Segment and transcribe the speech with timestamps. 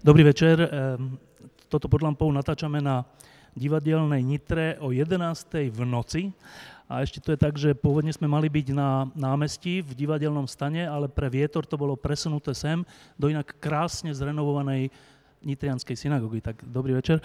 [0.00, 0.56] Dobrý večer.
[1.68, 3.04] Toto pod lampou natáčame na
[3.52, 5.12] divadelnej Nitre o 11.
[5.68, 6.32] v noci.
[6.88, 10.88] A ešte to je tak, že pôvodne sme mali byť na námestí v divadelnom stane,
[10.88, 12.80] ale pre vietor to bolo presunuté sem
[13.20, 14.88] do inak krásne zrenovovanej
[15.44, 16.40] nitrianskej synagógy.
[16.40, 17.20] Tak dobrý večer.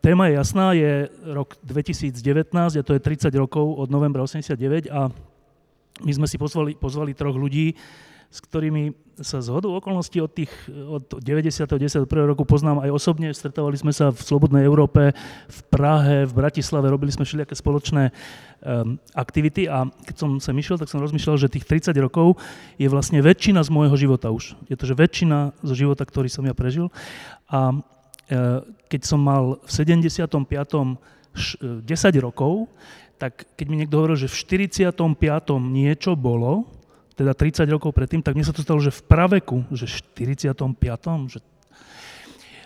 [0.00, 5.12] Téma je jasná, je rok 2019 a to je 30 rokov od novembra 89 a
[6.08, 7.76] my sme si pozvali, pozvali troch ľudí,
[8.28, 11.66] s ktorými sa z okolností od, tých, od 90.
[11.66, 12.06] 91.
[12.28, 13.34] roku poznám aj osobne.
[13.34, 15.10] Stretávali sme sa v Slobodnej Európe,
[15.48, 18.14] v Prahe, v Bratislave, robili sme všelijaké spoločné
[18.62, 22.38] um, aktivity a keď som sa myšiel, tak som rozmýšľal, že tých 30 rokov
[22.78, 24.54] je vlastne väčšina z môjho života už.
[24.70, 26.92] Je to, že väčšina zo života, ktorý som ja prežil.
[27.50, 27.82] A uh,
[28.86, 30.30] keď som mal v 75.
[31.38, 31.86] 10
[32.18, 32.66] rokov,
[33.18, 34.94] tak keď mi niekto hovoril, že v 45.
[35.58, 36.77] niečo bolo,
[37.18, 40.54] teda 30 rokov predtým, tak mne sa to stalo, že v praveku, že 45.
[41.26, 41.38] Že...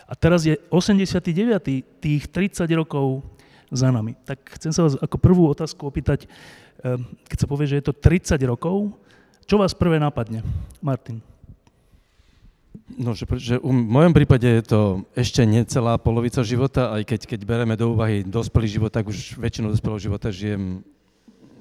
[0.05, 1.25] A teraz je 89.
[2.05, 3.25] tých 30 rokov
[3.73, 4.12] za nami.
[4.28, 6.28] Tak chcem sa vás ako prvú otázku opýtať,
[6.84, 8.92] ehm, keď sa povie, že je to 30 rokov,
[9.48, 10.45] čo vás prvé napadne?
[10.84, 11.25] Martin.
[12.92, 14.80] No, že, že v mojom prípade je to
[15.17, 19.73] ešte necelá polovica života, aj keď, keď bereme do úvahy dospelý život, tak už väčšinu
[19.73, 20.84] dospelého života žijem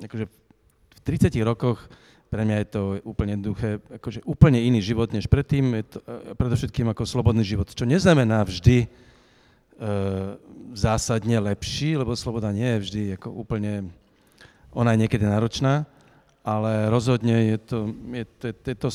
[0.04, 1.88] akože v 30 rokoch
[2.32, 6.32] pre mňa je to úplne jednoduché, akože úplne iný život než predtým, je to e,
[6.40, 8.88] predovšetkým ako slobodný život, čo neznamená vždy e,
[10.72, 13.92] zásadne lepší, lebo sloboda nie je vždy ako úplne,
[14.72, 15.84] ona je niekedy náročná,
[16.48, 17.78] ale rozhodne je to,
[18.16, 18.90] je to, je to, je to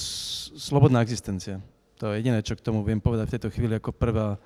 [0.56, 1.61] slobodná existencia.
[2.00, 4.41] To je jediné, čo k tomu viem povedať v tejto chvíli ako prvá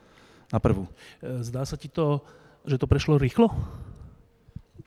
[0.50, 0.90] na prvú.
[1.22, 2.26] E, zdá sa ti to,
[2.66, 3.54] že to prešlo rýchlo?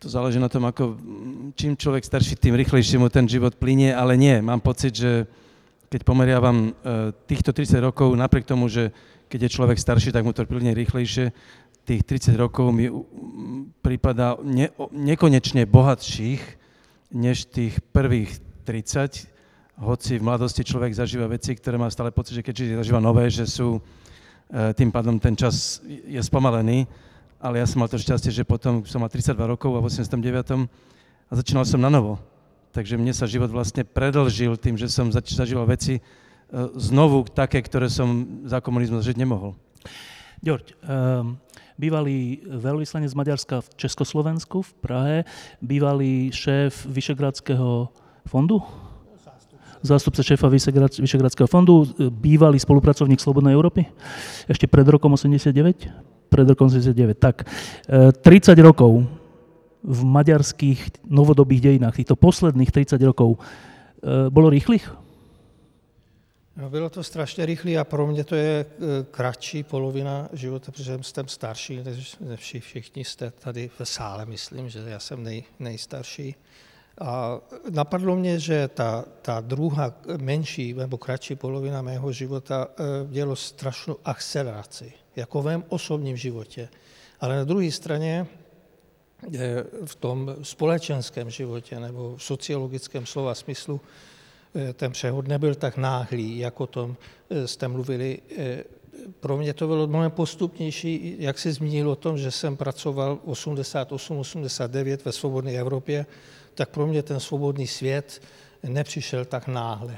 [0.03, 0.99] To záleží na tom, ako
[1.55, 4.35] čím človek starší, tým rýchlejšie mu ten život plinie, ale nie.
[4.43, 5.23] Mám pocit, že
[5.87, 8.91] keď pomeriavam e, týchto 30 rokov, napriek tomu, že
[9.31, 11.31] keď je človek starší, tak mu to plinie rýchlejšie,
[11.87, 12.91] tých 30 rokov mi
[13.79, 16.43] prípada ne, nekonečne bohatších,
[17.15, 19.23] než tých prvých 30,
[19.87, 23.47] hoci v mladosti človek zažíva veci, ktoré má stále pocit, že keď zažíva nové, že
[23.47, 23.79] sú,
[24.51, 26.91] e, tým pádom ten čas je spomalený
[27.43, 30.63] ale ja som mal to šťastie, že potom som mal 32 rokov a v 89.
[31.27, 32.15] a začínal som na novo.
[32.71, 36.01] Takže mne sa život vlastne predlžil tým, že som zač- zažíval veci e,
[36.79, 39.59] znovu také, ktoré som za komunizmu zažiť nemohol.
[40.39, 41.39] Ďorď, um,
[41.79, 45.17] bývalý veľvyslanec Maďarska v Československu v Prahe,
[45.63, 47.87] bývalý šéf Vyšegradského
[48.27, 48.59] fondu,
[49.79, 50.51] zástupca šéfa
[50.99, 51.87] Vyšegradského fondu,
[52.19, 53.87] bývalý spolupracovník Slobodnej Európy,
[54.51, 57.13] ešte pred rokom 89, pred rokom 79.
[57.21, 57.45] Tak,
[58.21, 59.05] 30 e, rokov
[59.83, 64.89] v maďarských novodobých dejinách, týchto posledných 30 rokov, e, bolo rýchlych?
[66.57, 68.65] No, bylo to strašně rychlé a pro mě to je e,
[69.11, 71.81] kratší polovina života, protože jsem starší
[72.19, 76.35] než všichni jste tady v sále, myslím, že já jsem nej, nejstarší.
[77.01, 77.39] A
[77.69, 82.67] napadlo mě, že ta, ta druhá menší nebo kratší polovina mého života
[83.09, 86.69] dělo strašnou akceleraci jako v mém osobním životě.
[87.19, 88.27] Ale na druhé straně
[89.33, 93.81] eh, v tom společenském životě nebo v sociologickém slova smyslu
[94.55, 96.95] eh, ten přehod nebyl tak náhlý, jako o tom
[97.45, 98.19] jste mluvili.
[99.19, 104.97] Pro mě to bylo mnohem postupnější, jak se zmínil o tom, že jsem pracoval 88-89
[105.05, 106.05] ve svobodné Evropě,
[106.55, 108.21] tak pro mě ten svobodný svět
[108.63, 109.95] nepřišel tak náhle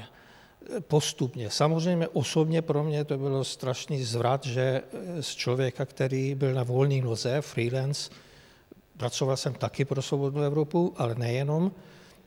[0.80, 1.50] postupně.
[1.50, 4.82] Samozřejmě osobně pro mě to bylo strašný zvrat, že
[5.20, 8.10] z člověka, který byl na volný noze, freelance,
[8.96, 11.72] pracoval jsem taky pro Svobodnou Evropu, ale nejenom,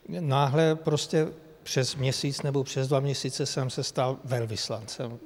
[0.07, 1.27] náhle prostě
[1.63, 5.19] přes měsíc nebo přes dva měsíce jsem se stal velvyslancem.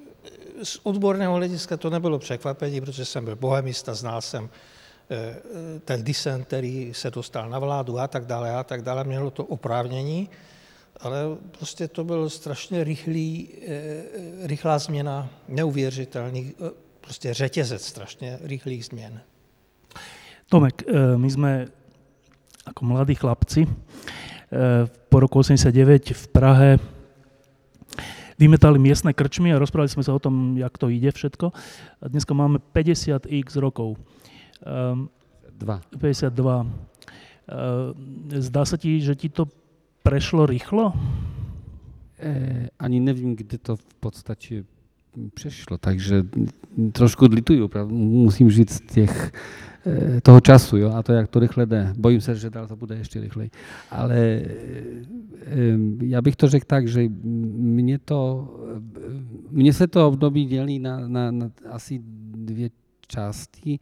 [0.63, 4.49] Z odborného hlediska to nebylo překvapení, protože jsem byl bohemista, znal jsem
[5.85, 9.45] ten dissent, který se dostal na vládu a tak dále a tak dále, mělo to
[9.45, 10.29] oprávnění,
[10.99, 11.17] ale
[11.57, 14.03] prostě to byl strašně rychlý, eh,
[14.47, 16.53] rychlá změna, neuvěřitelný,
[17.01, 19.21] prostě řetězec strašně rychlých změn.
[20.49, 20.83] Tomek,
[21.17, 21.67] my jsme
[22.67, 23.67] jako mladí chlapci
[25.09, 26.79] po roku 89 v Prahe
[28.37, 31.53] vymetali miestne krčmy a rozprávali sme sa o tom, jak to ide všetko.
[32.01, 33.97] A dneska máme 50x rokov.
[34.63, 35.09] Um,
[35.99, 36.61] 52.
[36.63, 36.67] Uh,
[38.39, 39.47] zdá sa ti, že ti to
[40.03, 40.93] prešlo rýchlo?
[42.23, 44.63] E, ani nevím, kde to v podstatě
[45.33, 46.23] přešlo, takže
[46.91, 49.31] trošku lituju, musím říct těch,
[49.85, 51.93] e, toho času, jo, a to, jak to rychle jde.
[51.97, 53.49] Bojím se, že dál to bude ještě rychleji.
[53.91, 54.43] Ale e,
[56.01, 58.49] já bych to řekl tak, že mě to,
[59.49, 62.01] mně se to období dělí na, na, na asi
[62.35, 62.69] dvě
[63.07, 63.79] části.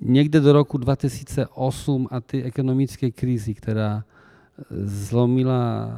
[0.00, 4.04] Někde do roku 2008 a ty ekonomické krizi, která
[4.84, 5.90] zlomila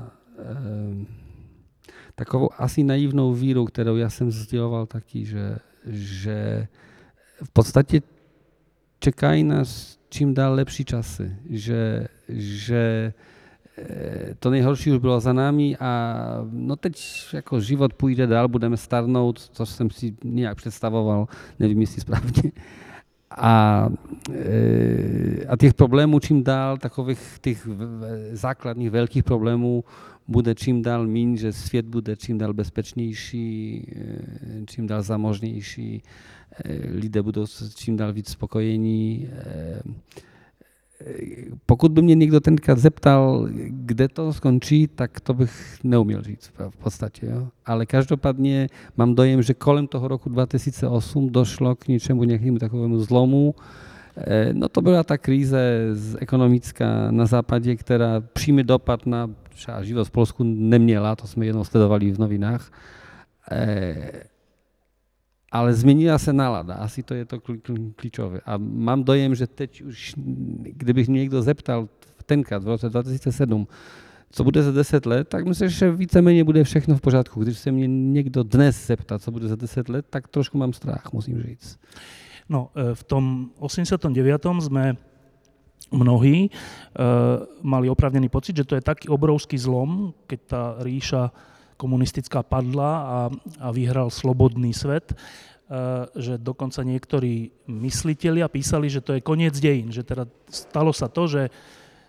[2.15, 6.69] takovou asi naivnou víru, kterou já jsem sděloval taky, že, že
[7.45, 8.03] v podstatě
[9.00, 13.12] čekají nás čím dál lepší časy, že, že
[13.79, 18.77] eh, to nejhorší už bylo za námi a no teď jako život půjde dál, budeme
[18.77, 21.29] starnout, což jsem si nějak představoval,
[21.59, 22.53] nevím jestli správně.
[23.38, 23.88] A,
[24.35, 27.69] eh, a těch problémů čím dál, takových těch
[28.32, 29.85] základních velkých problémů
[30.29, 36.02] bude čím dál míň, že svět bude čím dál bezpečnější, eh, čím dál zamožnější,
[36.64, 39.29] eh, lidé budou čím dál víc spokojení.
[39.32, 39.82] Eh,
[41.67, 46.77] pokud by mě někdo tenkrát zeptal, kde to skončí, tak to bych neuměl říct v
[46.77, 47.27] podstatě.
[47.27, 47.49] Jo?
[47.67, 53.55] Ale každopádně mám dojem, že kolem toho roku 2008 došlo k něčemu, nějakému takovému zlomu,
[54.53, 55.87] No to byla ta kríze
[56.19, 61.65] ekonomická na západě, která přímý dopad na třeba život v Polsku neměla, to jsme jednou
[61.65, 62.73] sledovali v novinách.
[65.53, 67.41] Ale změnila se nálada, asi to je to
[67.97, 68.41] klíčové.
[68.47, 70.15] A mám dojem, že teď už,
[70.62, 71.89] kdybych někdo zeptal
[72.27, 73.67] tenkrát v roce 2007,
[74.31, 77.43] co bude za 10 let, tak myslím, že víceméně bude všechno v pořádku.
[77.43, 81.12] Když se mě někdo dnes zeptá, co bude za 10 let, tak trošku mám strach,
[81.12, 81.81] musím říct.
[82.49, 84.45] No, e, v tom 89.
[84.61, 84.97] sme
[85.93, 86.50] mnohí e,
[87.62, 91.33] mali opravnený pocit, že to je taký obrovský zlom, keď tá ríša
[91.78, 93.19] komunistická padla a,
[93.62, 95.16] a vyhral slobodný svet, e,
[96.19, 101.30] že dokonca niektorí myslitelia písali, že to je koniec dejín, že teda stalo sa to,
[101.30, 101.42] že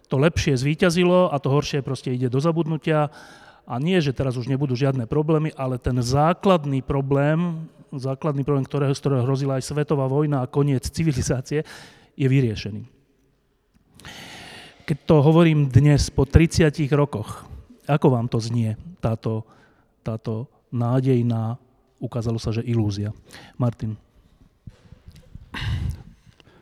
[0.10, 3.14] to lepšie zvíťazilo a to horšie proste ide do zabudnutia
[3.70, 8.94] a nie, že teraz už nebudú žiadne problémy, ale ten základný problém základný problém, ktorého,
[8.94, 11.66] z ktorého hrozila aj svetová vojna a koniec civilizácie,
[12.14, 12.86] je vyriešený.
[14.86, 17.46] Keď to hovorím dnes po 30 rokoch,
[17.90, 19.46] ako vám to znie, táto,
[20.02, 21.58] táto nádej na,
[22.00, 23.12] ukázalo sa, že ilúzia?
[23.58, 23.98] Martin.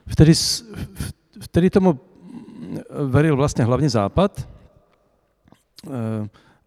[0.08, 0.34] Vtedy,
[1.52, 2.00] vtedy tomu
[3.12, 4.40] veril vlastne hlavne Západ.
[4.40, 4.44] E,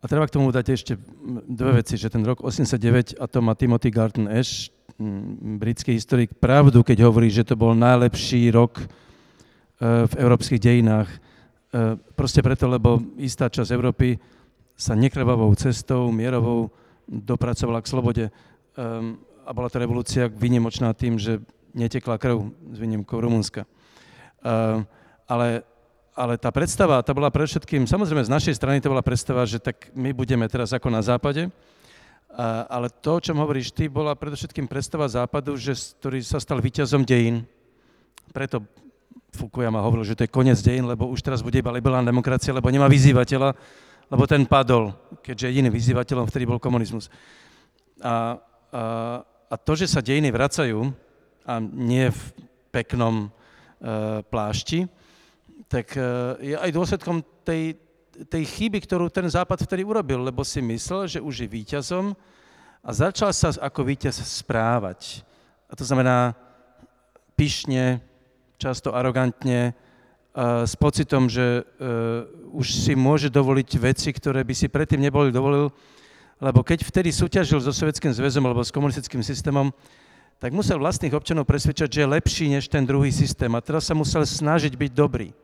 [0.01, 0.93] a treba k tomu dať ešte
[1.45, 4.73] dve veci, že ten rok 89, a to má Timothy Garton Ash,
[5.61, 8.85] britský historik, pravdu, keď hovorí, že to bol najlepší rok e,
[10.09, 11.09] v európskych dejinách.
[11.09, 11.19] E,
[12.17, 14.21] proste preto, lebo istá časť Európy
[14.81, 16.73] sa nekrvavou cestou, mierovou,
[17.05, 18.25] dopracovala k slobode.
[18.27, 18.33] E,
[19.45, 21.45] a bola to revolúcia vynimočná tým, že
[21.77, 23.67] netekla krv s výnimkou Rumunska.
[25.27, 25.63] Ale
[26.21, 29.57] ale tá predstava, tá bola pre všetkým, samozrejme z našej strany to bola predstava, že
[29.57, 31.49] tak my budeme teraz ako na západe,
[32.29, 36.61] a, ale to, o čom hovoríš ty, bola predovšetkým predstava západu, že, ktorý sa stal
[36.61, 37.49] víťazom dejín.
[38.37, 38.61] Preto
[39.33, 42.69] Fukuyama hovoril, že to je koniec dejín, lebo už teraz bude iba liberálna demokracia, lebo
[42.69, 43.55] nemá vyzývateľa,
[44.11, 44.91] lebo ten padol,
[45.23, 47.07] keďže jediným vyzývateľom vtedy bol komunizmus.
[48.03, 48.35] A,
[48.75, 48.83] a,
[49.23, 50.91] a to, že sa dejiny vracajú,
[51.47, 52.21] a nie v
[52.71, 54.87] peknom uh, plášti,
[55.71, 56.03] tak e,
[56.51, 57.79] je aj dôsledkom tej,
[58.27, 62.11] tej chyby, ktorú ten Západ vtedy urobil, lebo si myslel, že už je víťazom
[62.83, 65.23] a začal sa ako víťaz správať.
[65.71, 66.35] A to znamená
[67.39, 68.03] pyšne,
[68.59, 69.71] často arogantne,
[70.37, 72.23] s pocitom, že uh,
[72.55, 75.75] už si môže dovoliť veci, ktoré by si predtým neboli dovolil,
[76.39, 79.75] lebo keď vtedy súťažil so Sovietským zväzom alebo s komunistickým systémom,
[80.39, 83.51] tak musel vlastných občanov presvedčať, že je lepší než ten druhý systém.
[83.53, 85.35] A teraz sa musel snažiť byť dobrý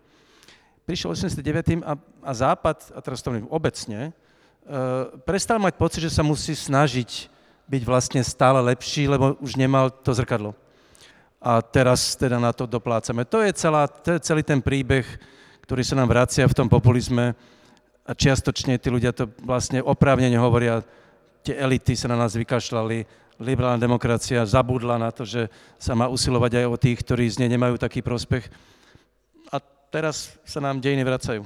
[0.87, 1.83] prišiel 89.
[1.83, 7.29] A, a Západ, a teraz to obecne, uh, prestal mať pocit, že sa musí snažiť
[7.67, 10.55] byť vlastne stále lepší, lebo už nemal to zrkadlo.
[11.47, 13.23] A teraz teda na to doplácame.
[13.31, 13.87] To je, celá,
[14.19, 15.07] celý ten príbeh,
[15.63, 17.39] ktorý sa nám vracia v tom populizme
[18.03, 20.83] a čiastočne tí ľudia to vlastne oprávnene hovoria,
[21.47, 23.07] tie elity sa na nás vykašľali,
[23.39, 25.47] liberálna demokracia zabudla na to, že
[25.79, 28.51] sa má usilovať aj o tých, ktorí z nej nemajú taký prospech
[29.91, 31.43] teraz sa nám dejiny vracajú.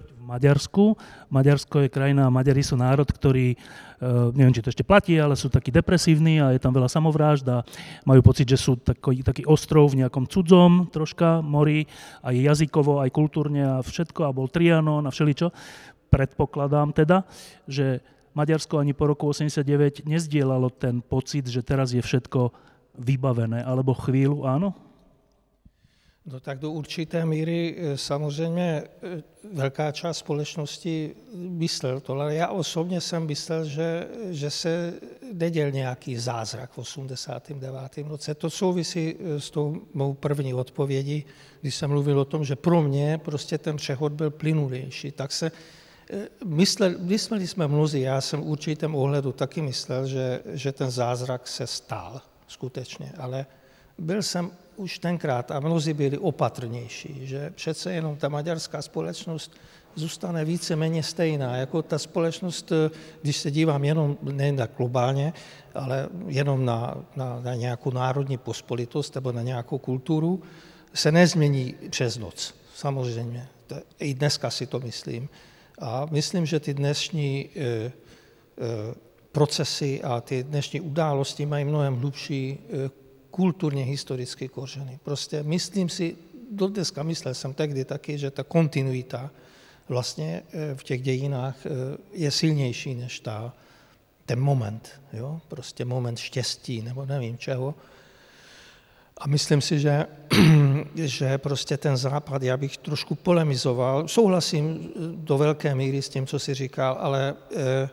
[0.00, 0.96] V Maďarsku.
[1.28, 5.52] Maďarsko je krajina, Maďari sú národ, ktorý, uh, neviem, či to ešte platí, ale sú
[5.52, 7.60] takí depresívni a je tam veľa samovrážd a
[8.08, 11.84] majú pocit, že sú taký, taký ostrov v nejakom cudzom troška mori,
[12.24, 15.52] aj jazykovo, aj kultúrne a všetko, a bol Trianon a všeličo.
[16.08, 17.28] Predpokladám teda,
[17.68, 18.00] že
[18.32, 22.52] Maďarsko ani po roku 89 nezdielalo ten pocit, že teraz je všetko
[22.96, 24.91] vybavené, alebo chvíľu áno?
[26.26, 28.86] No tak do určité míry e, samozřejmě e,
[29.52, 34.94] velká část společnosti myslel to, ale já osobně jsem myslel, že, že se
[35.32, 37.98] neděl nějaký zázrak v 89.
[38.08, 38.34] roce.
[38.34, 41.24] To souvisí e, s tou mou první odpovědí,
[41.60, 45.10] když jsem mluvil o tom, že pro mě prostě ten přechod byl plynulější.
[45.10, 45.52] Tak se
[46.44, 51.48] mysleli, mysleli jsme mnozí, já jsem v určitém ohledu taky myslel, že, že ten zázrak
[51.48, 53.46] se stal skutečně, ale
[54.02, 59.52] byl jsem už tenkrát a mnozí byli opatrnější, že přece jenom ta maďarská společnost
[59.94, 62.72] zůstane víceméně stejná, jako ta společnost,
[63.22, 65.32] když se dívám jenom ne na globálně,
[65.74, 70.42] ale jenom na, na, na nějakou národní pospolitost nebo na nějakou kulturu,
[70.94, 73.48] se nezmění přes noc, samozřejmě.
[73.98, 75.28] I dneska si to myslím.
[75.78, 77.92] A myslím, že ty dnešní e, e,
[79.32, 83.01] procesy a ty dnešní události mají mnohem hlubší e,
[83.32, 84.98] kulturně historické kořeny.
[85.04, 86.16] Prostě myslím si,
[86.50, 89.30] do dneska myslel jsem tehdy taky, že ta kontinuita
[89.88, 91.70] vlastně eh, v těch dějinách eh,
[92.12, 93.52] je silnější než ta,
[94.26, 95.40] ten moment, jo?
[95.48, 97.74] prostě moment štěstí nebo nevím čeho.
[99.16, 100.06] A myslím si, že,
[100.94, 106.26] že prostě ten západ, já bych trošku polemizoval, souhlasím eh, do velké míry s tím,
[106.26, 107.88] co si říkal, ale eh,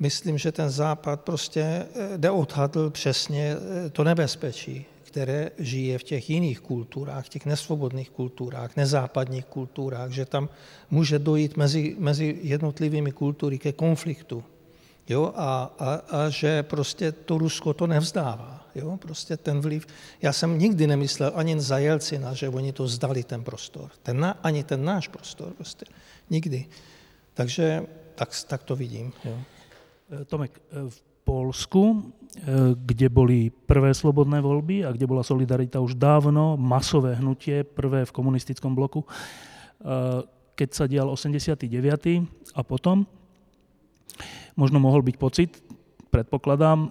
[0.00, 6.30] myslím, že ten západ prostě neodhadl eh, přesně eh, to nebezpečí, které žije v těch
[6.30, 10.48] jiných kulturách, těch nesvobodných kulturách, nezápadních kulturách, že tam
[10.90, 14.44] může dojít mezi, mezi jednotlivými kultury ke konfliktu.
[15.08, 15.32] Jo?
[15.36, 18.66] A, a, a že prostě to Rusko to nevzdává.
[18.74, 18.96] Jo?
[18.96, 19.86] Prostě ten vliv.
[20.22, 23.90] Já jsem nikdy nemyslel ani za Jelcina, že oni to zdali ten prostor.
[24.02, 25.52] Ten na, ani ten náš prostor.
[25.52, 25.86] Prostě.
[26.30, 26.66] Nikdy.
[27.34, 27.82] Takže
[28.14, 29.12] tak, tak to vidím.
[29.24, 29.38] Jo?
[30.10, 31.98] E, Tomek, e, v Polsku, e,
[32.74, 38.14] kde boli prvé slobodné voľby a kde bola Solidarita už dávno, masové hnutie, prvé v
[38.14, 39.06] komunistickom bloku,
[40.60, 41.64] keď sa dial 89.
[42.52, 43.08] a potom,
[44.52, 45.56] možno mohol byť pocit,
[46.12, 46.84] predpokladám,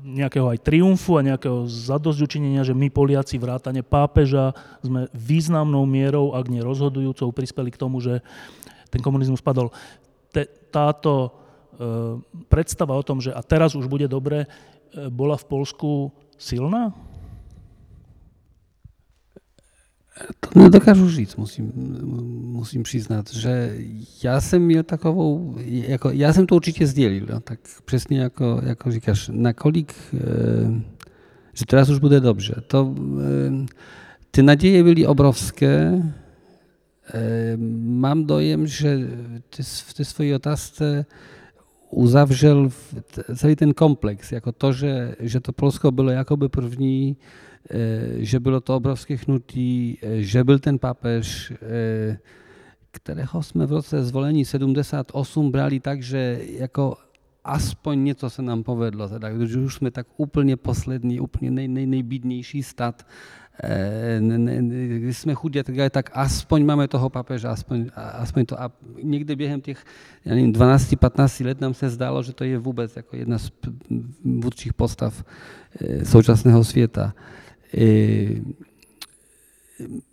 [0.00, 6.48] nejakého aj triumfu a nejakého zadosťučinenia, že my Poliaci vrátane pápeža sme významnou mierou, ak
[6.48, 8.24] nie rozhodujúcou, prispeli k tomu, že
[8.88, 9.68] ten komunizmus padol.
[10.32, 11.40] Te, táto
[12.48, 14.46] predstava o tom, že a teraz už bude dobre, e,
[15.10, 16.92] bola v Polsku silná?
[20.40, 21.72] To nedokážu říct, musím,
[22.52, 23.76] musím přiznat, že
[24.24, 28.90] já jsem měl takovou, jako, já jsem to určitě sdělil, no, tak přesně jako, jako
[28.90, 30.20] říkáš, nakolik, e,
[31.52, 32.54] že teraz už bude dobře.
[32.66, 33.66] To, e,
[34.30, 36.02] ty naděje byly obrovské.
[37.80, 38.98] Mám dojem, že
[39.50, 41.06] ty v té své otázce
[41.90, 42.68] uzavřel
[43.36, 47.16] celý ten komplex, jako to, že, že to Polsko bylo jakoby první,
[47.70, 52.18] eh, že bylo to obrovské chnutí, eh, že byl ten papež, eh,
[52.90, 56.96] kterého jsme v roce zvolení 78 brali tak, že jako
[57.44, 61.86] aspoň něco se nám povedlo, teda, když už jsme tak úplně poslední, úplně nej, nej,
[61.86, 63.06] nejbídnější stát,
[64.98, 68.62] když jsme chudě, tak, tak aspoň máme toho papeža, aspoň, aspoň to.
[68.62, 69.60] A někde během
[70.24, 73.50] já nevím, 12-15 let nám se zdálo, že to je vůbec jako jedna z
[74.24, 75.24] vůdčích postav
[75.80, 77.14] e, současného světa.
[77.78, 78.28] E,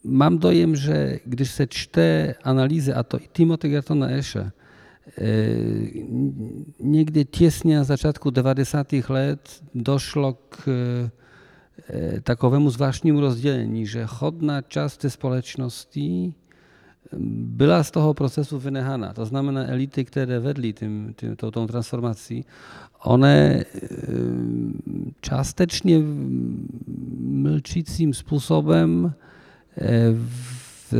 [0.03, 4.51] mám dojem, že když se čte analýzy, a to i Timothy Gertona Eše, e,
[6.79, 8.93] někdy těsně na začátku 90.
[9.09, 10.69] let došlo k
[12.23, 16.33] takovému zvláštnímu rozdělení, že chodná část té společnosti
[17.19, 19.13] byla z toho procesu vynehána.
[19.13, 22.45] To znamená, elity, které vedly tím, tím, tou transformací,
[23.03, 23.63] one
[25.21, 25.99] částečně
[27.17, 29.13] mlčícím způsobem
[30.91, 30.93] v,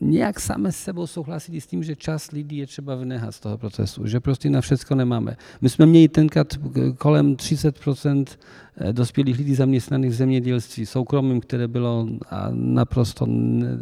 [0.00, 3.58] nějak same s sebou souhlasili s tím, že čas lidí je třeba vynechat z toho
[3.58, 5.36] procesu, že prostě na všecko nemáme.
[5.60, 6.46] My jsme měli tenkrát
[6.98, 8.24] kolem 30%
[8.76, 12.08] eh, dospělých lidí zaměstnaných v zemědělství soukromým, které bylo
[12.50, 13.26] naprosto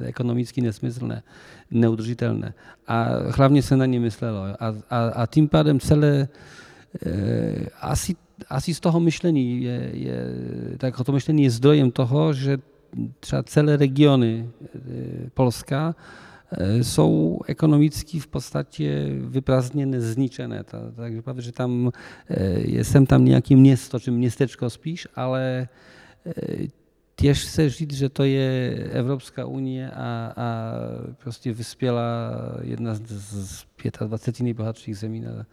[0.03, 1.23] ekonomicky nesmyslné,
[1.71, 2.55] neudržitelné.
[2.87, 4.39] A hlavně se na ně myslelo.
[4.39, 6.29] A, a, a tím pádem celé
[7.07, 8.17] eh, asi,
[8.49, 10.19] asi z toho myšlení je, je,
[10.79, 12.59] tak to myšlení je zdrojem toho, že
[13.21, 14.51] třeba celé regiony
[15.35, 15.95] Polska
[16.83, 20.65] jsou ekonomicky v podstatě vyprázdněné, zničené.
[20.97, 21.91] Takže pravda, že tam,
[22.67, 25.69] jsem tam nějaký město, či městečko spíš, ale
[27.17, 30.49] tiež chce žiť, že to je Európska únie a, a
[31.17, 32.05] proste vyspiela
[32.61, 35.47] jedna z, z 25 nejbohatších zemí na,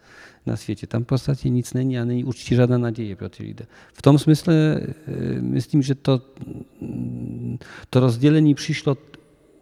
[0.46, 0.86] na světě.
[0.86, 3.64] Tam v podstatě nic není a není určitě žádná naděje pro ty lidé.
[3.94, 4.80] V tom smysle e,
[5.40, 6.20] myslím, že to,
[7.90, 8.96] to rozdělení přišlo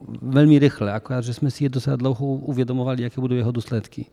[0.09, 4.11] veľmi rýchle, akorát, že sme si je dosť dlouho uvedomovali, aké budú jeho dôsledky.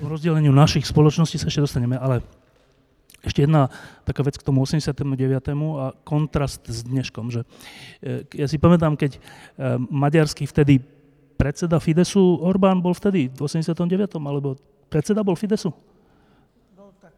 [0.00, 2.24] O rozdeleniu našich spoločností sa ešte dostaneme, ale
[3.24, 3.72] ešte jedna
[4.04, 5.00] taká vec k tomu 89.
[5.80, 7.48] a kontrast s dneškom, že
[8.04, 9.20] e, ja si pamätám, keď e,
[9.80, 10.84] maďarský vtedy
[11.34, 14.20] predseda Fidesu, Orbán bol vtedy v 89.
[14.20, 14.60] alebo
[14.92, 15.72] predseda bol Fidesu?
[16.76, 17.16] No, tak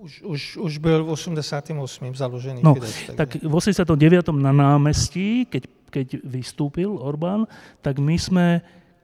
[0.00, 1.76] už, už, už byl v 88.
[2.16, 3.12] založený no, Fides.
[3.14, 4.32] Tak v 89.
[4.34, 7.46] na námestí, keď, keď vystúpil Orbán,
[7.84, 8.46] tak my sme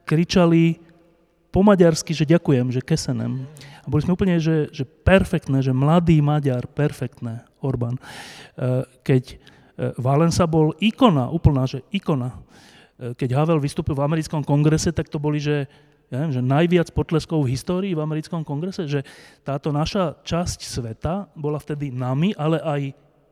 [0.03, 0.88] kričali
[1.49, 3.45] po maďarsky, že ďakujem, že kesenem.
[3.81, 7.97] A boli sme úplne, že, že perfektné, že mladý Maďar, perfektné, Orbán.
[7.97, 8.01] E,
[9.01, 9.35] keď e,
[9.97, 12.37] Valensa bol ikona, úplná, že ikona.
[13.01, 15.65] E, keď Havel vystúpil v americkom kongrese, tak to boli, že,
[16.13, 19.01] ja neviem, že najviac potleskov v histórii v americkom kongrese, že
[19.41, 22.81] táto naša časť sveta bola vtedy nami, ale aj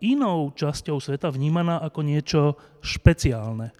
[0.02, 2.42] inou časťou sveta vnímaná ako niečo
[2.82, 3.74] špeciálne.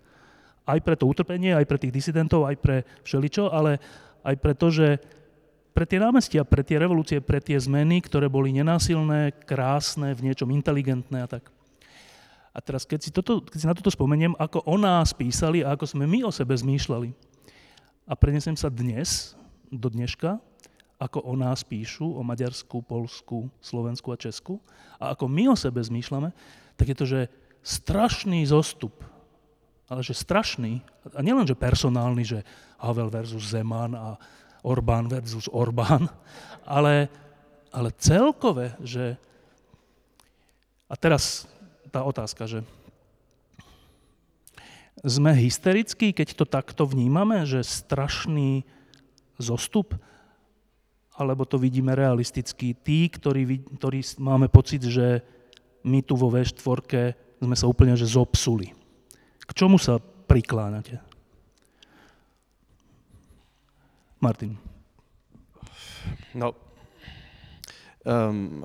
[0.68, 3.80] Aj pre to utrpenie, aj pre tých disidentov, aj pre všeličo, ale
[4.28, 5.00] aj preto, že
[5.72, 10.52] pre tie námestia, pre tie revolúcie, pre tie zmeny, ktoré boli nenásilné, krásne, v niečom
[10.52, 11.48] inteligentné a tak.
[12.52, 15.78] A teraz, keď si, toto, keď si na toto spomeniem, ako o nás písali a
[15.78, 17.14] ako sme my o sebe zmýšľali,
[18.08, 19.38] a prenesem sa dnes,
[19.70, 20.40] do dneška,
[20.98, 24.58] ako o nás píšu, o Maďarsku, Polsku, Slovensku a Česku,
[24.98, 26.34] a ako my o sebe zmýšľame,
[26.74, 27.20] tak je to, že
[27.62, 28.98] strašný zostup
[29.88, 30.84] ale že strašný,
[31.16, 32.40] a nielen, že personálny, že
[32.80, 34.20] Havel versus Zeman a
[34.68, 36.12] Orbán versus Orbán,
[36.68, 37.08] ale,
[37.72, 39.16] ale celkové, že...
[40.88, 41.48] A teraz
[41.92, 42.64] tá otázka, že
[45.04, 48.64] sme hysterickí, keď to takto vnímame, že strašný
[49.38, 49.94] zostup,
[51.18, 52.74] alebo to vidíme realisticky.
[52.78, 55.22] Tí, ktorí, ktorí máme pocit, že
[55.86, 58.74] my tu vo V4 sme sa úplne že zopsuli.
[59.48, 61.00] K čomu sa prikláňate?
[64.20, 64.58] Martin.
[66.36, 66.54] No,
[68.08, 68.64] um,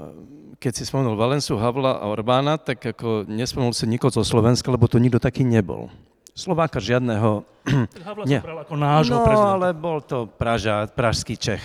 [0.63, 4.87] keď si spomenul Valensu, Havla a Orbána, tak ako nespomenul si nikoho zo Slovenska, lebo
[4.87, 5.91] tu nikto taký nebol.
[6.33, 7.45] Slováka žiadného...
[8.07, 8.41] Havla Nie.
[8.41, 9.55] bral ako nášho no, prezidenta.
[9.59, 11.63] ale bol to Praža, pražský Čech.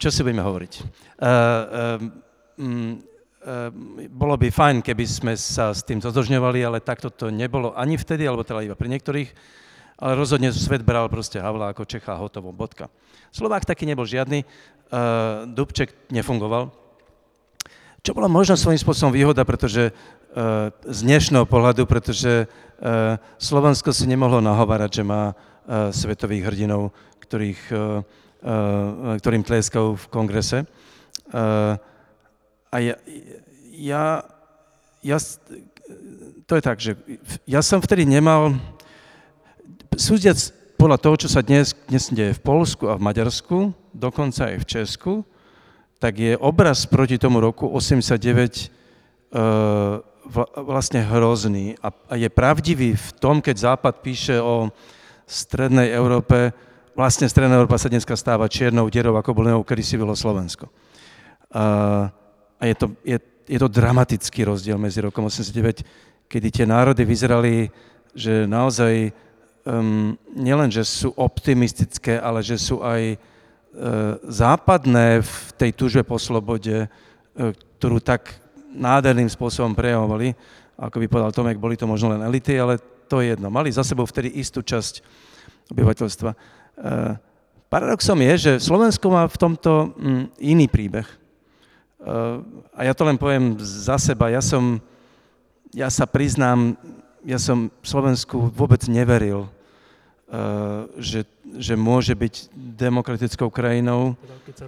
[0.00, 0.72] Čo si budeme hovoriť?
[1.20, 2.10] Uh,
[2.56, 3.04] um,
[4.08, 8.24] bolo by fajn, keby sme sa s tým zotožňovali, ale takto to nebolo ani vtedy,
[8.24, 9.30] alebo teda iba pri niektorých,
[10.00, 12.88] ale rozhodne svet bral proste Havla ako Čecha hotovo, bodka.
[13.36, 16.72] Slovák taký nebol žiadny, uh, Dubček nefungoval,
[18.04, 24.08] čo bola možno svojím spôsobom výhoda, pretože uh, z dnešného pohľadu, pretože uh, Slovensko si
[24.08, 28.04] nemohlo nahovárať, že má uh, svetových hrdinov, ktorých, uh,
[28.44, 30.64] uh, ktorým tleskajú v kongrese.
[31.28, 31.76] Uh,
[32.74, 32.96] a ja,
[33.70, 34.04] ja,
[34.98, 35.18] ja,
[36.42, 36.98] to je tak, že
[37.46, 38.58] ja som vtedy nemal,
[39.94, 40.34] súdiac
[40.74, 44.66] podľa toho, čo sa dnes, dnes deje v Polsku a v Maďarsku, dokonca aj v
[44.66, 45.12] Česku,
[46.02, 50.02] tak je obraz proti tomu roku 89 uh,
[50.58, 54.74] vlastne hrozný a, je pravdivý v tom, keď Západ píše o
[55.30, 56.50] strednej Európe,
[56.98, 60.66] vlastne stredná Európa sa dneska stáva čiernou dierou, ako bolo kedy si bylo Slovensko.
[61.54, 62.10] Uh,
[62.64, 65.84] a je to, je, je to dramatický rozdiel medzi rokom 89,
[66.32, 67.68] kedy tie národy vyzerali,
[68.16, 69.12] že naozaj
[69.68, 76.16] um, nielen, že sú optimistické, ale že sú aj uh, západné v tej túžbe po
[76.16, 78.32] slobode, uh, ktorú tak
[78.72, 80.32] nádherným spôsobom prejavovali.
[80.80, 82.80] Ako by povedal Tomek, boli to možno len elity, ale
[83.12, 83.52] to je jedno.
[83.52, 85.04] Mali za sebou vtedy istú časť
[85.68, 86.30] obyvateľstva.
[86.32, 87.20] Uh,
[87.68, 91.23] paradoxom je, že Slovensko má v tomto um, iný príbeh
[92.74, 94.76] a ja to len poviem za seba, ja som,
[95.72, 96.76] ja sa priznám,
[97.24, 99.48] ja som Slovensku vôbec neveril,
[101.00, 101.24] že,
[101.56, 104.64] že môže byť demokratickou krajinou, keď sa,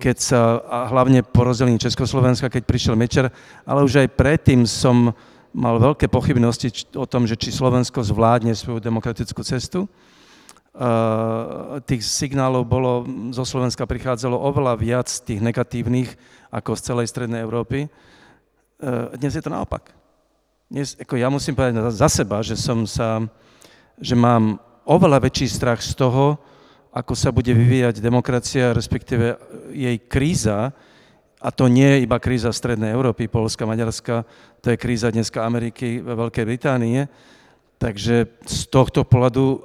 [0.00, 3.30] keď sa a hlavne po rozdelení Československa, keď prišiel Mečer,
[3.62, 5.14] ale už aj predtým som
[5.50, 9.90] mal veľké pochybnosti o tom, že či Slovensko zvládne svoju demokratickú cestu.
[10.70, 13.02] Uh, tých signálov bolo,
[13.34, 16.14] zo Slovenska prichádzalo oveľa viac tých negatívnych
[16.46, 17.90] ako z celej strednej Európy.
[18.78, 19.90] Uh, dnes je to naopak.
[20.70, 23.18] dnes, ako ja musím povedať za seba, že som sa,
[23.98, 26.38] že mám oveľa väčší strach z toho,
[26.94, 29.34] ako sa bude vyvíjať demokracia, respektíve
[29.74, 30.70] jej kríza,
[31.40, 34.22] a to nie je iba kríza Strednej Európy, Polska, Maďarska,
[34.62, 37.10] to je kríza dneska Ameriky, Veľkej Británie.
[37.80, 39.60] Takže z tohto pohľadu eh,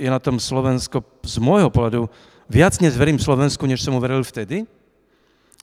[0.00, 2.08] je na tom Slovensko, z môjho pohľadu,
[2.48, 4.64] viac dnes verím Slovensku, než som mu veril vtedy.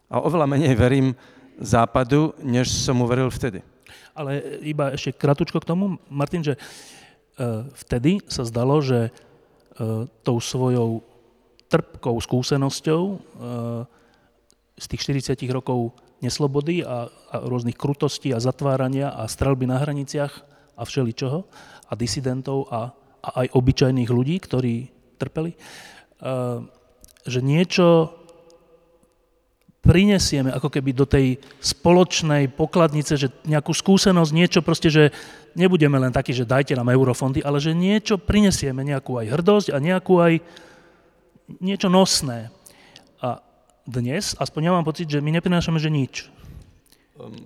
[0.06, 1.18] A oveľa menej verím
[1.58, 3.66] Západu, než som mu veril vtedy.
[4.14, 10.38] Ale iba ešte kratučko k tomu, Martin, že eh, vtedy sa zdalo, že eh, tou
[10.38, 11.02] svojou
[11.66, 13.02] trpkou skúsenosťou
[14.78, 15.02] z tých
[15.34, 20.46] 40 rokov neslobody a, a rôznych krutostí a zatvárania a strelby na hraniciach
[20.78, 21.50] a všeličoho
[21.90, 22.90] a disidentov a,
[23.22, 24.74] a aj obyčajných ľudí, ktorí
[25.18, 26.62] trpeli, uh,
[27.26, 28.14] že niečo
[29.86, 35.14] prinesieme ako keby do tej spoločnej pokladnice, že nejakú skúsenosť, niečo proste, že
[35.54, 39.78] nebudeme len takí, že dajte nám eurofondy, ale že niečo prinesieme, nejakú aj hrdosť a
[39.78, 40.34] nejakú aj
[41.62, 42.50] niečo nosné.
[43.22, 43.46] A
[43.86, 46.34] dnes, aspoň ja mám pocit, že my neprinášame, že nič.
[47.22, 47.38] Um,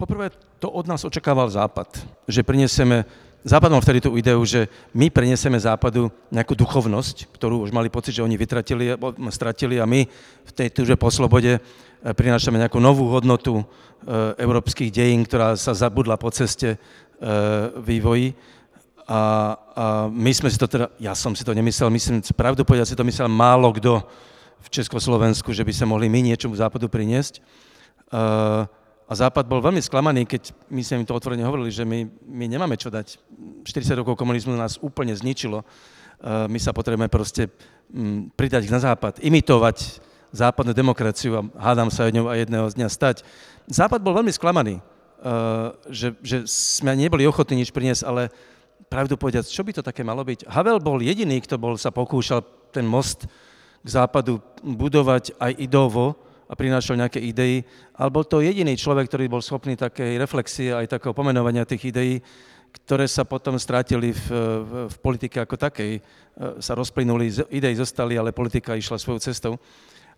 [0.00, 1.92] poprvé, to od nás očakával Západ,
[2.24, 3.04] že prinesieme,
[3.46, 8.18] Západ mal vtedy tú ideu, že my prinesieme Západu nejakú duchovnosť, ktorú už mali pocit,
[8.18, 8.98] že oni vytratili,
[9.30, 10.02] stratili a my
[10.42, 11.60] v tej túže po slobode eh,
[12.10, 13.64] prinášame nejakú novú hodnotu e,
[14.42, 16.78] európskych dejín, ktorá sa zabudla po ceste e,
[17.86, 18.34] vývoji.
[19.06, 19.22] A, a
[20.10, 23.06] my sme si to teda, ja som si to nemyslel, myslím, pravdu povedať si to
[23.06, 24.02] myslel málo kto,
[24.58, 27.38] v Československu, že by sa mohli my niečomu západu priniesť.
[28.10, 28.66] Uh,
[29.06, 32.44] a Západ bol veľmi sklamaný, keď my sme im to otvorene hovorili, že my, my
[32.50, 33.22] nemáme čo dať.
[33.62, 35.62] 40 rokov komunizmu nás úplne zničilo.
[35.62, 37.46] Uh, my sa potrebujeme proste
[37.94, 40.02] um, pridať na Západ, imitovať
[40.34, 43.16] západnú demokraciu a hádam sa od ňou aj jedného dňa stať.
[43.70, 48.34] Západ bol veľmi sklamaný, uh, že, že sme neboli ochotní nič priniesť, ale
[48.90, 50.50] pravdu povedať, čo by to také malo byť?
[50.50, 52.42] Havel bol jediný, kto bol, sa pokúšal
[52.74, 53.30] ten most
[53.86, 57.66] k západu budovať aj idovo a prinášal nejaké idei,
[57.98, 62.22] ale bol to jediný človek, ktorý bol schopný takej reflexie aj takého pomenovania tých ideí,
[62.82, 64.26] ktoré sa potom strátili v,
[64.62, 65.92] v, v politike ako takej.
[65.96, 66.00] E,
[66.60, 69.54] sa rozplynuli, idei zostali, ale politika išla svojou cestou.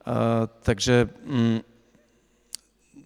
[0.08, 1.60] Uh, takže um,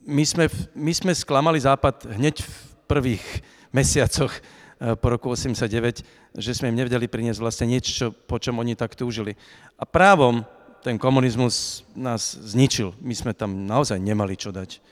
[0.06, 2.52] my, sme, my sme sklamali Západ hneď v
[2.86, 3.24] prvých
[3.76, 6.04] mesiacoch uh, po roku 89,
[6.38, 9.34] že sme im nevedeli priniesť vlastne niečo, po čom oni tak túžili.
[9.80, 10.46] A právom
[10.82, 12.90] ten komunizmus nás zničil.
[12.98, 14.82] My sme tam naozaj nemali čo dať.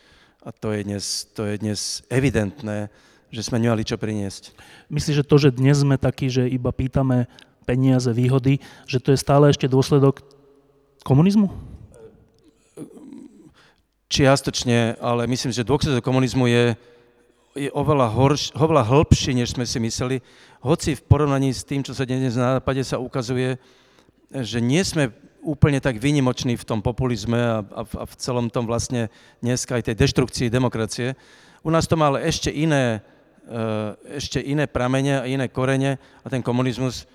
[0.46, 2.88] A to je dnes, to je dnes evidentné,
[3.29, 4.55] že sme nemali čo priniesť.
[4.88, 7.26] Myslíš, že to, že dnes sme takí, že iba pýtame
[7.68, 10.22] peniaze, výhody, že to je stále ešte dôsledok
[11.05, 11.53] komunizmu?
[14.11, 16.64] Čiastočne, ale myslím, že dôsledok komunizmu je,
[17.55, 20.18] je oveľa, horš, oveľa hĺbší, než sme si mysleli.
[20.62, 23.55] Hoci v porovnaní s tým, čo sa dnes na nápade sa ukazuje,
[24.31, 28.68] že nie sme úplne tak výnimoční v tom populizme a, a, a v celom tom
[28.68, 29.09] vlastne
[29.40, 31.16] dneska aj tej deštrukcii demokracie.
[31.64, 33.00] U nás to mal ešte iné,
[33.48, 37.09] eh, ešte iné pramene a iné korene a ten komunizmus,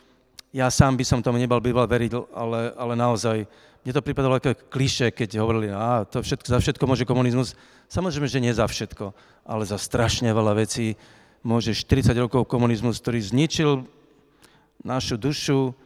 [0.55, 3.43] ja sám by som tomu nebal býval veriť, ale, ale naozaj,
[3.83, 7.53] mne to pripadalo ako kliše, keď hovorili, a to všetko, za všetko môže komunizmus.
[7.85, 9.13] Samozrejme, že nie za všetko,
[9.45, 10.97] ale za strašne veľa vecí
[11.45, 13.85] môže 40 rokov komunizmus, ktorý zničil
[14.81, 15.77] našu dušu,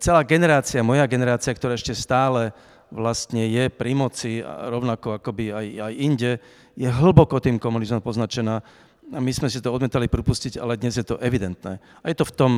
[0.00, 2.54] celá generácia, moja generácia, ktorá ešte stále
[2.90, 6.32] vlastne je pri moci, rovnako akoby aj, aj inde,
[6.74, 8.62] je hlboko tým komunizmom poznačená.
[9.10, 11.78] A my sme si to odmetali pripustiť, ale dnes je to evidentné.
[12.02, 12.52] A je to v tom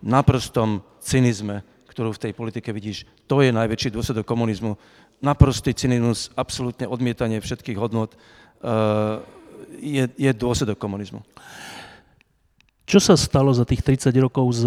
[0.00, 3.04] naprostom cynizme, ktorú v tej politike vidíš.
[3.28, 4.76] To je najväčší dôsledok komunizmu.
[5.18, 9.20] Naprostý cynizmus, absolútne odmietanie všetkých hodnot uh,
[9.82, 11.20] je, je dôsledok komunizmu.
[12.88, 14.64] Čo sa stalo za tých 30 rokov s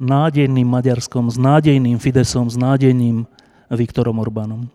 [0.00, 3.26] nádejným Maďarskom, s nádejným Fidesom, s nádejným
[3.70, 4.68] Viktorom Orbánom?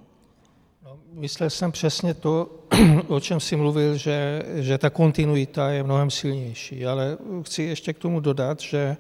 [0.86, 2.50] No, myslel jsem přesně to,
[3.08, 6.86] o čem si mluvil, že, že ta kontinuita je mnohem silnější.
[6.86, 8.98] Ale chci ještě k tomu dodat, že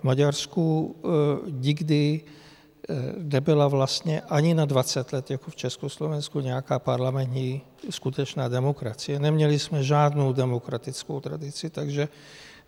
[0.00, 1.08] v Maďarsku e,
[1.50, 7.60] nikdy e, nebyla vlastně ani na 20 let, jako v Československu, nějaká parlamentní
[7.90, 9.18] skutečná demokracie.
[9.18, 12.08] Neměli jsme žádnou demokratickou tradici, takže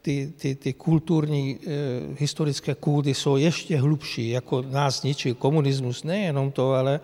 [0.06, 1.58] ty, ty, ty kulturní e,
[2.18, 7.00] historické kůdy jsou ještě hlubší, jako nás ničil komunismus, nejenom to, ale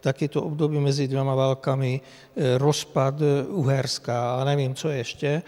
[0.00, 2.00] taky to období mezi dvěma válkami,
[2.36, 5.26] e, rozpad e, Uherska a nevím, co ještě.
[5.26, 5.42] E,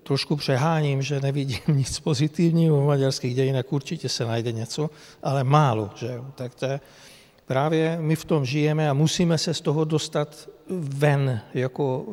[0.00, 4.90] trošku přeháním, že nevidím nic pozitivního v maďarských dějinách, určitě se najde něco,
[5.22, 6.80] ale málo, že Tak to je,
[7.46, 12.06] právě my v tom žijeme a musíme se z toho dostat ven, jako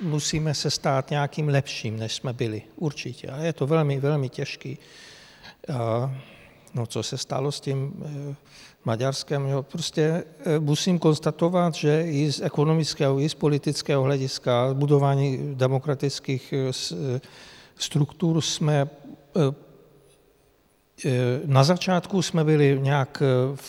[0.00, 2.62] musíme se stát nějakým lepším, než jsme byli.
[2.76, 3.28] Určitě.
[3.28, 4.78] Ale je to velmi, velmi těžký.
[6.74, 8.34] No, co se stalo s tím eh,
[8.84, 9.46] Maďarskem?
[9.46, 16.52] Jo, prostě eh, musím konstatovat, že i z ekonomického, i z politického hlediska, budování demokratických
[16.52, 17.20] eh,
[17.76, 18.88] struktur jsme
[21.46, 23.22] na začátku jsme byli nějak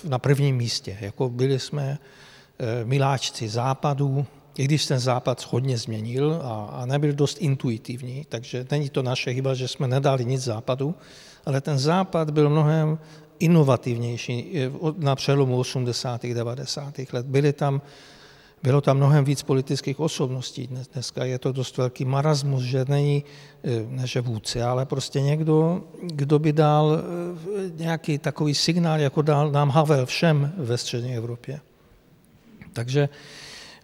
[0.04, 0.98] na prvním místě.
[1.02, 1.98] Jako byli jsme
[2.84, 4.26] miláčci západu,
[4.58, 9.34] i když ten západ hodně změnil a, a nebyl dost intuitivní, takže není to naše
[9.34, 10.96] chyba, že jsme nedali nic západu,
[11.46, 13.00] ale ten západ byl mnohem
[13.40, 14.54] inovativnější
[14.98, 16.24] na přelomu 80.
[16.26, 16.94] 90.
[17.14, 17.26] let.
[17.26, 17.82] Byly tam,
[18.64, 20.68] bylo tam mnohem víc politických osobností.
[20.68, 23.24] Dneska je to dost velký marazmus, že není,
[23.90, 29.52] ne že vůdce, ale prostě někdo, kdo by dal eh, nějaký takový signál, jako dal
[29.52, 31.60] nám Havel všem ve střední Evropě.
[32.74, 33.10] Takže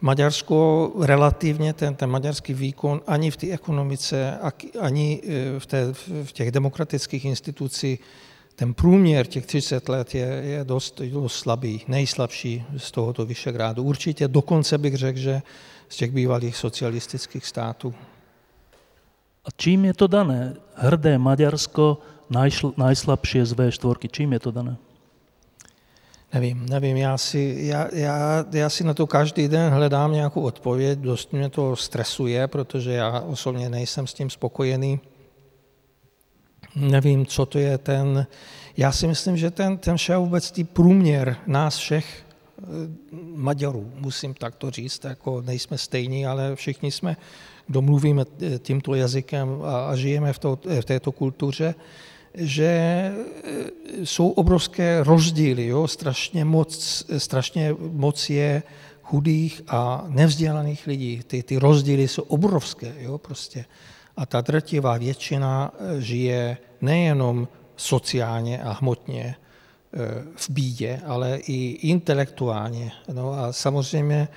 [0.04, 4.40] Maďarsko relativně ten, ten maďarský výkon ani v té ekonomice,
[4.80, 8.00] ani e, v, té, v těch demokratických institucích,
[8.56, 13.84] ten průměr těch 30 let je, je dost, dost slabý, nejslabší z tohoto Vyšegrádu.
[13.84, 15.42] Určitě dokonce bych řekl, že
[15.90, 17.94] z těch bývalých socialistických států.
[19.46, 20.56] A čím je to dané?
[20.76, 21.98] Hrdé Maďarsko
[22.78, 24.10] najslabšie z V4.
[24.12, 24.78] Čím je to dané?
[26.34, 31.00] Nevím, nevím, já si, já, já, já si na to každý den hledám nějakou odpověď,
[31.00, 35.00] dost mě to stresuje, protože já osobně nejsem s tím spokojený.
[36.76, 38.28] Nevím, co to je ten,
[38.78, 42.64] já si myslím, že ten, ten všeobecný průměr nás všech eh,
[43.36, 47.18] Maďarů, musím takto říct, jako nejsme stejní, ale všichni jsme,
[47.68, 51.76] kdo mluvíme eh, tímto jazykem a, a žijeme v, to, v této kultuře,
[52.36, 53.12] že
[54.04, 55.88] jsou obrovské rozdíly, jo?
[55.88, 58.64] Strašně, moc, strašně moc je
[59.04, 61.22] chudých a nevzdělaných lidí.
[61.28, 62.96] Ty, ty rozdíly jsou obrovské.
[63.00, 63.18] Jo?
[63.18, 63.66] Prostě.
[64.18, 69.36] A ta drtivá většina e, žije nejenom sociálně a hmotně e,
[70.36, 72.92] v bídě, ale i intelektuálně.
[73.14, 74.28] No a samozřejmě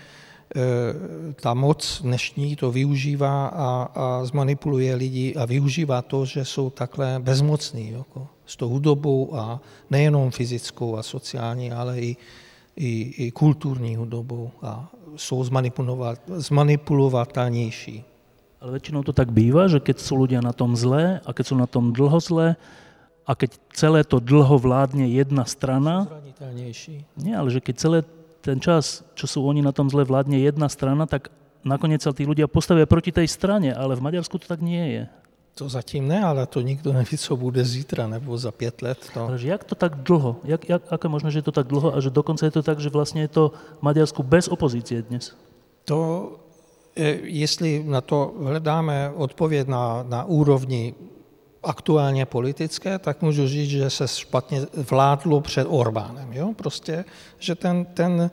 [0.54, 6.70] Eh, ta moc dnešní to využívá a, a zmanipuluje lidi a využívá to, že jsou
[6.70, 9.60] takhle bezmocní jako, s tou hudobou a
[9.90, 12.16] nejenom fyzickou a sociální, ale i,
[12.76, 18.04] i, i kulturní hudobou a jsou zmanipulovat, zmanipulovatelnější.
[18.60, 21.54] Ale väčšinou to tak býva, že keď sú ľudia na tom zlé a keď sú
[21.60, 22.56] na tom dlho zlé
[23.26, 26.08] a keď celé to dlho vládne jedna strana...
[27.16, 27.98] Nie, ale že keď celé
[28.40, 31.34] ten čas, čo sú oni na tom zle vládne jedna strana, tak
[31.66, 35.04] nakoniec sa tí ľudia postavia proti tej strane, ale v Maďarsku to tak nie je.
[35.56, 39.00] To zatím ne, ale to nikdo neví, co bude zítra nebo za pět let.
[39.16, 39.26] No.
[39.26, 40.36] Ale jak to tak dlho?
[40.44, 42.78] Jak, jak, aké možno, že je to tak dlho a že dokonca je to tak,
[42.78, 43.44] že vlastně je to
[43.80, 45.32] Maďarsku bez opozície dnes?
[45.88, 46.30] To,
[47.22, 50.94] jestli na to hledáme odpověď na, na úrovni
[51.62, 56.32] aktuálně politické, tak můžu říct, že se špatně vládlo před Orbánem.
[56.32, 56.52] Jo?
[56.56, 57.04] Prostě,
[57.38, 58.30] že ten, ten,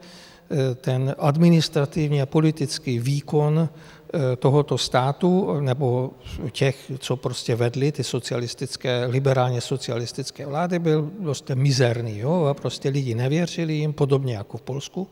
[0.50, 6.10] eh, ten administrativní a politický výkon eh, tohoto státu nebo
[6.52, 12.18] těch, co prostě vedli ty socialistické, liberálně socialistické vlády, byl prostě mizerný.
[12.18, 12.44] Jo?
[12.44, 15.08] A prostě lidi nevěřili jim, podobně jako v Polsku.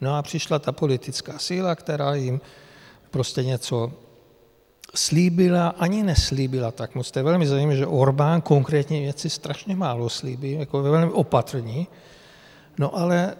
[0.00, 2.40] No a přišla ta politická síla, která jim
[3.10, 3.92] prostě něco
[4.94, 7.10] slíbila, ani neslíbila tak moc.
[7.10, 11.86] To je velmi zajímavé, že Orbán konkrétně věci strašně málo slíbí, jako velmi opatrní,
[12.78, 13.34] no ale e,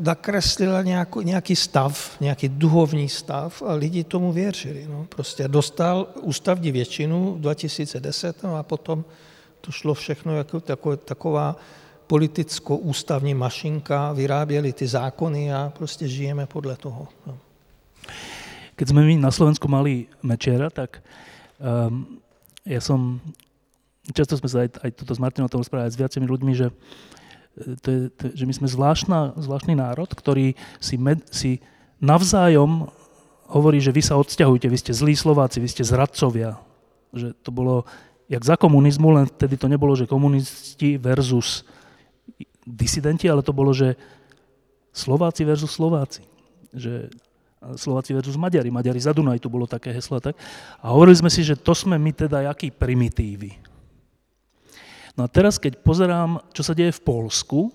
[0.00, 4.86] nakreslila nějaký, nějaký stav, nějaký duhovní stav a lidi tomu věřili.
[4.90, 5.06] No.
[5.08, 9.04] Prostě dostal ústavní většinu v 2010 no a potom
[9.60, 11.56] to šlo všechno jako taková, taková
[12.06, 17.08] politicko-ústavní mašinka, vyráběli ty zákony a prostě žijeme podle toho.
[17.26, 17.38] No.
[18.74, 21.00] Keď sme my na Slovensku mali Mečera, tak
[21.62, 22.18] um,
[22.66, 23.22] ja som,
[24.10, 26.68] často sme sa aj, aj toto s Martinom tom rozprávali s viacimi ľuďmi, že,
[27.60, 31.60] e, to je, to, že my sme zvláštna, zvláštny národ, ktorý si, med, si
[32.00, 32.88] navzájom
[33.48, 36.56] hovorí, že vy sa odsťahujte, vy ste zlí Slováci, vy ste zradcovia.
[37.12, 37.84] Že to bolo
[38.26, 41.62] jak za komunizmu, len vtedy to nebolo, že komunisti versus
[42.64, 43.94] disidenti, ale to bolo, že
[44.96, 46.24] Slováci versus Slováci.
[46.72, 47.12] Že
[47.72, 50.20] Slováci versus Maďari, Maďari za Dunaj, tu bolo také heslo.
[50.20, 50.36] Tak.
[50.84, 53.56] A hovorili sme si, že to sme my teda jakí primitívy.
[55.14, 57.70] No a teraz, keď pozerám, čo sa deje v Polsku,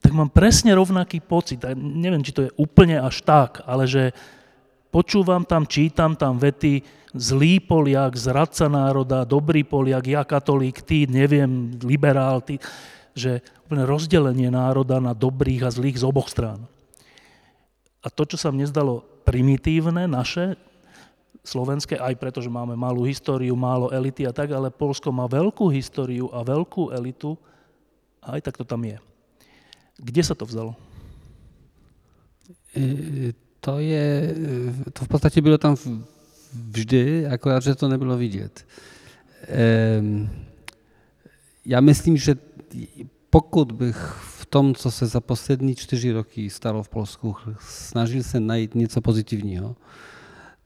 [0.00, 1.60] tak mám presne rovnaký pocit.
[1.66, 4.16] A neviem, či to je úplne až tak, ale že
[4.88, 6.80] počúvam tam, čítam tam vety,
[7.12, 12.56] zlý Poliak, zradca národa, dobrý Poliak, ja katolík, ty, neviem, liberál, ty,
[13.12, 16.64] že úplne rozdelenie národa na dobrých a zlých z oboch strán.
[18.00, 20.56] A to, čo sa mne zdalo primitívne, naše,
[21.44, 25.72] slovenské, aj preto, že máme malú históriu, málo elity a tak, ale Polsko má veľkú
[25.72, 27.36] históriu a veľkú elitu
[28.20, 28.96] a aj tak to tam je.
[30.00, 30.76] Kde sa to vzalo?
[32.76, 34.06] E, to je,
[34.92, 35.76] to v podstate bylo tam
[36.52, 38.66] vždy, akorát, že to nebylo vidět.
[41.64, 42.36] Já myslím, že
[43.30, 48.74] pokud bych tom, co se za poslední čtyři roky stalo v Polsku, snažil se najít
[48.74, 49.76] něco pozitivního,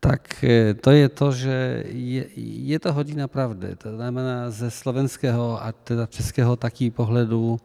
[0.01, 3.77] tak e, to je to, že je, je to hodina pravdy.
[3.77, 7.61] To znamená ze slovenského a teda českého taký pohledu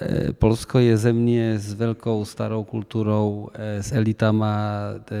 [0.00, 4.60] e, Polsko je země s velkou starou kulturou, e, s elitama,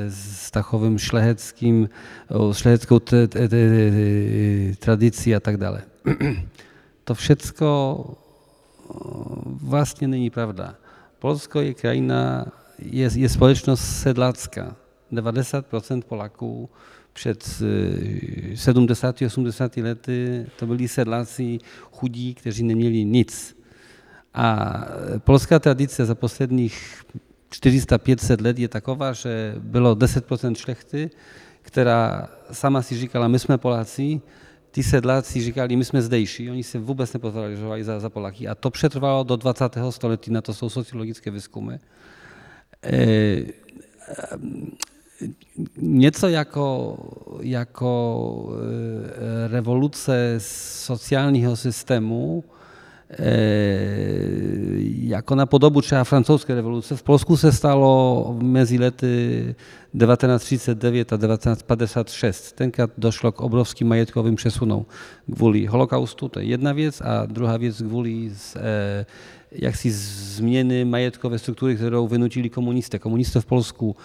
[0.08, 1.88] s takovým šleheckým,
[2.52, 3.00] šleheckou
[4.78, 5.82] tradicí a tak dále.
[7.04, 8.04] To všecko
[9.62, 10.74] vlastně není pravda.
[11.18, 12.46] Polsko je krajina,
[12.78, 14.76] je, je společnost sedlácká.
[15.12, 16.70] 90% Polaków
[17.12, 21.58] před 70-80 lety to byli sedláci
[21.92, 23.56] chudí, kteří neměli nic.
[24.34, 24.80] A
[25.18, 27.02] polská tradice za posledních
[27.52, 31.10] 400-500 let je taková, že bylo 10% šlechty,
[31.62, 34.20] která sama si říkala, my jsme Poláci,
[34.70, 38.48] ty sedláci říkali, my jsme zdejší, oni se vůbec nepovažovali za, za Polaky.
[38.48, 39.64] A to přetrvalo do 20.
[39.90, 41.78] století, na to jsou sociologické výzkumy.
[42.84, 43.42] E,
[45.76, 46.96] nieco jako,
[47.40, 48.52] jako
[49.44, 52.59] e, rewolucję socjalnego systemu, e,
[55.02, 56.96] jako na podobu trzeba francuskie rewolucje.
[56.96, 59.54] W Polsku se stalo między lety
[59.92, 62.52] 1939 a 1956.
[62.52, 64.86] Tenkrát došlo k obrovským majetkovým přesunom
[65.34, 69.06] kvůli holokaustu, to je jedna věc, a druhá věc kvůli z, e,
[69.52, 72.98] jaksi změny majetkové struktury, kterou vynutili komunisté.
[72.98, 73.96] Komunisté v Polsku,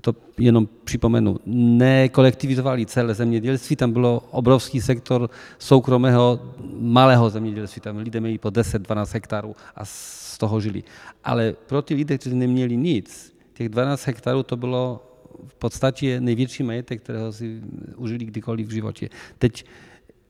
[0.00, 6.40] to jenom připomenu, nekolektivizovali celé zemědělství, tam bylo obrovský sektor soukromého
[6.78, 10.82] malého zemědělství, tam lidé měli po 10-12 hektarů a z toho žili.
[11.24, 15.08] Ale pro ty lidé, kteří neměli nic, těch 12 hektarů to bylo
[15.46, 17.60] v podstatě největší majetek, kterého si
[17.96, 19.08] užili kdykoliv v životě.
[19.38, 19.64] Teď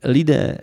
[0.04, 0.58] lidé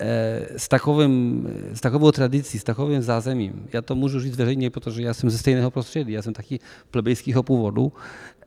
[0.00, 4.80] E, z, takowym, z takową tradycji, z takowym zazemiem, ja to muszę już wyraźnie po
[4.80, 6.60] to, że ja jestem ze stejnego prostszeli, ja jestem taki
[6.92, 7.92] plebejskiego powodu,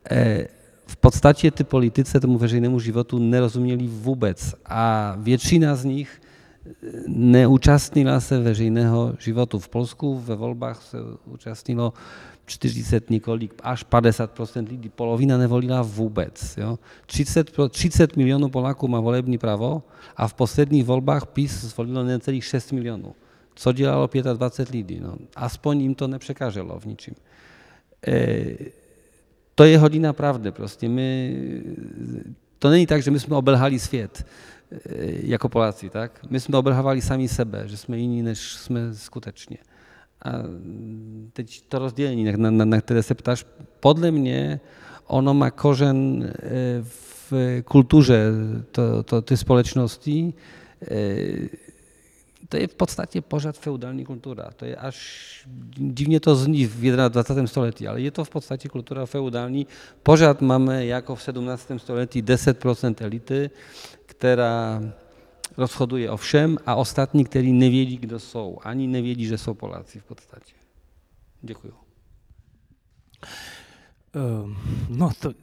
[0.09, 0.47] e,
[0.87, 6.21] w podstawie ty polityce temu wyżejnemu żywotu nie rozumieli wobec, a większość z nich
[6.65, 6.69] e,
[7.07, 9.59] nie uczestniła się wyżejnego żywotu.
[9.59, 10.81] W Polsku we wolbach
[11.33, 11.93] uczestniło.
[12.47, 13.21] 40-letní
[13.63, 16.57] až 50% lidí, polovina nevolila vůbec.
[16.57, 16.79] Jo.
[17.05, 19.83] 30, 300 milionów Polaków ma volební právo
[20.15, 23.15] a w posledních wolbach PiS zvolilo necelých 6 milionów.
[23.55, 24.99] Co dělalo 25 lidí?
[24.99, 27.15] No, aspoň im to nepřekáželo w niczym.
[28.07, 28.73] E,
[29.55, 30.89] to je hodina prawdy prostě.
[30.89, 31.63] My,
[32.59, 34.23] to nie tak, że myśmy obelhali świat
[34.71, 34.77] e,
[35.23, 36.25] jako Polacy, tak?
[36.29, 38.57] Myśmy obelhawali sami sebe, że jsme inni, než
[38.93, 39.57] skutecznie.
[40.23, 40.29] A
[41.33, 43.45] teď to rozdělení, na, na, na které se ptáš,
[43.79, 44.59] podle mě
[45.07, 47.33] ono má kořen e, v
[47.65, 48.31] kulturze
[48.71, 50.33] to, to, tej společnosti.
[50.91, 51.73] E,
[52.49, 54.49] to je v podstatě pořád feudální kultura.
[54.55, 54.97] To je až,
[55.75, 57.47] divně to zní v 21.
[57.47, 59.67] století, ale je to v podstatě kultura feudální.
[60.03, 61.71] Pořád máme jako v 17.
[61.77, 63.49] století 10% elity,
[64.05, 64.81] která
[65.57, 68.59] rozhoduje o všem a ostatní, kteří nevědí, kdo jsou.
[68.63, 70.53] Ani nevědí, že jsou Poláci v podstatě.
[71.41, 71.73] Děkuju.
[74.13, 74.49] Uh,
[74.89, 75.33] no to,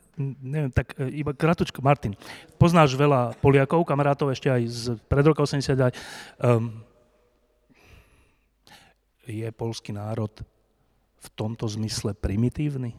[0.42, 2.14] neviem, tak e, iba kratučko, Martin.
[2.54, 5.74] Poznáš veľa Poliakov, kamarátov ešte aj z pred roka 80.
[5.74, 5.90] Um,
[6.38, 6.64] ehm,
[9.26, 10.30] je polský národ
[11.18, 12.94] v tomto zmysle primitívny?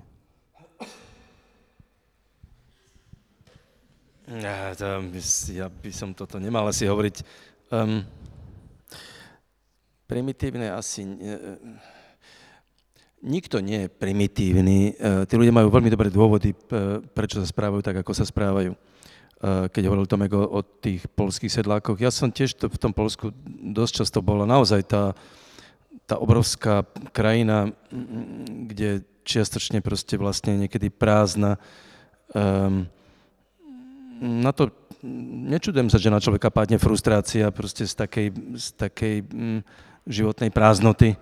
[4.32, 5.12] Ja, to,
[5.52, 7.15] ja by som toto nemal asi hovoriť.
[7.67, 8.08] Um,
[10.08, 11.04] primitívne asi...
[11.04, 11.60] Uh,
[13.20, 14.96] nikto nie je primitívny.
[14.96, 16.56] Uh, tí ľudia majú veľmi dobré dôvody,
[17.12, 18.72] prečo sa správajú tak, ako sa správajú.
[18.72, 22.00] Uh, keď hovoril Tomek o, o tých polských sedlákoch.
[22.00, 23.36] Ja som tiež to, v tom Polsku
[23.76, 25.12] dosť často bola naozaj tá,
[26.08, 27.76] tá obrovská krajina,
[28.47, 31.60] kde čiastočne proste vlastne niekedy prázdna.
[32.32, 32.88] Um,
[34.22, 34.69] na to
[35.49, 39.59] nečudujem sa, že na človeka padne frustrácia proste z takej, z takej mm,
[40.05, 41.17] životnej prázdnoty,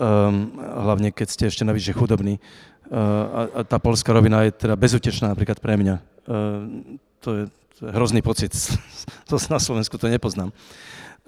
[0.00, 2.40] um, hlavne keď ste ešte navyše chudobní.
[2.88, 6.00] Uh, a, a tá polská rovina je teda bezutečná napríklad pre mňa.
[6.24, 7.42] Uh, to, je,
[7.76, 8.56] to je hrozný pocit,
[9.28, 10.48] to na Slovensku to nepoznám.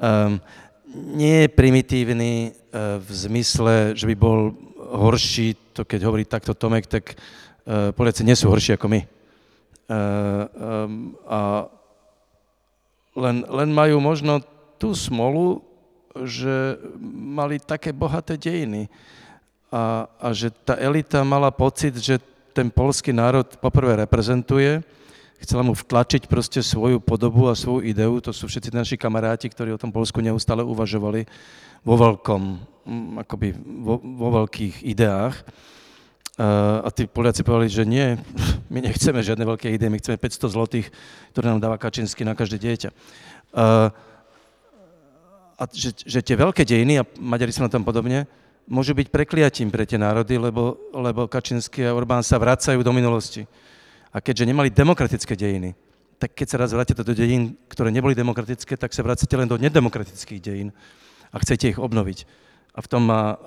[0.00, 0.40] Um,
[0.90, 6.88] nie je primitívny uh, v zmysle, že by bol horší, to keď hovorí takto Tomek,
[6.88, 9.19] tak uh, Poliaci nie sú horší ako my
[11.26, 11.40] a
[13.18, 14.38] len, len majú možno
[14.78, 15.66] tú smolu,
[16.26, 16.78] že
[17.10, 18.86] mali také bohaté dejiny
[19.70, 22.18] a, a že tá elita mala pocit, že
[22.50, 24.82] ten polský národ poprvé reprezentuje,
[25.40, 29.72] chcela mu vtlačiť proste svoju podobu a svoju ideu, to sú všetci naši kamaráti, ktorí
[29.72, 31.24] o tom Polsku neustále uvažovali
[31.86, 32.42] vo veľkom,
[33.24, 35.40] akoby vo, vo veľkých ideách.
[36.40, 38.16] A tí Poliaci povedali, že nie,
[38.72, 40.88] my nechceme žiadne veľké ide, my chceme 500 zlotých,
[41.36, 42.90] ktoré nám dáva Kačinsky na každé dieťa.
[45.60, 48.24] A že, že tie veľké dejiny, a Maďari sú na tom podobne,
[48.64, 53.44] môžu byť prekliatím pre tie národy, lebo, lebo Kačinsky a Orbán sa vracajú do minulosti.
[54.08, 55.76] A keďže nemali demokratické dejiny,
[56.16, 59.60] tak keď sa raz vrátite do dejín, ktoré neboli demokratické, tak sa vracate len do
[59.60, 60.72] nedemokratických dejín
[61.28, 62.24] a chcete ich obnoviť.
[62.70, 63.38] A v tom má uh,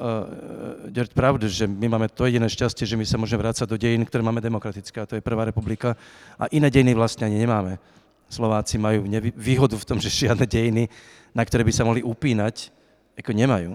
[0.91, 4.03] Ďurt pravdu, že my máme to jediné šťastie, že my sa môžeme vrácať do dejín,
[4.03, 5.95] ktoré máme demokratické, a to je Prvá republika.
[6.35, 7.79] A iné dejiny vlastne ani nemáme.
[8.27, 9.07] Slováci majú
[9.39, 10.91] výhodu v tom, že žiadne dejiny,
[11.31, 12.67] na ktoré by sa mohli upínať,
[13.15, 13.71] ako nemajú.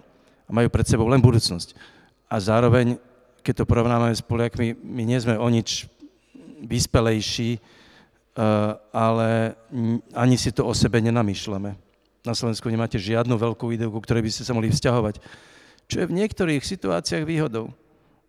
[0.48, 1.72] A majú pred sebou len budúcnosť.
[2.28, 3.00] A zároveň,
[3.40, 5.88] keď to porovnáme s Poliakmi, my nie sme o nič
[6.60, 9.56] vyspelejší, uh, ale
[10.12, 11.87] ani si to o sebe nenamýšľame
[12.28, 15.24] na Slovensku nemáte žiadnu veľkú ideu, ku ktorej by ste sa mohli vzťahovať.
[15.88, 17.72] Čo je v niektorých situáciách výhodou.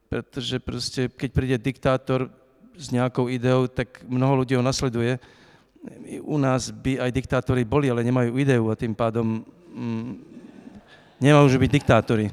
[0.08, 2.32] Pretože proste, keď príde diktátor
[2.80, 5.20] s nejakou ideou, tak mnoho ľudí ho nasleduje.
[6.24, 9.44] U nás by aj diktátori boli, ale nemajú ideu a tým pádom
[9.76, 10.12] mm,
[11.20, 12.32] nemôžu byť diktátori.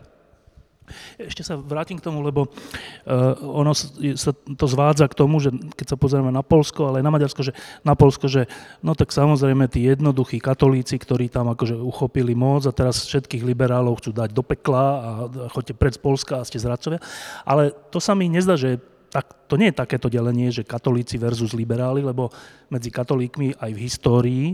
[1.19, 5.87] Ešte sa vrátim k tomu, lebo uh, ono sa to zvádza k tomu, že keď
[5.93, 8.47] sa pozrieme na Polsko, ale aj na Maďarsko, že na Polsko, že
[8.81, 13.99] no tak samozrejme tí jednoduchí katolíci, ktorí tam akože uchopili moc a teraz všetkých liberálov
[13.99, 15.09] chcú dať do pekla a
[15.51, 17.01] choďte pred z Polska a ste zradcovia.
[17.49, 18.77] Ale to sa mi nezdá, že
[19.09, 22.29] tak, to nie je takéto delenie, že katolíci versus liberáli, lebo
[22.69, 24.47] medzi katolíkmi aj v histórii,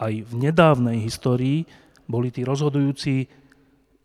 [0.00, 1.68] aj v nedávnej histórii
[2.08, 3.28] boli tí rozhodujúci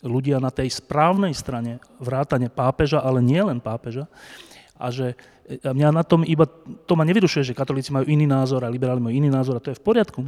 [0.02, 4.10] ľudia na tej správnej strane vrátane pápeža, ale nie len pápeža.
[4.82, 5.14] A že
[5.46, 6.50] e, a mňa na tom iba,
[6.90, 9.72] to ma nevyrušuje, že katolíci majú iný názor a liberáli majú iný názor a to
[9.74, 10.22] je v poriadku,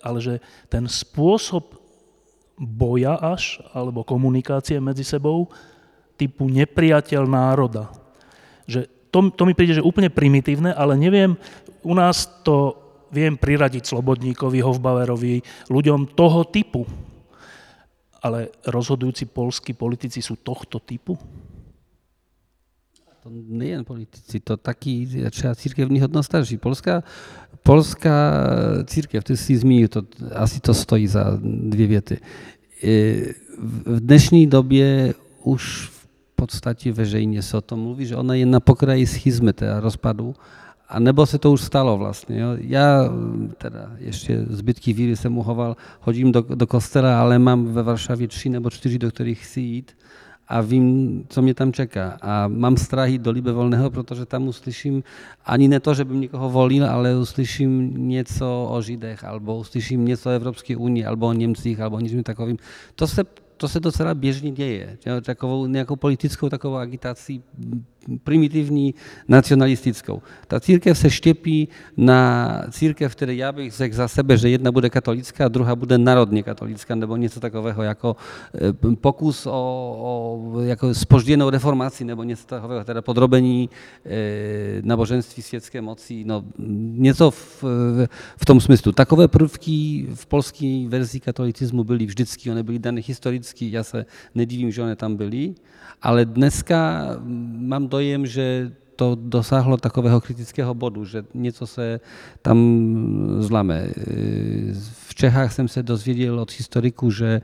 [0.00, 0.34] ale že
[0.72, 1.76] ten spôsob
[2.58, 5.46] boja až, alebo komunikácie medzi sebou,
[6.18, 7.94] typu nepriateľ národa.
[8.66, 11.38] Že to, to mi príde, že úplne primitívne, ale neviem,
[11.86, 12.74] u nás to
[13.08, 15.40] viem priradiť Slobodníkovi, Hofbauerovi,
[15.72, 16.84] ľuďom toho typu,
[18.22, 21.18] ale rozhodujúci polskí politici sú tohto typu?
[23.22, 26.56] To nie jen politici, to taký třeba církevní hodnostáři.
[26.56, 27.02] Polská,
[27.62, 28.46] polská
[28.84, 30.02] církev, ty si zmínil, to,
[30.34, 32.16] asi to stojí za dvě věty.
[33.86, 38.60] V dnešní době už v podstatě veřejně se o tom mluví, že ona je na
[38.60, 40.34] pokraji schizmy, rozpadu
[40.88, 42.40] a nebo se to už stalo vlastně.
[42.40, 42.48] Jo.
[42.60, 43.10] Já
[43.58, 48.48] teda ještě zbytky víry jsem uhoval, chodím do, do kostela, ale mám ve Varšavě tři
[48.48, 49.92] nebo čtyři, do kterých chci jít
[50.48, 52.18] a vím, co mě tam čeká.
[52.22, 55.02] A mám strach jít do Libevolného, protože tam uslyším
[55.44, 60.28] ani ne to, že bym někoho volil, ale uslyším něco o Židech, alebo uslyším něco
[60.28, 62.56] o Evropské unii, alebo o Němcích, alebo o něčem takovým.
[62.94, 63.24] To se
[63.58, 64.98] to se docela běžně děje.
[65.22, 67.42] Takovou nějakou politickou takovou agitací
[68.24, 68.94] primitivní
[69.28, 70.22] nacionalistickou.
[70.46, 74.90] Ta církev se štěpí na církev, které já bych řekl za sebe, že jedna bude
[74.90, 78.16] katolická a druhá bude národně katolická, nebo něco takového jako
[78.54, 83.70] e, pokus o, o jako spožděnou reformaci, nebo něco takového, teda podrobení
[84.06, 86.44] e, naboženství světské moci, no
[86.78, 87.64] něco v,
[88.36, 88.92] v tom smyslu.
[88.92, 93.02] Takové prvky v polské verzi katolicismu byly vždycky, one byly dané
[93.48, 95.54] historicky, já se nedivím, že one tam byly,
[96.02, 97.06] ale dneska
[97.58, 102.00] mám dojem, že to dosáhlo takového kritického bodu, že něco se
[102.42, 102.58] tam
[103.40, 103.88] zlame.
[105.06, 107.40] V Čechách jsem se dozvěděl od historiků, že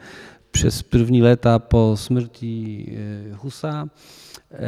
[0.55, 3.88] přes první léta po smrti eh, Husa.
[4.52, 4.59] Eh,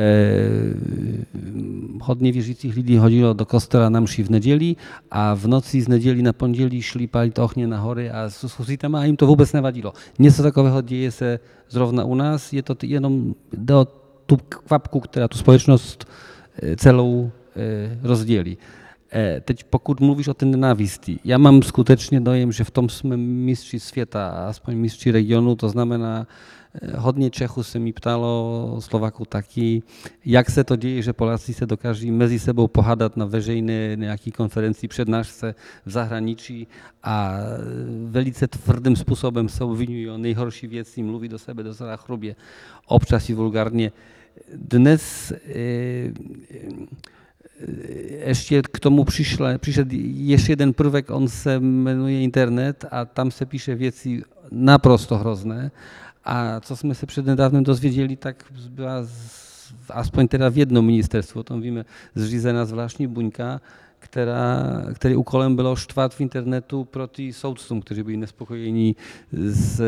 [2.03, 4.77] hodně věřících lidí hodilo do kostela na mši v neděli
[5.11, 9.01] a v noci z neděli na pondělí šli palit ohně na hory a s husitama
[9.01, 9.93] a jim to vůbec nevadilo.
[10.19, 11.39] Něco takového děje se
[11.71, 13.87] zrovna u nás, je to jenom do
[14.27, 16.09] tu kvapku, která tu společnost
[16.63, 17.31] eh, celou
[19.19, 23.17] Eh, teď pokud mluvíš o té nenávisti, já mám skutečně dojem, že v tom jsme
[23.17, 26.27] mistři světa, aspoň mistři regionu, to znamená,
[26.97, 29.83] hodně Čechů se mi ptalo, Slovaku taky,
[30.25, 34.89] jak se to děje, že Poláci se dokáží mezi sebou pohádat na veřejné nějaké konferenci,
[34.89, 35.55] přednášce
[35.87, 36.69] v zahraničí
[37.03, 37.39] a
[38.11, 42.37] velice tvrdým způsobem se obvinují o nejhorší věci, mluví do sebe docela chrubě,
[42.87, 43.93] občas i vulgárně.
[44.55, 45.33] Dnes
[48.27, 53.47] ještě k tomu přišle, přišel ještě jeden prvek, on se jmenuje internet a tam se
[53.47, 55.71] píše věci naprosto hrozné.
[56.25, 59.07] A co jsme se přednedávnem dozvěděli, tak byla
[59.91, 61.85] aspoň teda v jednom ministerstvu, o tom víme,
[62.15, 63.61] zřízená zvláštní buňka,
[64.17, 68.97] která, který úkolem bylo štvat v internetu proti soudcům, kteří byli nespokojení
[69.33, 69.81] s,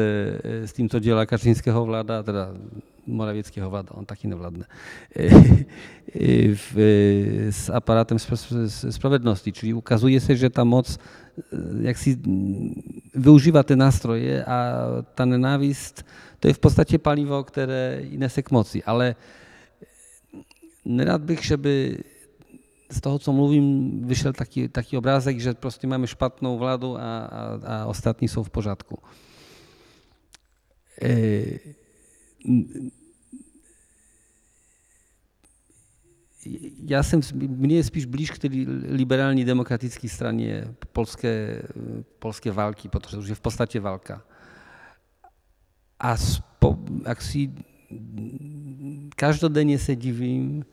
[0.45, 2.53] s tím, co dělá kačínského vláda, teda
[3.07, 4.65] Moravěckého vláda, on taky nevládne,
[6.55, 6.77] v,
[7.51, 8.19] s aparátem
[8.91, 9.53] spravedlnosti.
[9.53, 10.99] Čili ukazuje se, že ta moc
[11.81, 12.21] jak si
[13.15, 16.05] využívá ty nástroje a ta nenávist,
[16.41, 18.85] to je v podstatě palivo, které nese k moci.
[18.85, 19.17] Ale
[20.85, 21.99] nerad bych, že by
[22.91, 27.61] z toho, co mluvím, vyšel taký, taký obrázek, že prostě máme špatnou vládu a, a,
[27.67, 28.99] a ostatní jsou v pořádku.
[31.03, 31.59] E,
[36.87, 38.49] já jsem, mně je spíš blíž k té
[38.89, 41.63] liberální demokratické straně polské,
[42.19, 44.23] polské války, protože už je v podstatě válka.
[46.01, 47.53] A spo, jak si
[49.17, 50.65] každodenně se divím,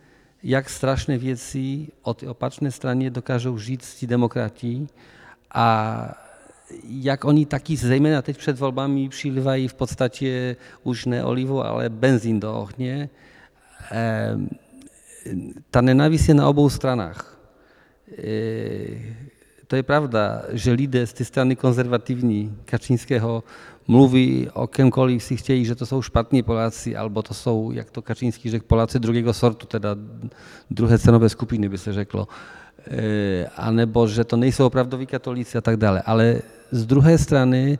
[0.43, 4.87] jak strašné věci o té opačné straně dokážou žít ti demokrati
[5.53, 6.07] a
[6.83, 12.39] jak oni taky, zejména teď před volbami, přilivají v podstatě už ne olivu, ale benzín
[12.39, 13.09] do ohně.
[13.91, 14.49] Ehm,
[15.71, 17.39] ta nenávist je na obou stranách.
[18.17, 19.15] Ehm,
[19.67, 23.43] to je pravda, že lidé z té strany konzervativní Kačínského
[23.87, 28.01] mluví o kemkoliv si chtějí, že to jsou špatní Poláci, alebo to jsou, jak to
[28.01, 29.95] Kačínský řekl, Poláci druhého sortu, teda
[30.71, 32.27] druhé cenové skupiny by se řeklo.
[32.91, 36.01] E, nebo že to nejsou opravdoví katolíci a tak dále.
[36.01, 37.79] Ale z druhé strany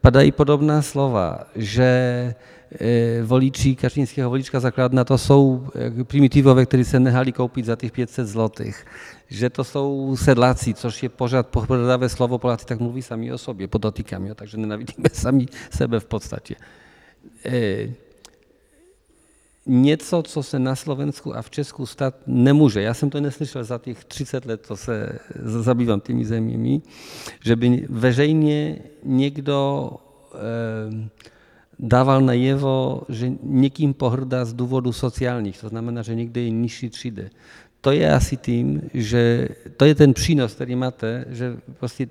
[0.00, 2.34] padají podobná slova, že
[2.80, 5.68] e, voliči Kačínského volička zakladna to jsou
[6.04, 8.84] primitivové, kteří se nehali koupit za těch 500 zlotých
[9.28, 13.68] že to jsou sedláci, což je pořád pohrdavé slovo, Poláci tak mluví sami o sobě,
[13.68, 16.54] podotýkám, jo, takže nenavidíme sami sebe v podstatě.
[17.44, 17.88] E,
[19.66, 22.82] něco, co se na Slovensku a v Česku stát nemůže.
[22.82, 26.82] Já jsem to neslyšel za těch 30 let, co se zabývám těmi zeměmi,
[27.44, 29.90] že by veřejně někdo
[30.34, 31.26] e,
[31.78, 37.30] dával najevo, že někým pohrdá z důvodu sociálních, to znamená, že někde je nižší třídy
[37.86, 42.08] to je asi tým, že to je ten přínos, který máte, že prostě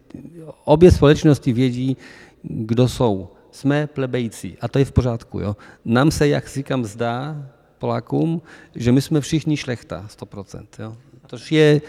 [0.64, 1.98] obě společnosti vědí,
[2.44, 3.30] kdo jsou.
[3.52, 5.40] Jsme plebejci a to je v pořádku.
[5.40, 5.56] Jo.
[5.86, 7.36] Nám se, jak říkám, zdá
[7.80, 8.42] Polákům,
[8.76, 10.66] že my jsme všichni šlechta, 100%.
[10.80, 10.98] Jo.
[11.28, 11.82] To je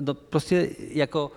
[0.00, 1.32] no, prostě jako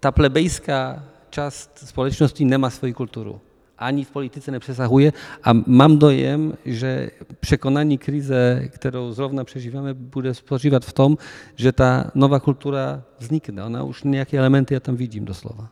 [0.00, 3.40] ta plebejská část společnosti nemá svoji kulturu
[3.78, 5.12] ani v politice nepřesahuje
[5.44, 7.10] a mám dojem, že
[7.40, 11.10] překonání krize, kterou zrovna přežíváme, bude spočívat v tom,
[11.56, 13.64] že ta nová kultura vznikne.
[13.64, 15.68] Ona už nějaké elementy ja tam vidím doslova.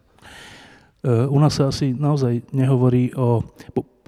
[1.04, 3.44] E, u nás sa asi naozaj nehovorí o,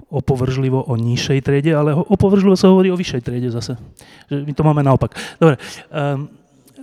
[0.09, 3.77] opovržlivo o nižšej triede, ale opovržlivo sa hovorí o vyššej triede zase.
[4.31, 5.13] Že my to máme naopak.
[5.37, 5.61] Dobre,
[5.93, 6.29] um,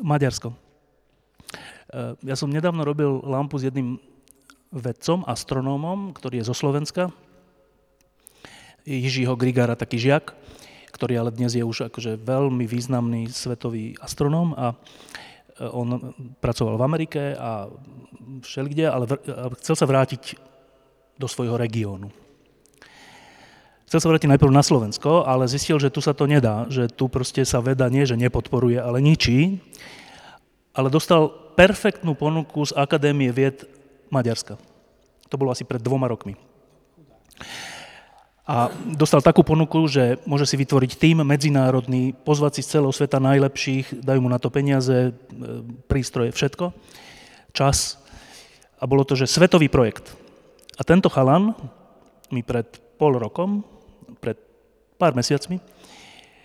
[0.05, 0.53] Maďarsko.
[0.53, 3.99] Uh, ja som nedávno robil lampu s jedným
[4.75, 7.15] vedcom, astronómom, ktorý je zo Slovenska.
[8.83, 10.35] Jižího Grigara, taký žiak,
[10.91, 14.77] ktorý ale dnes je už akože veľmi významný svetový astronóm a e,
[15.71, 16.13] on
[16.43, 17.71] pracoval v Amerike a
[18.43, 19.07] všelikde, ale
[19.63, 20.37] chcel sa vrátiť
[21.17, 22.11] do svojho regiónu.
[23.87, 27.07] Chcel sa vrátiť najprv na Slovensko, ale zistil, že tu sa to nedá, že tu
[27.07, 29.63] proste sa veda nie, že nepodporuje, ale ničí.
[30.75, 33.63] Ale dostal perfektnú ponuku z Akadémie vied
[34.13, 34.59] Maďarska.
[35.29, 36.37] To bolo asi pred dvoma rokmi.
[38.45, 43.17] A dostal takú ponuku, že môže si vytvoriť tým medzinárodný, pozvať si z celého sveta
[43.17, 45.13] najlepších, dajú mu na to peniaze, e,
[45.89, 46.77] prístroje, všetko,
[47.57, 47.97] čas.
[48.77, 50.13] A bolo to, že svetový projekt.
[50.77, 51.57] A tento chalan
[52.29, 52.69] mi pred
[53.01, 53.65] pol rokom,
[54.21, 54.37] pred
[55.01, 55.57] pár mesiacmi,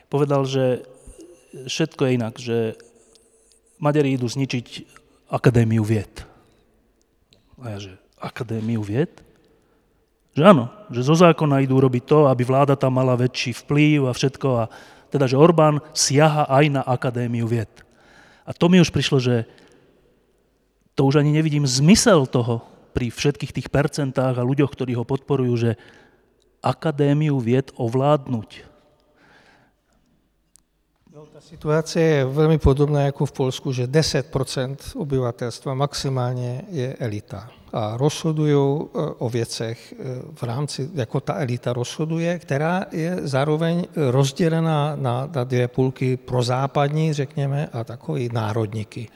[0.08, 0.88] povedal, že
[1.52, 2.58] všetko je inak, že
[3.80, 4.68] Maďari idú zničiť
[5.32, 6.29] Akadémiu vied.
[7.60, 9.12] A ja, že akadémiu vied?
[10.38, 14.16] Že áno, že zo zákona idú robiť to, aby vláda tam mala väčší vplyv a
[14.16, 14.48] všetko.
[14.56, 14.64] A
[15.10, 17.72] teda, že Orbán siaha aj na akadémiu vied.
[18.46, 19.50] A to mi už prišlo, že
[20.94, 25.54] to už ani nevidím zmysel toho pri všetkých tých percentách a ľuďoch, ktorí ho podporujú,
[25.56, 25.72] že
[26.60, 28.69] akadémiu vied ovládnuť.
[31.40, 37.50] Situace je velmi podobná jako v Polsku, že 10% obyvatelstva maximálně je elita.
[37.74, 38.58] A rozhodují e,
[39.18, 39.96] o věcech e,
[40.34, 46.44] v rámci, jako ta elita rozhoduje, která je zároveň rozdělená na, na dvě půlky pro
[46.44, 49.08] západní, řekněme, a takový národníky.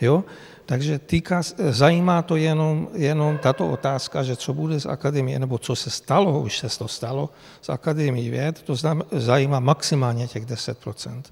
[0.00, 0.24] Jo?
[0.66, 5.76] Takže týká, zajímá to jenom, jenom tato otázka, že co bude z akademie, nebo co
[5.76, 7.30] se stalo, už se to stalo
[7.62, 8.74] z akademii věd, to
[9.12, 11.22] zajímá maximálně těch 10%.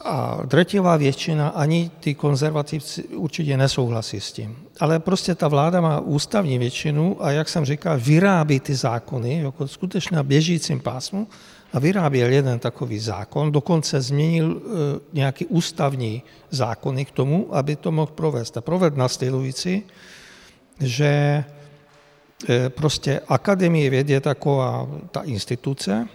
[0.00, 4.56] A drtivá většina, ani ty konzervativci určitě nesouhlasí s tím.
[4.80, 9.68] Ale prostě ta vláda má ústavní většinu a jak jsem říkal, vyrábí ty zákony jako
[9.68, 11.28] skutečně na běžícím pásmu
[11.72, 14.70] a vyráběl jeden takový zákon, dokonce změnil e,
[15.12, 18.56] nějaký ústavní zákony k tomu, aby to mohl provést.
[18.56, 19.82] A proved následující,
[20.80, 21.44] že
[22.48, 26.08] e, prostě Akademie věd je taková ta instituce,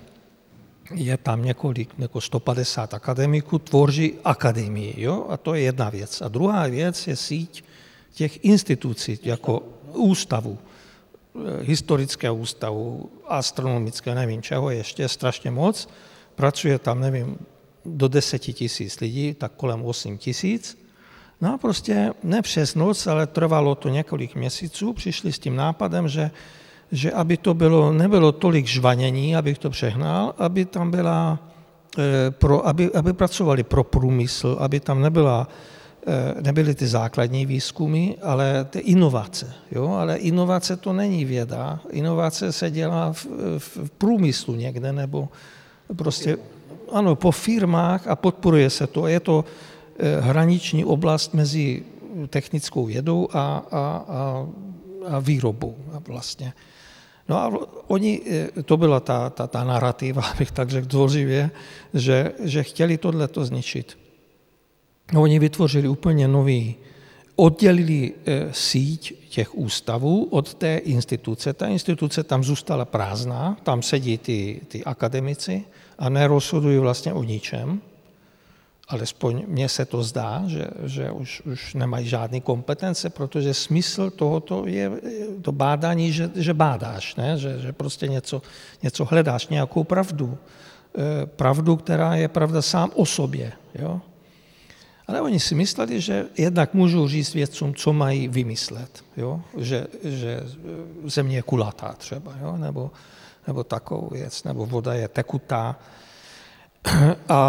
[0.94, 5.26] je tam několik, jako 150 akademiků, tvoří akademii, jo?
[5.30, 6.22] a to je jedna věc.
[6.22, 7.64] A druhá věc je síť
[8.14, 9.64] těch institucí, jako
[9.94, 15.90] ústavu, eh, historického ústavu, astronomického, nevím čeho, ještě strašně moc.
[16.36, 17.38] Pracuje tam, nevím,
[17.86, 20.78] do 10 tisíc lidí, tak kolem 8 tisíc.
[21.42, 26.08] No a prostě ne přes noc, ale trvalo to několik měsíců, přišli s tím nápadem,
[26.08, 26.32] že
[26.92, 31.40] že aby to bylo, nebylo tolik žvanění, abych to přehnal, aby tam byla,
[31.98, 35.48] eh, pro, aby, aby pracovali pro průmysl, aby tam nebyla,
[36.08, 39.54] eh, nebyly ty základní výzkumy, ale ty inovace.
[39.72, 39.88] Jo?
[39.88, 41.80] Ale inovace to není věda.
[41.90, 43.26] Inovace se dělá v,
[43.58, 45.30] v průmyslu někde, nebo
[45.96, 46.38] prostě
[46.92, 49.08] ano, po firmách a podporuje se to.
[49.08, 49.46] Je to
[50.00, 51.84] eh, hraniční oblast mezi
[52.28, 54.48] technickou vědou a, a, a,
[55.08, 55.76] a výrobou
[56.08, 56.54] vlastně.
[57.30, 57.52] No a
[57.88, 58.22] oni,
[58.58, 61.52] e, to byla ta, ta, ta narrativa, abych tak řekl dvořivě,
[61.94, 63.98] že, že chtěli tohleto zničit.
[65.14, 66.76] No, oni vytvořili úplně nový,
[67.36, 71.54] oddělili e, síť těch ústavů od té instituce.
[71.54, 75.64] Ta instituce tam zůstala prázdná, tam sedí ty, ty akademici
[76.00, 77.82] a nerozhodují vlastně o ničem
[78.92, 84.68] alespoň mně se to zdá, že, že už, už nemají žádné kompetence, protože smysl tohoto
[84.68, 84.92] je
[85.42, 87.38] to bádání, že, že bádáš, ne?
[87.38, 88.42] Že, že prostě něco,
[88.84, 90.38] něco hledáš, nějakou pravdu.
[90.98, 93.52] E, pravdu, která je pravda sám o sobě.
[93.76, 94.02] Jo?
[95.08, 99.04] Ale oni si mysleli, že jednak můžou říct vědcům, co mají vymyslet.
[99.18, 99.42] Jo?
[99.58, 100.40] Že, že
[101.04, 102.58] země je kulatá třeba, jo?
[102.58, 102.92] Nebo,
[103.48, 105.80] nebo takovou věc, nebo voda je tekutá.
[107.30, 107.40] A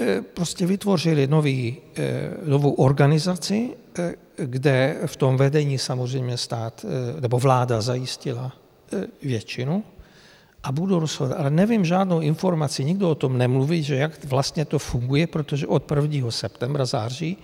[0.00, 6.86] E, prostě vytvořili nový, e, novou organizaci, e, kde v tom vedení samozřejmě stát
[7.20, 8.52] nebo vláda zajistila
[9.22, 9.84] většinu
[10.62, 11.40] a budu rozhodovat.
[11.40, 15.92] Ale nevím žádnou informaci, nikdo o tom nemluví, že jak vlastně to funguje, protože od
[16.10, 16.30] 1.
[16.30, 17.36] septembra, září,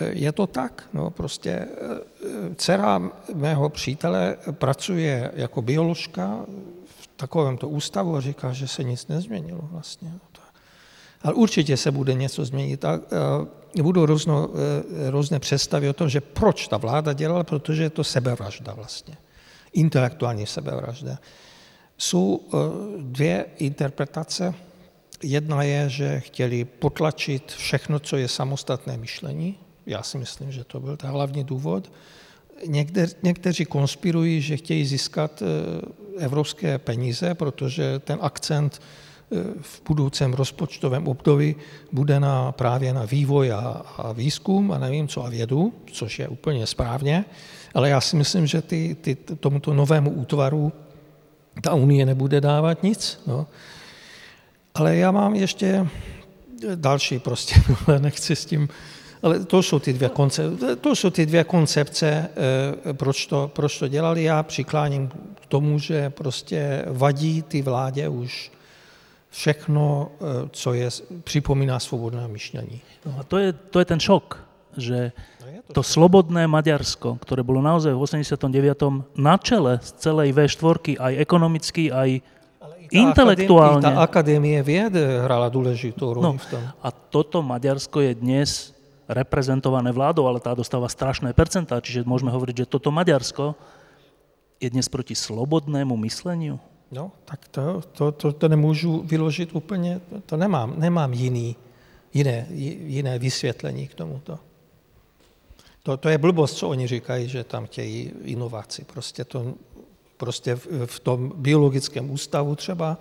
[0.00, 0.88] je to tak.
[0.92, 1.68] No, prostě
[2.56, 6.46] dcera mého přítele pracuje jako bioložka
[6.84, 10.12] v takovémto ústavu a říká, že se nic nezměnilo vlastně.
[11.22, 12.84] Ale určitě se bude něco změnit.
[12.84, 13.00] A,
[13.82, 14.48] budou různo,
[15.06, 19.16] e, různé představy o tom, že proč ta vláda dělala, protože je to sebevražda vlastně.
[19.72, 21.18] Intelektuální sebevražda.
[21.98, 22.56] Jsou e,
[23.02, 24.54] dvě interpretace.
[25.22, 29.58] Jedna je, že chtěli potlačit všechno, co je samostatné myšlení.
[29.86, 31.92] Já si myslím, že to byl ten hlavní důvod.
[32.66, 35.46] Někde, někteří konspirují, že chtějí získat e,
[36.24, 38.80] evropské peníze, protože ten akcent
[39.60, 41.56] v budoucím rozpočtovém období
[41.92, 43.58] bude na, právě na vývoj a,
[43.98, 47.24] a výzkum a nevím co a vědu, což je úplně správně,
[47.74, 50.72] ale já si myslím, že ty, ty, tomuto novému útvaru
[51.62, 53.20] ta Unie nebude dávat nic.
[53.26, 53.46] No.
[54.74, 55.86] Ale já mám ještě
[56.74, 57.54] další prostě,
[57.98, 58.68] nechci s tím,
[59.22, 62.28] ale to jsou ty dvě koncepce, to jsou ty dvě koncepce
[62.86, 64.22] eh, proč, to, proč to dělali.
[64.22, 65.08] Já přikláním
[65.40, 68.50] k tomu, že prostě vadí ty vládě už
[69.30, 70.88] všechno, eh, co je,
[71.24, 72.80] připomíná svobodné myšlení.
[73.06, 74.38] No a to je, to je ten šok,
[74.76, 79.06] že no to, to slobodné Maďarsko, ktoré bolo naozaj v 89.
[79.14, 82.20] na čele z celej V4, aj ekonomicky, aj
[82.90, 83.86] intelektuálne.
[83.86, 86.62] Tá akadémie vied hrala dôležitú rolu no, v tom.
[86.82, 88.74] A toto Maďarsko je dnes
[89.10, 93.54] reprezentované vládou, ale tá dostáva strašné percentá, čiže môžeme hovoriť, že toto Maďarsko
[94.62, 96.62] je dnes proti slobodnému mysleniu.
[96.92, 101.56] No, tak to, to, to, to nemůžu vyložit úplně, to nemám, nemám jiný,
[102.14, 102.46] jiné,
[102.86, 104.38] jiné vysvětlení k tomuto.
[105.82, 108.84] To, to je blbost, co oni říkají, že tam chtějí inovaci.
[108.84, 109.54] Prostě, to,
[110.16, 112.98] prostě v, v tom biologickém ústavu třeba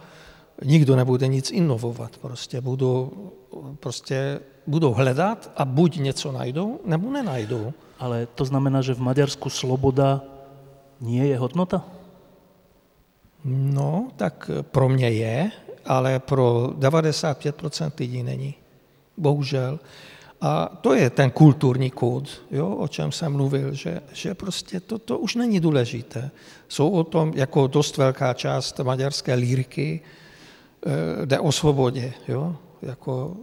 [0.63, 2.17] nikdo nebude nic inovovat.
[2.17, 3.11] Prostě budou,
[3.79, 7.73] prostě budou hledat a buď něco najdou, nebo nenajdou.
[7.99, 10.21] Ale to znamená, že v Maďarsku sloboda
[11.01, 11.98] nie je hodnota?
[13.45, 15.51] No, tak pro mě je,
[15.85, 18.55] ale pro 95% lidí není.
[19.17, 19.79] Bohužel.
[20.41, 25.17] A to je ten kulturní kód, jo, o čem jsem mluvil, že, že prostě to,
[25.17, 26.31] už není důležité.
[26.67, 30.01] Jsou o tom jako dost velká část maďarské líriky,
[31.21, 33.37] e, jde o svobodě, jo, jako,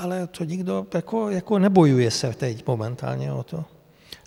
[0.00, 3.64] ale to nikdo jako, jako nebojuje se teď momentálně o to.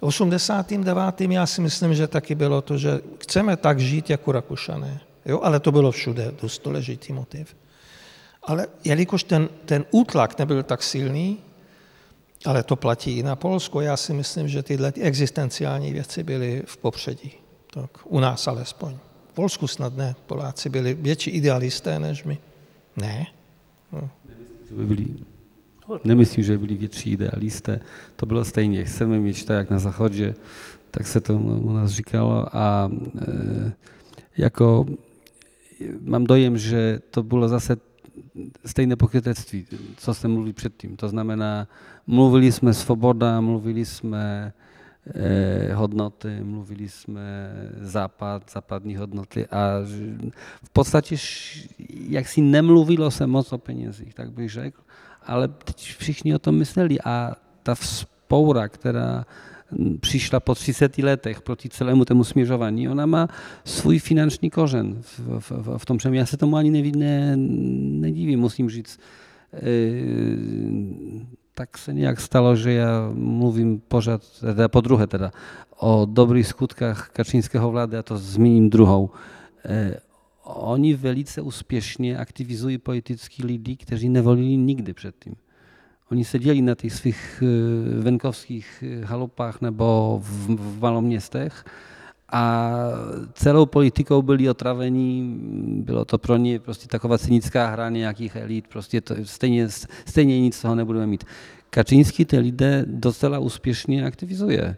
[0.02, 1.22] 89.
[1.22, 5.00] já si myslím, že taky bylo to, že chceme tak žít jako Rakušané.
[5.26, 5.40] Jo?
[5.44, 7.56] Ale to bylo všude dost důležitý motiv.
[8.44, 11.38] Ale jelikož ten, ten útlak nebyl tak silný,
[12.46, 16.78] ale to platí i na Polsko, já si myslím, že tyhle existenciální věci byly v
[16.78, 17.32] popředí.
[17.74, 18.98] Tak u nás alespoň.
[19.30, 20.16] V Polsku snad ne.
[20.26, 22.38] Poláci byli větší idealisté než my.
[22.96, 23.26] Ne.
[23.92, 24.10] No.
[24.72, 25.06] By byli
[26.04, 27.80] Nemyslím, že byli větší idealisté.
[28.16, 28.86] To bylo stejně.
[28.86, 30.36] Chceme mít tak, jak na záchodě,
[30.92, 32.56] tak se to u nás říkalo.
[32.56, 33.72] A e,
[34.38, 34.86] jako
[36.02, 37.78] mám dojem, že to bylo zase
[38.66, 39.66] stejné pokrytectví,
[39.98, 40.96] co jste mluvili předtím.
[40.96, 41.68] To znamená,
[42.08, 44.54] mluvili jsme svoboda, mluvili jsme
[45.16, 49.80] eh, hodnoty, mluvili jsme západ, západní hodnoty a
[50.64, 51.16] v podstatě
[52.10, 54.82] jak si nemluvilo se moc o penězích, tak bych řekl
[55.28, 59.26] ale teď všichni o tom mysleli a ta vzpoura, která
[60.00, 63.28] přišla po 30 letech proti celému temu směřování, ona má
[63.66, 67.34] svůj finanční kořen v, v, v, v tom, že já se tomu ani neví, ne,
[67.38, 69.00] nedivím, musím říct.
[69.54, 69.60] E,
[71.54, 75.32] tak se nějak stalo, že já mluvím pořád, teda po druhé teda,
[75.80, 79.10] o dobrých skutkách Kaczyńskiego vlády a to zmíním druhou.
[80.48, 85.36] E, oni velice úspěšně aktivizují politický lidi, kteří nevolili nikdy předtím.
[86.12, 91.66] Oni seděli na těch svých eh, venkovských eh, halupách nebo v, v maloměstech
[92.32, 92.72] a
[93.34, 95.38] celou politikou byli otravení,
[95.86, 99.70] bylo to pro ně prostě taková cynická hra nějakých elit, prostě to, stejně,
[100.06, 101.24] stejně nic z toho nebudeme mít.
[101.70, 104.78] Kaczyński ty lidé docela úspěšně aktivizuje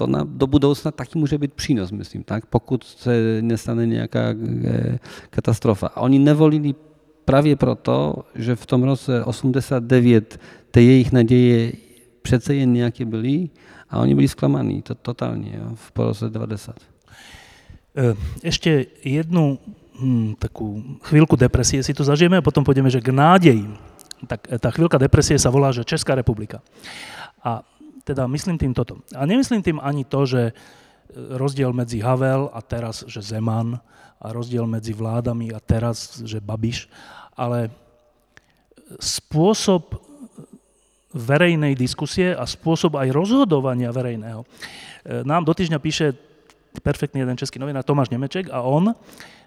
[0.00, 2.46] to na, do budoucna taky může být přínos, myslím, tak?
[2.46, 4.98] pokud se nestane nějaká e,
[5.30, 5.92] katastrofa.
[5.92, 6.74] A oni nevolili
[7.24, 10.40] právě proto, že v tom roce 89
[10.70, 11.72] ty jejich naděje
[12.22, 13.52] přece jen nějaké byly
[13.90, 16.76] a oni byli zklamaní to, totálně jo, v roce 90.
[16.80, 19.60] E, ešte jednu
[20.00, 23.68] hm, takú chvíľku depresie si tu zažijeme a potom pôjdeme, že k nádeji.
[24.24, 26.64] Tak e, tá chvíľka depresie sa volá, že Česká republika.
[27.44, 27.68] A
[28.04, 29.00] teda myslím tým toto.
[29.12, 30.52] A nemyslím tým ani to, že e,
[31.36, 33.78] rozdiel medzi Havel a teraz, že Zeman
[34.20, 36.88] a rozdiel medzi vládami a teraz, že Babiš,
[37.36, 37.72] ale
[39.00, 39.96] spôsob
[41.10, 44.42] verejnej diskusie a spôsob aj rozhodovania verejného.
[44.42, 44.46] E,
[45.26, 46.14] nám do týždňa píše
[46.78, 48.94] perfektný jeden český novinár Tomáš Nemeček a on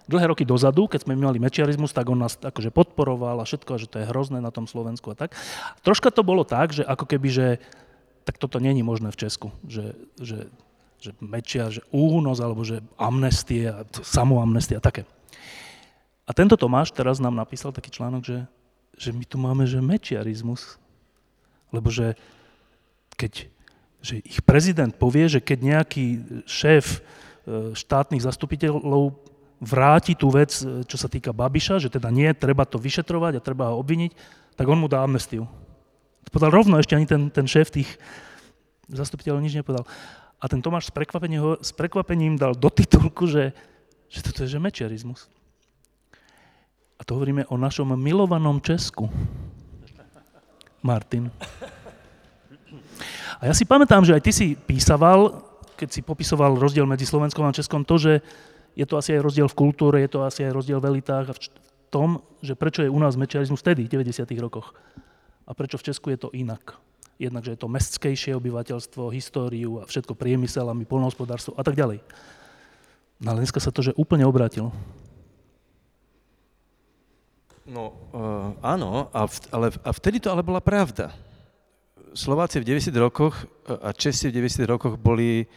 [0.04, 3.88] dlhé roky dozadu, keď sme mali mečiarizmus, tak on nás akože podporoval a všetko, že
[3.88, 5.32] to je hrozné na tom Slovensku a tak.
[5.80, 7.46] Troška to bolo tak, že ako keby, že
[8.24, 10.48] tak toto není možné v Česku, že, že,
[10.98, 13.68] že mečia, že únos, alebo že amnestie,
[14.00, 15.04] samoamnestia, také.
[16.24, 18.38] A tento Tomáš teraz nám napísal taký článok, že,
[18.96, 20.80] že my tu máme, že mečiarizmus.
[21.68, 22.16] Lebo že
[23.20, 23.52] keď
[24.04, 26.04] že ich prezident povie, že keď nejaký
[26.44, 29.16] šéf e, štátnych zastupiteľov
[29.64, 33.44] vráti tú vec, e, čo sa týka Babiša, že teda nie, treba to vyšetrovať a
[33.44, 34.12] treba ho obviniť,
[34.60, 35.48] tak on mu dá amnestiu.
[36.24, 37.88] To povedal rovno, ešte ani ten, ten šéf tých
[38.88, 39.84] zastupiteľov nič nepovedal.
[40.40, 43.56] A ten Tomáš s prekvapením, s prekvapením dal do titulku, že,
[44.12, 45.28] že toto je že mečiarizmus.
[47.00, 49.08] A to hovoríme o našom milovanom Česku.
[50.84, 51.32] Martin.
[53.40, 55.40] A ja si pamätám, že aj ty si písaval,
[55.80, 58.12] keď si popisoval rozdiel medzi Slovenskom a Českom, to, že
[58.76, 61.34] je to asi aj rozdiel v kultúre, je to asi aj rozdiel v elitách a
[61.34, 61.40] v
[61.88, 64.28] tom, že prečo je u nás mečiarizmus vtedy, v 90.
[64.36, 64.76] rokoch
[65.44, 66.80] a prečo v Česku je to inak.
[67.14, 72.02] Jednak, je to mestskejšie obyvateľstvo, históriu a všetko priemysel a my polnohospodárstvo a tak ďalej.
[73.22, 74.74] No ale dneska sa to, že úplne obrátilo.
[77.64, 81.14] No uh, áno, a, v, ale, a vtedy to ale bola pravda.
[82.12, 85.48] Slováci v 90 rokoch eh, a Česi v 90 rokoch boli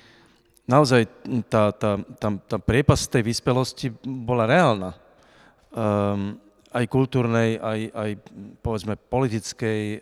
[0.69, 1.03] naozaj
[1.51, 4.91] tá, tá, tá, tá priepas tej vyspelosti bola reálna.
[5.71, 6.39] Um,
[6.72, 8.09] aj kultúrnej, aj, aj
[8.59, 9.97] povedzme politickej, e,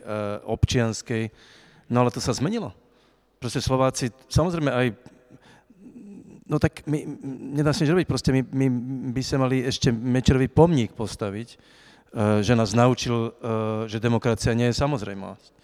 [0.49, 1.30] občianskej.
[1.91, 2.74] No ale to sa zmenilo.
[3.38, 4.88] Proste Slováci, samozrejme aj
[6.45, 7.01] No tak my,
[7.57, 8.68] nedá sa nič robiť, proste my, my
[9.18, 14.70] by sa mali ešte Mečerový pomník postaviť, uh, že nás naučil, uh, že demokracia nie
[14.70, 15.57] je samozrejmosť.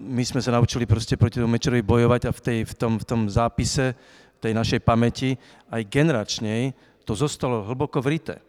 [0.00, 3.04] My sme sa naučili proste proti tomu Mečerovi bojovať a v, tej, v, tom, v
[3.04, 3.92] tom zápise,
[4.40, 5.36] v tej našej pamäti,
[5.68, 6.72] aj generačnej,
[7.04, 8.40] to zostalo hlboko vrité.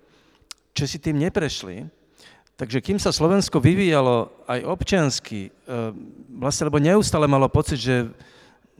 [0.73, 1.85] Čo si tým neprešli,
[2.57, 5.93] takže kým sa Slovensko vyvíjalo aj občiansky, uh,
[6.33, 8.09] vlastne, lebo neustále malo pocit, že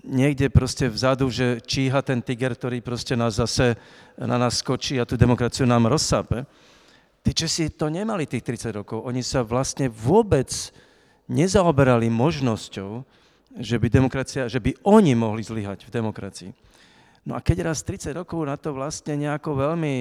[0.03, 3.79] niekde proste vzadu, že číha ten tiger, ktorý proste nás zase
[4.19, 6.43] na nás skočí a tú demokraciu nám rozsápe.
[7.23, 8.99] Tí Česi to nemali tých 30 rokov.
[9.07, 10.51] Oni sa vlastne vôbec
[11.31, 13.07] nezaoberali možnosťou,
[13.63, 16.51] že by, demokracia, že by oni mohli zlyhať v demokracii.
[17.23, 19.95] No a keď raz 30 rokov na to vlastne nejako veľmi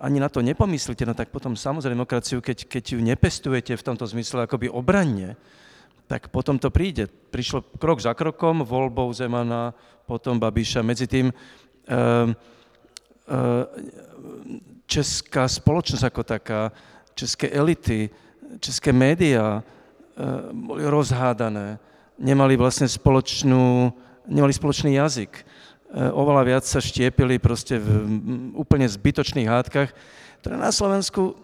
[0.00, 4.08] ani na to nepomyslíte, no tak potom samozrejme demokraciu, keď, keď ju nepestujete v tomto
[4.08, 5.36] zmysle akoby obranne,
[6.08, 7.06] tak potom to príde.
[7.06, 9.76] Prišlo krok za krokom, voľbou Zemana,
[10.08, 10.82] potom Babiša.
[10.82, 11.96] Medzi tým e, e,
[14.90, 16.74] česká spoločnosť ako taká,
[17.14, 18.10] české elity,
[18.58, 19.62] české médiá e,
[20.50, 21.78] boli rozhádané,
[22.18, 23.94] nemali vlastne spoločnú,
[24.26, 25.46] nemali spoločný jazyk.
[25.90, 27.90] E, oveľa viac sa štiepili proste v
[28.54, 29.90] úplne zbytočných hádkach,
[30.38, 31.34] ktoré na Slovensku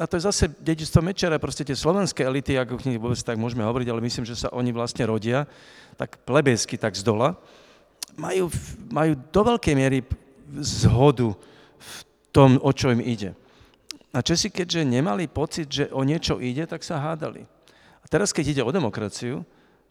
[0.00, 3.36] a to je zase dedičstvo Mečera, proste tie slovenské elity, ako k nich vôbec tak
[3.36, 5.44] môžeme hovoriť, ale myslím, že sa oni vlastne rodia,
[6.00, 7.36] tak plebejsky, tak z dola,
[8.16, 8.48] majú,
[8.88, 10.00] majú do veľkej miery
[10.64, 11.36] zhodu
[11.76, 11.96] v
[12.32, 13.36] tom, o čo im ide.
[14.16, 17.44] A Česi, keďže nemali pocit, že o niečo ide, tak sa hádali.
[18.00, 19.44] A teraz, keď ide o demokraciu,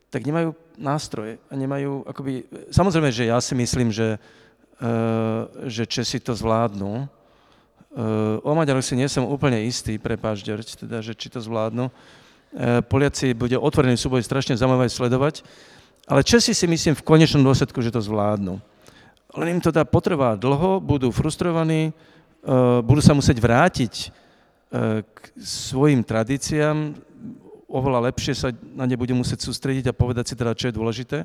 [0.09, 6.17] tak nemajú nástroje a nemajú, akoby, samozrejme, že ja si myslím, že, uh, že Česi
[6.17, 7.09] to zvládnu,
[7.89, 11.89] Eh, o Maďaroch si nie som úplne istý, prepáč, Ďarť, teda, že či to zvládnu.
[11.89, 15.41] Eh, Poliaci bude otvorený súboj strašne zaujímavé sledovať,
[16.05, 18.61] ale Česi si myslím v konečnom dôsledku, že to zvládnu.
[19.33, 23.93] Len im to dá potrvá dlho, budú frustrovaní, eh, budú sa musieť vrátiť
[25.01, 26.93] k svojim tradíciám,
[27.69, 31.17] oveľa lepšie sa na ne bude musieť sústrediť a povedať si teda, čo je dôležité.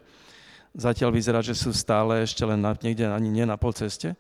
[0.77, 4.13] Zatiaľ vyzerá, že sú stále ešte len na, niekde ani nie na pol ceste.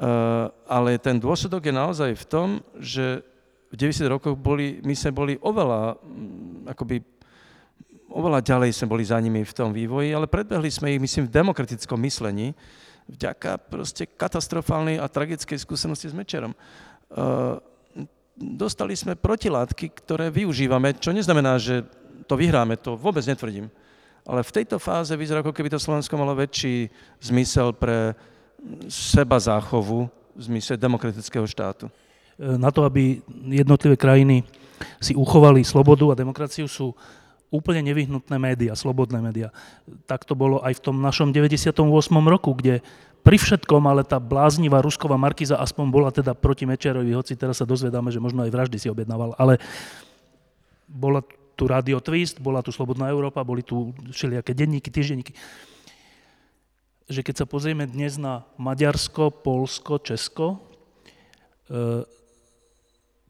[0.00, 2.48] Eh, ale ten dôsledok je naozaj v tom,
[2.78, 3.20] že
[3.68, 7.04] v 90 rokoch boli, my sme boli oveľa, mm, akoby,
[8.08, 11.36] oveľa ďalej sme boli za nimi v tom vývoji, ale predbehli sme ich, myslím, v
[11.36, 12.56] demokratickom myslení,
[13.12, 16.54] vďaka proste katastrofálnej a tragickej skúsenosti s Mečerom.
[17.10, 17.58] Uh,
[18.40, 21.84] dostali sme protilátky, ktoré využívame, čo neznamená, že
[22.24, 23.68] to vyhráme, to vôbec netvrdím.
[24.24, 26.88] Ale v tejto fáze vyzerá, ako keby to Slovensko malo väčší
[27.20, 28.16] zmysel pre
[28.88, 31.92] seba záchovu v zmysle demokratického štátu.
[32.40, 33.20] Na to, aby
[33.52, 34.44] jednotlivé krajiny
[34.96, 36.96] si uchovali slobodu a demokraciu, sú
[37.50, 39.50] úplne nevyhnutné médiá, slobodné médiá.
[40.06, 41.74] Tak to bolo aj v tom našom 98.
[42.30, 42.80] roku, kde
[43.20, 47.68] pri všetkom, ale tá bláznivá rusková markiza aspoň bola teda proti Mečerovi, hoci teraz sa
[47.68, 49.60] dozvedáme, že možno aj vraždy si objednával, ale
[50.88, 51.20] bola
[51.54, 55.36] tu Radio Twist, bola tu Slobodná Európa, boli tu všelijaké denníky, týždenníky
[57.10, 60.62] že keď sa pozrieme dnes na Maďarsko, Polsko, Česko,
[61.66, 62.06] e,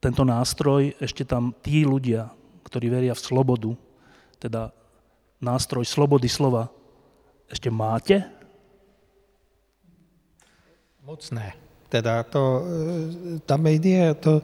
[0.04, 2.28] tento nástroj, ešte tam tí ľudia,
[2.68, 3.72] ktorí veria v slobodu,
[4.36, 4.68] teda
[5.40, 6.68] nástroj slobody slova,
[7.48, 8.20] ešte máte?
[11.10, 11.52] Moc ne.
[11.88, 14.42] Teda to, e, ta média, to,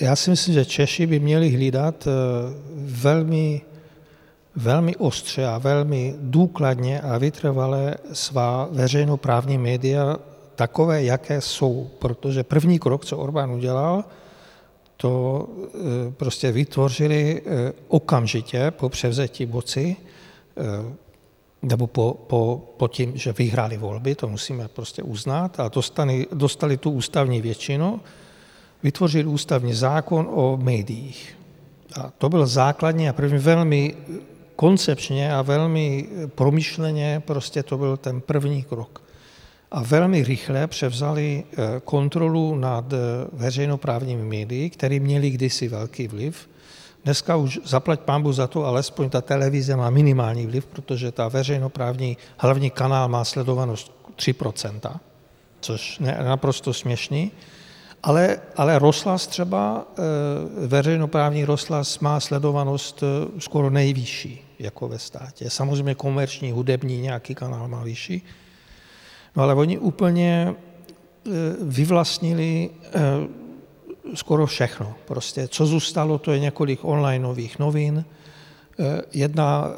[0.00, 2.10] já si myslím, že Češi by měli hlídat e,
[2.76, 3.62] velmi
[4.56, 10.16] velmi ostře a velmi důkladně a vytrvale svá veřejnoprávní média
[10.54, 11.90] takové, jaké jsou.
[11.98, 14.04] Protože první krok, co Orbán udělal,
[14.96, 17.42] to e, prostě vytvořili
[17.88, 19.96] okamžitě po převzetí moci,
[21.64, 26.76] nebo po, po, po tím, že vyhráli volby, to musíme prostě uznat, a dostali, dostali
[26.76, 28.00] tu ústavní většinu,
[28.82, 31.36] vytvořili ústavní zákon o médiích.
[32.00, 33.94] A to byl základní a první velmi
[34.56, 39.02] koncepčně a velmi promyšleně prostě to byl ten první krok.
[39.70, 42.96] A velmi rychle převzali eh, kontrolu nad eh,
[43.32, 46.48] veřejnoprávními médii, které měli kdysi velký vliv.
[47.04, 52.16] Dneska už zaplať pámbu za to, alespoň ta televize má minimální vliv, protože ta veřejnoprávní
[52.36, 55.00] hlavní kanál má sledovanost 3%,
[55.60, 57.32] což je naprosto směšný.
[58.02, 63.02] Ale, ale rozhlas třeba, eh, veřejnoprávní rozhlas má sledovanost
[63.38, 65.50] skoro nejvyšší jako ve státě.
[65.50, 68.22] Samozřejmě komerční, hudební nějaký kanál má vyšší.
[69.36, 71.30] No ale oni úplně e,
[71.60, 72.70] vyvlastnili
[74.14, 74.94] skoro všechno.
[75.04, 78.04] Prostě co zůstalo, to je několik onlineových novin,
[78.78, 79.68] e, jedna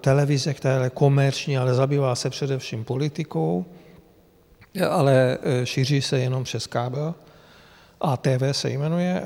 [0.00, 3.66] televize, která je komerční, ale zabývá se především politikou
[4.90, 7.14] ale šíří se jenom přes kábel.
[8.00, 9.22] ATV se jmenuje.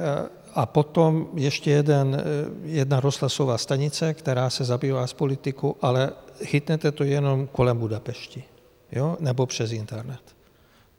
[0.54, 2.24] A potom ještě jeden,
[2.64, 6.10] jedna rozhlasová stanice, která se zabývá s politikou, ale
[6.44, 8.44] chytnete to jenom kolem Budapešti,
[8.92, 9.16] jo?
[9.20, 10.33] nebo přes internet.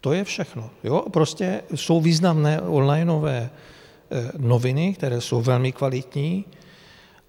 [0.05, 0.69] To je všechno.
[0.83, 1.05] Jo?
[1.09, 3.49] Prostě jsou významné onlineové
[4.37, 6.45] noviny, které jsou velmi kvalitní,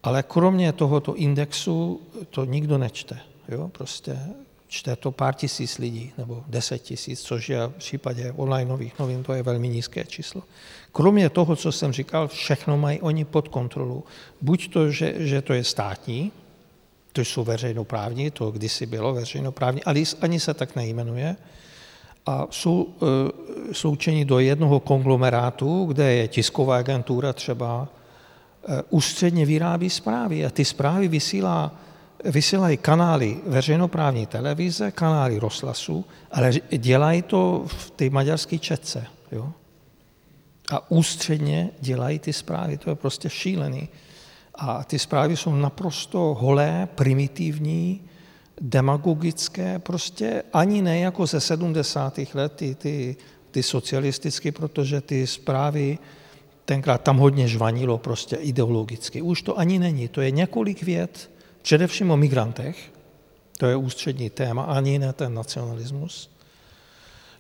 [0.03, 2.01] ale kromě tohoto indexu
[2.31, 3.19] to nikdo nečte.
[3.49, 3.69] Jo?
[3.69, 4.19] Prostě
[4.69, 9.23] čte to pár tisíc lidí, nebo deset tisíc, což je v případě online nových novin,
[9.23, 10.43] to je velmi nízké číslo.
[10.93, 14.05] Kromě toho, co jsem říkal, všechno mají oni pod kontrolou.
[14.41, 16.33] Buď to, že, že to je státní,
[17.13, 21.37] to jsou veřejnoprávní, to kdysi bylo veřejnoprávní, ale ani se tak nejmenuje,
[22.27, 27.89] a jsou e, sloučeni do jednoho konglomerátu, kde je tisková agentura třeba,
[28.69, 31.73] e, ústředně vyrábí zprávy a ty zprávy vysílá
[32.25, 39.07] vysílají kanály veřejnoprávní televize, kanály rozhlasu, ale dělají to v té maďarské četce.
[39.33, 39.53] Jo?
[40.73, 43.89] A ústředně dělají ty zprávy, to je prostě šílený.
[44.55, 48.01] A ty zprávy jsou naprosto holé, primitivní,
[48.61, 52.19] demagogické, prostě ani ne jako ze 70.
[52.35, 53.17] let ty, ty,
[53.51, 55.99] ty socialistické, protože ty zprávy
[56.65, 59.23] tenkrát tam hodně žvanilo prostě ideologicky.
[59.23, 61.31] Už to ani není, to je několik vět,
[61.67, 62.93] Především o migrantech,
[63.59, 66.31] to je ústřední téma, ani ne ten nacionalismus.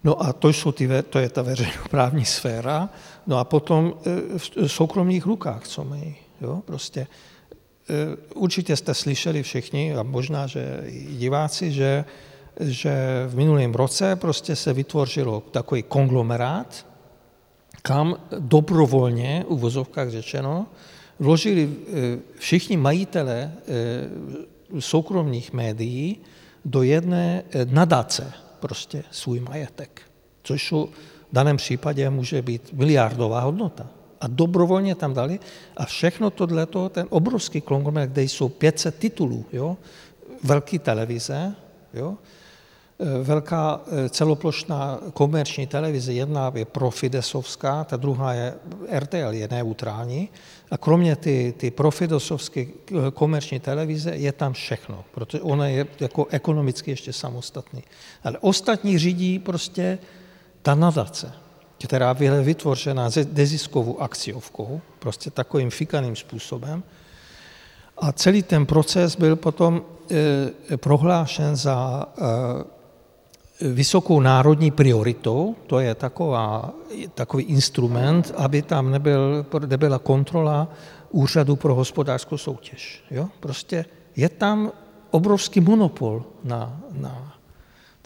[0.04, 2.88] No a to, jsou ty, to je ta veřejnoprávní sféra.
[3.26, 6.16] No a potom e, v soukromých rukách, co mají.
[6.40, 6.62] Jo?
[6.64, 7.06] Prostě
[7.90, 12.04] e, určitě jste slyšeli všichni, a možná, že i diváci, že,
[12.60, 16.86] že v minulém roce prostě se vytvořilo takový konglomerát,
[17.82, 20.66] kam dobrovolně, u vozovkách řečeno,
[21.18, 26.20] vložili eh, všichni majitele eh, soukromých médií
[26.64, 30.02] do jedné nadace prostě svůj majetek,
[30.42, 30.88] což v
[31.32, 33.86] daném případě může být miliardová hodnota.
[34.20, 35.40] A dobrovolně tam dali.
[35.76, 39.76] A všechno tohleto, ten obrovský konglomerát, kde jsou 500 titulů, jo,
[40.44, 41.54] velký televize,
[41.94, 42.14] jo,
[43.22, 48.54] velká celoplošná komerční televize, jedna je profidesovská, ta druhá je
[48.98, 50.28] RTL, je neutrální,
[50.70, 52.66] a kromě ty, ty profidosovské
[53.14, 57.82] komerční televize je tam všechno, protože ona je jako ekonomicky ještě samostatný.
[58.24, 59.98] Ale ostatní řídí prostě
[60.62, 61.32] ta nadace,
[61.84, 66.82] která byla vytvořena deziskovou akciovkou, prostě takovým fikaným způsobem.
[67.98, 69.82] A celý ten proces byl potom
[70.70, 76.70] e, prohlášen za e, vysokou národní prioritou, to je taková,
[77.14, 80.68] takový instrument, aby tam nebyl, nebyla kontrola
[81.10, 83.04] úřadu pro hospodářskou soutěž.
[83.10, 83.28] Jo?
[83.40, 83.84] Prostě
[84.16, 84.72] je tam
[85.10, 87.25] obrovský monopol na, na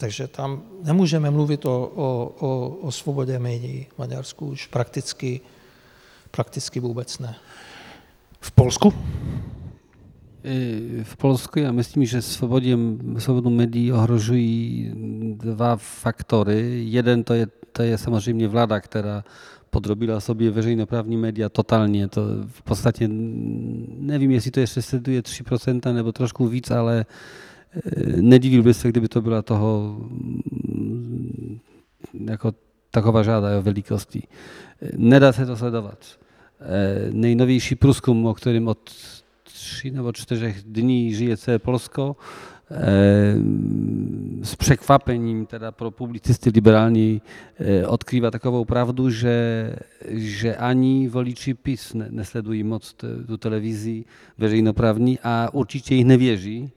[0.01, 2.07] takže tam nemůžeme mluvit o, o,
[2.39, 2.49] o,
[2.81, 5.41] o svobodě médií v Maďarsku už prakticky,
[6.31, 7.35] prakticky vůbec ne.
[8.41, 8.93] V Polsku?
[11.03, 12.73] V Polsku ja myslím, že svobodě,
[13.21, 14.89] svobodu médií ohrožují
[15.37, 16.89] dva faktory.
[16.89, 19.21] Jeden to je, to je samozřejmě vláda, která
[19.69, 22.07] podrobila sobie veřejnoprávní média totálně.
[22.09, 23.05] To v podstatě
[24.01, 27.05] nevím, jestli to ještě sleduje 3% nebo trošku víc, ale
[27.73, 29.97] e, nedivil by se, kdyby to byla toho
[32.29, 32.53] jako
[32.91, 34.23] taková žáda o velikosti.
[34.97, 36.05] Nedá se to sledovat.
[36.59, 38.89] E, nejnovější průzkum, o kterém od
[39.43, 42.15] tří nebo čtyřech dní žije celé Polsko,
[44.43, 47.21] s překvapením teda pro publicisty liberální
[47.87, 49.75] odkrývá takovou pravdu, že,
[50.09, 52.95] že ani voliči PiS nesledují moc
[53.27, 54.05] tu televizi
[54.37, 56.71] veřejnoprávní a určitě jich nevěří.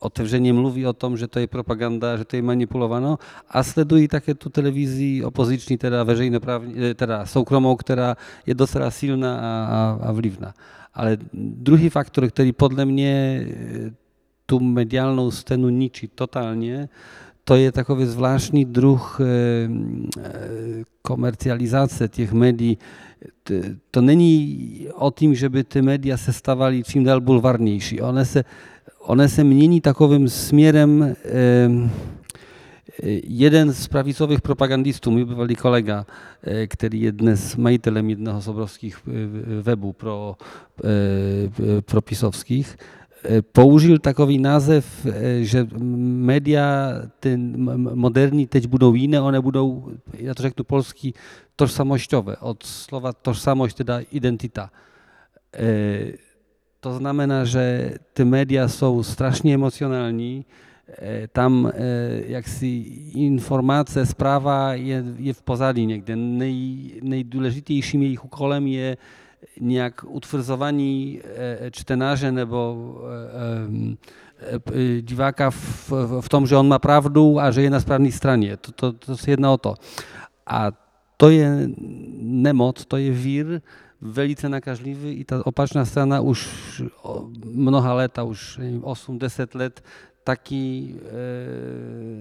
[0.00, 4.34] Otevřeně mluví o tom, že to je propaganda, že to je manipulováno a sledují také
[4.34, 10.54] tu televizi opoziční, teda veřejnoprávní, teda soukromou, která je docela silná a, a, a vlivná.
[10.94, 13.90] Ale druhý faktor, který podle mě eh,
[14.46, 16.88] tu mediálnou scénu ničí totálně,
[17.44, 19.24] to je takový zvláštní druh eh,
[20.20, 22.78] eh, komercializace těch médií.
[23.90, 28.00] To není o tím, že by ty média se stávaly čím dál bulvarnější.
[28.00, 28.44] One se,
[28.98, 31.16] one se mění takovým směrem
[33.24, 36.06] jeden z pravicových propagandistů, můj bývalý kolega,
[36.42, 40.36] eh, který je dnes majitelem jednoho z obrovských eh, webů pro,
[40.84, 42.76] eh, pro pisowskich,
[43.52, 45.06] použil takový název,
[45.40, 45.66] že
[46.24, 47.52] média ten
[47.94, 51.12] moderní teď budou jiné, one budou, já to řeknu polsky,
[51.56, 54.70] tożsamościowe, od slova tożsamość, teda identita.
[56.80, 60.44] To znamená, že ty média jsou strašně emocionální,
[61.32, 61.72] tam
[62.26, 62.66] jaksi
[63.14, 66.16] informace, zpráva je, je v pozadí někde.
[66.16, 68.96] Nej, nejdůležitějším jejich úkolem je
[69.60, 71.20] nějak utvrzovaní
[71.70, 72.94] čtenáře nebo
[75.00, 78.56] diváka v, v tom, že on má pravdu a že je na správné straně.
[78.56, 79.74] To, to, to se jedná o to.
[80.46, 80.72] A
[81.16, 81.68] to je
[82.20, 83.60] nemoc, to je vír,
[84.00, 86.48] velice nakažlivý i ta opačná strana už
[87.44, 89.84] mnoha let, už 8-10 let,
[90.24, 91.00] taky e,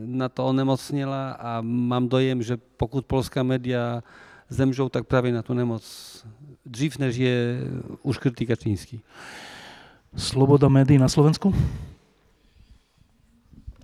[0.06, 4.04] na to onemocněla a mám dojem, že pokud polská média
[4.50, 5.84] zemřou, tak právě na tu nemoc
[6.66, 7.60] dřív, než je
[8.04, 9.02] uškrtý Kačínský.
[10.18, 11.54] Sloboda médií na Slovensku?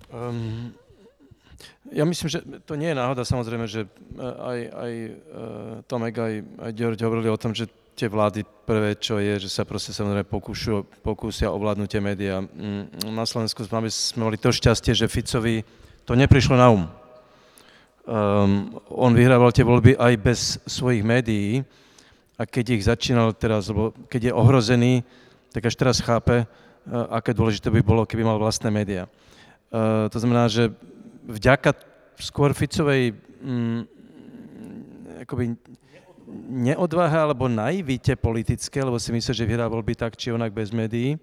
[0.10, 0.74] Um,
[1.91, 3.86] ja myslím, že to nie je náhoda samozrejme, že
[4.18, 5.14] aj, aj uh,
[5.86, 6.34] Tomek, aj,
[6.66, 10.28] aj George hovorili o tom, že tie vlády prvé, čo je, že sa proste samozrejme
[10.28, 12.43] pokúšu, pokúsia ovládnuť tie médiá.
[12.43, 15.64] Mm, na Slovensku sme, sme mali to šťastie, že Ficovi
[16.04, 16.84] to neprišlo na um.
[18.06, 21.66] Um, on vyhrával tie voľby aj bez svojich médií
[22.38, 24.93] a keď ich začínal teraz, lebo keď je ohrozený,
[25.50, 26.48] tak až teraz chápe, uh,
[27.16, 29.10] aké dôležité by bolo, keby mal vlastné médiá.
[29.72, 30.70] Uh, to znamená, že
[31.26, 31.74] vďaka
[32.20, 33.82] skôr Ficovej mm,
[35.26, 35.58] akoby
[36.49, 41.15] neodvaha alebo naivite politické, lebo si myslí, že vyhrá voľby tak či onak bez médií.
[41.15, 41.17] E,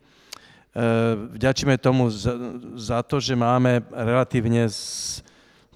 [1.36, 4.70] vďačíme tomu za, to, že máme relatívne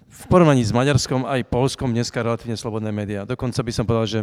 [0.06, 3.28] v porovnaní s Maďarskom aj Polskom dneska relatívne slobodné médiá.
[3.28, 4.20] Dokonca by som povedal, že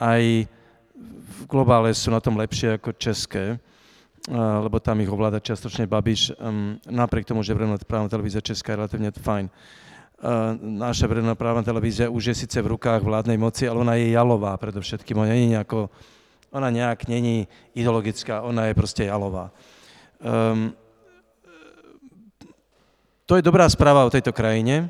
[0.00, 0.48] aj
[1.24, 3.56] v globále sú na tom lepšie ako české, e,
[4.34, 6.32] lebo tam ich ovláda častočne Babiš,
[6.88, 7.52] napriek tomu, že
[7.84, 9.46] právna televízia Česká je relatívne fajn
[10.60, 15.20] naša verejnoprávna televízia už je síce v rukách vládnej moci, ale ona je jalová predovšetkým.
[15.20, 15.90] Ona, nie nejako,
[16.48, 19.52] ona nejak není ideologická, ona je proste jalová.
[20.24, 20.72] Um,
[23.26, 24.88] to je dobrá správa o tejto krajine.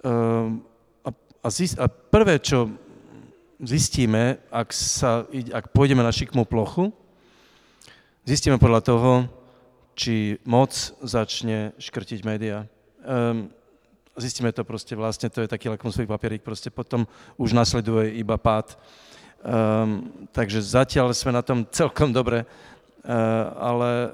[0.00, 0.64] Um,
[1.04, 1.10] a,
[1.44, 2.72] a, zist, a prvé, čo
[3.60, 6.88] zistíme, ak, sa, ak pôjdeme na šikmú plochu,
[8.24, 9.12] zistíme podľa toho,
[9.92, 10.72] či moc
[11.04, 12.64] začne škrtiť médiá.
[13.04, 13.52] Um,
[14.16, 17.08] zistíme to proste vlastne, to je taký lakmusový papierik, proste potom
[17.40, 18.76] už nasleduje iba pád.
[19.42, 23.10] Um, takže zatiaľ sme na tom celkom dobre, uh,
[23.58, 24.10] ale um,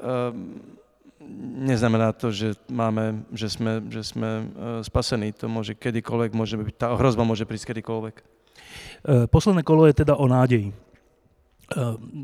[1.68, 4.48] neznamená to, že máme, že sme, že sme
[4.80, 5.36] spasení.
[5.36, 8.16] To môže kedykoľvek, môže byť, tá hrozba môže prísť kedykoľvek.
[9.28, 10.72] Posledné kolo je teda o nádeji.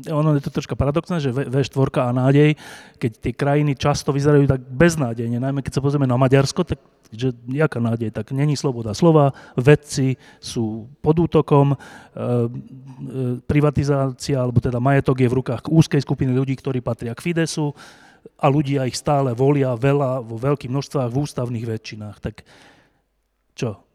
[0.09, 2.57] Ono je to troška paradoxné, že V4 a nádej,
[2.97, 6.81] keď tie krajiny často vyzerajú tak beznádejne, najmä keď sa pozrieme na Maďarsko, tak
[7.11, 12.27] že jaká nádej, tak není sloboda slova, vedci sú pod útokom, e, e,
[13.45, 17.75] privatizácia, alebo teda majetok je v rukách úzkej skupiny ľudí, ktorí patria k Fidesu
[18.41, 22.17] a ľudia ich stále volia veľa, vo veľkých množstvách, v ústavných väčšinách.
[22.23, 22.35] Tak
[23.53, 23.85] čo,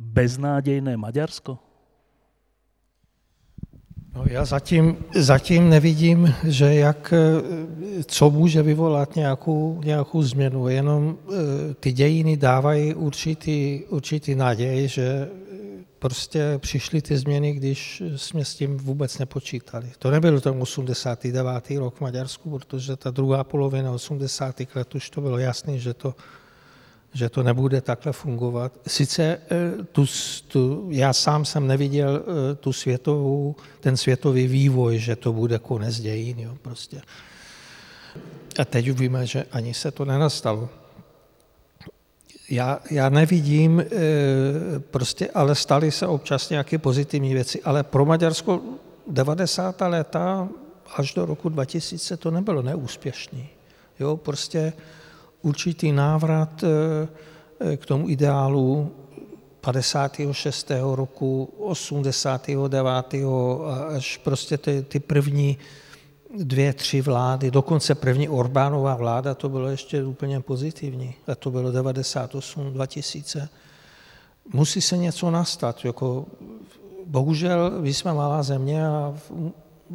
[0.00, 1.65] beznádejné Maďarsko?
[4.16, 7.14] No, já zatím, zatím nevidím, že jak,
[8.06, 10.68] co může vyvolat nějakou, nějakou změnu.
[10.68, 11.16] Jenom
[11.70, 15.28] e, ty dějiny dávají určitý, určitý naděj, že
[15.98, 19.92] prostě přišly ty změny, když jsme s tím vůbec nepočítali.
[19.98, 21.70] To nebyl ten 89.
[21.78, 24.60] rok v Maďarsku, protože ta druhá polovina 80.
[24.74, 26.14] let už to bylo jasné, že to
[27.16, 28.72] že to nebude takhle fungovat.
[28.86, 30.06] Sice eh, tu,
[30.48, 36.00] tu, já sám jsem neviděl eh, tu světovou, ten světový vývoj, že to bude konec
[36.00, 36.40] dějin.
[36.40, 37.02] Jo, prostě.
[38.58, 40.68] A teď víme, že ani se to nenastalo.
[42.50, 43.86] Já, já nevidím, eh,
[44.78, 48.60] prostě, ale staly se občas nějaké pozitivní věci, ale pro Maďarsko
[49.06, 49.88] 90.
[49.88, 50.48] léta
[50.96, 53.48] až do roku 2000 to nebylo neúspěšný.
[54.00, 54.72] Jo, prostě
[55.46, 57.08] určitý návrat eh,
[57.60, 58.90] eh, k tomu ideálu
[59.60, 60.70] 56.
[60.94, 63.14] roku, 89.
[63.96, 65.58] až prostě ty, ty první
[66.38, 71.14] dvě, tři vlády, dokonce první Orbánová vláda, to bylo ještě úplně pozitivní.
[71.26, 73.48] A to bylo 98, 2000.
[74.52, 75.84] Musí se něco nastat.
[75.84, 76.26] Jako,
[77.06, 79.14] bohužel, my jsme malá země a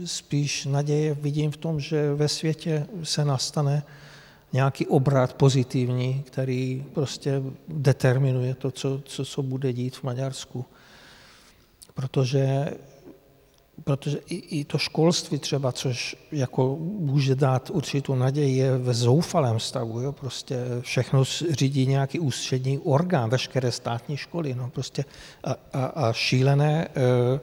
[0.06, 3.84] spíš naděje vidím v tom, že ve světě se nastane
[4.54, 10.66] nějaký obrat pozitivní, který prostě determinuje to, co, co, co bude dít v Maďarsku.
[11.94, 12.74] Protože,
[13.84, 19.60] protože i, i to školství třeba, což jako může dát určitou naději, je ve zoufalém
[19.60, 20.02] stavu.
[20.02, 20.12] Jo?
[20.12, 24.56] Prostě všechno řídí nějaký ústřední orgán, veškeré státní školy.
[24.56, 24.70] No?
[24.70, 25.06] Prostě
[25.44, 27.40] a, a, a šílené e,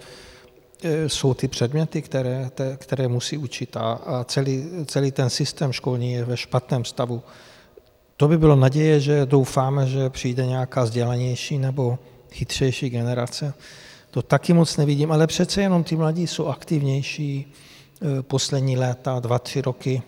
[1.06, 6.12] jsou ty předměty, které, te, které musí učit a, a celý, celý ten systém školní
[6.12, 7.22] je ve špatném stavu.
[8.16, 11.98] to by bylo naděje, že doufáme, že přijde nějaká vzdělanější nebo
[12.30, 13.54] chytřejší generace.
[14.10, 17.52] To taky moc nevidím, ale přece jenom ty mladí jsou aktivnější
[18.22, 20.02] poslední léta, dva, tři roky.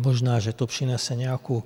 [0.00, 1.62] Možná, že to přinese nějakou,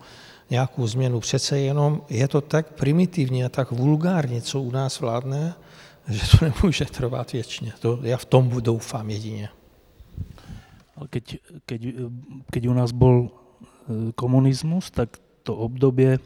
[0.50, 1.20] nějakou změnu.
[1.20, 5.54] Přece jenom je to tak primitivní a tak vulgárně, co u nás vládne,
[6.10, 7.72] že to nemůže trvat věčně.
[7.80, 9.48] To já v tom doufám jedině.
[11.10, 11.80] Keď, keď,
[12.52, 13.32] keď u nás bol
[14.14, 16.20] komunizmus, tak to obdobie,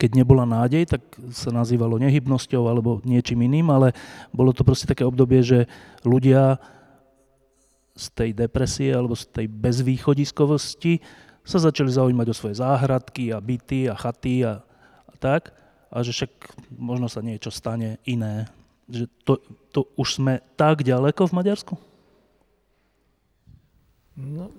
[0.00, 1.02] keď nebola nádej, tak
[1.34, 3.92] sa nazývalo nehybnosťou alebo niečím iným, ale
[4.32, 5.68] bolo to proste také obdobie, že
[6.06, 6.56] ľudia
[7.98, 11.02] z tej depresie alebo z tej bezvýchodiskovosti
[11.42, 14.62] sa začali zaujímať o svoje záhradky a byty a chaty a,
[15.04, 15.50] a tak
[15.92, 16.32] a že však
[16.76, 18.48] možno sa niečo stane iné.
[18.88, 19.32] Že to,
[19.72, 21.74] to už sme tak ďaleko v Maďarsku?
[24.16, 24.50] No,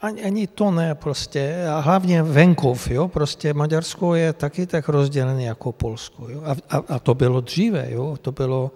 [0.00, 1.66] ani, ani to ne prostě.
[1.68, 3.08] A hlavně venkov, jo.
[3.08, 6.42] Prostě Maďarsko je taky tak rozdělené jako Polsko, jo.
[6.44, 8.16] A, a, a to bylo dříve, jo.
[8.22, 8.70] To bylo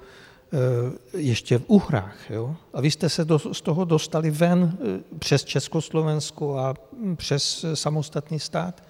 [1.14, 2.56] e, ještě v Uhrách, jo.
[2.72, 6.74] A vy jste se do, z toho dostali ven e, přes Československo a
[7.16, 8.82] přes samostatný stát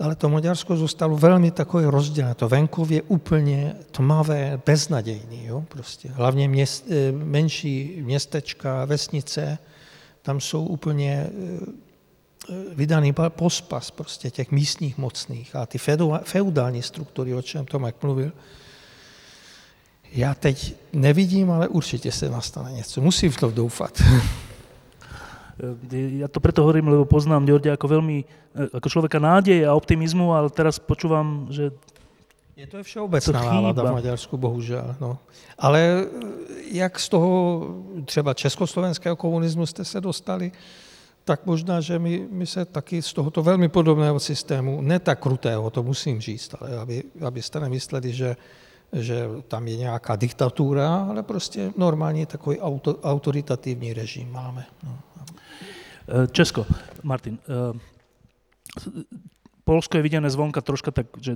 [0.00, 2.34] ale to Maďarsko zůstalo velmi takové rozdělené.
[2.34, 5.44] To venkov je úplně tmavé, beznadějný.
[5.44, 5.64] Jo?
[5.68, 6.08] Prostě.
[6.08, 9.58] Hlavně měst, eh, menší městečka, vesnice,
[10.22, 11.86] tam jsou úplně eh,
[12.74, 15.78] vydaný pospas prostě těch místních mocných a ty
[16.24, 18.32] feudální struktury, o čem Tomek mluvil,
[20.12, 23.00] já teď nevidím, ale určitě se nastane něco.
[23.00, 24.02] Musím v to doufat.
[26.20, 28.18] Ja to preto hovorím, lebo poznám Ďorďa ako veľmi,
[28.76, 31.72] ako človeka nádeje a optimizmu, ale teraz počúvam, že
[32.56, 34.96] je to všeobecná nálada v Maďarsku, bohužel.
[34.96, 35.20] No.
[35.60, 36.08] Ale
[36.72, 37.30] jak z toho
[38.04, 40.52] třeba československého komunismu jste se dostali,
[41.24, 45.70] tak možná, že my, my se taky z tohoto velmi podobného systému, ne tak krutého,
[45.70, 48.36] to musím říct, ale aby, abyste nemysleli, že,
[48.92, 54.64] že tam je nějaká diktatúra, ale prostě normálně takový auto, autoritativní režim máme.
[54.84, 54.98] No.
[56.06, 56.66] Eh, Česko,
[57.02, 57.38] Martin.
[57.42, 57.74] Eh,
[59.66, 61.34] Polsko je videné zvonka troška tak, že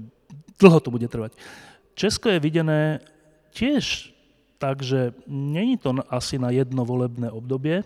[0.62, 1.34] dlho to bude trvať.
[1.98, 3.02] Česko je videné
[3.50, 4.14] tiež
[4.62, 7.82] tak, že není to asi na jedno volebné obdobie,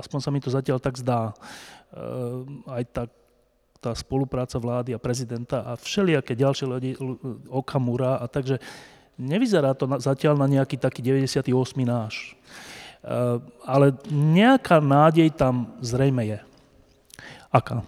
[0.00, 1.30] aspoň sa mi to zatiaľ tak zdá.
[1.30, 3.08] Eh, aj tak
[3.78, 6.90] tá spolupráca vlády a prezidenta a všelijaké ďalšie ľudí,
[7.52, 8.58] Okamura a takže
[9.20, 11.52] nevyzerá to na, zatiaľ na nejaký taký 98.
[11.84, 12.32] náš.
[13.04, 13.36] Eh,
[13.68, 16.40] ale nejaká nádej tam zrejme je.
[17.52, 17.84] Aká?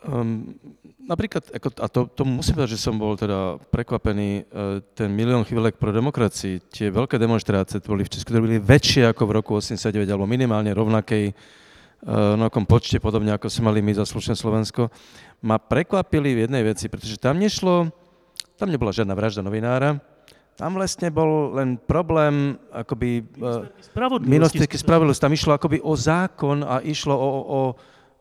[0.00, 0.56] Um,
[1.04, 5.44] napríklad, ako, a to, to musím povedať, že som bol teda prekvapený, uh, ten milión
[5.44, 9.34] chvíľek pro demokracii, tie veľké demonstrácie to boli v Česku, ktoré boli väčšie ako v
[9.36, 14.36] roku 89, alebo minimálne rovnakej uh, rovnakom počte, podobne ako sme mali my za slušné
[14.36, 14.92] Slovensko,
[15.44, 17.88] ma prekvapili v jednej veci, pretože tam nešlo,
[18.60, 20.00] tam nebola žiadna vražda novinára,
[20.54, 23.26] tam vlastne bol len problém akoby...
[23.90, 24.62] Spravodlivosti.
[24.70, 25.22] spravodlivosti.
[25.26, 27.60] Tam išlo akoby o zákon a išlo o, o,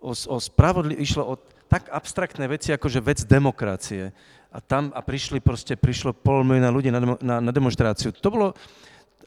[0.01, 1.33] o, o spravodlivosť, išlo o
[1.69, 4.13] tak abstraktné veci, ako že vec demokracie.
[4.53, 8.13] A tam a prišli proste, prišlo pol milióna ľudí na, na, na demonstráciu.
[8.13, 8.47] To bolo...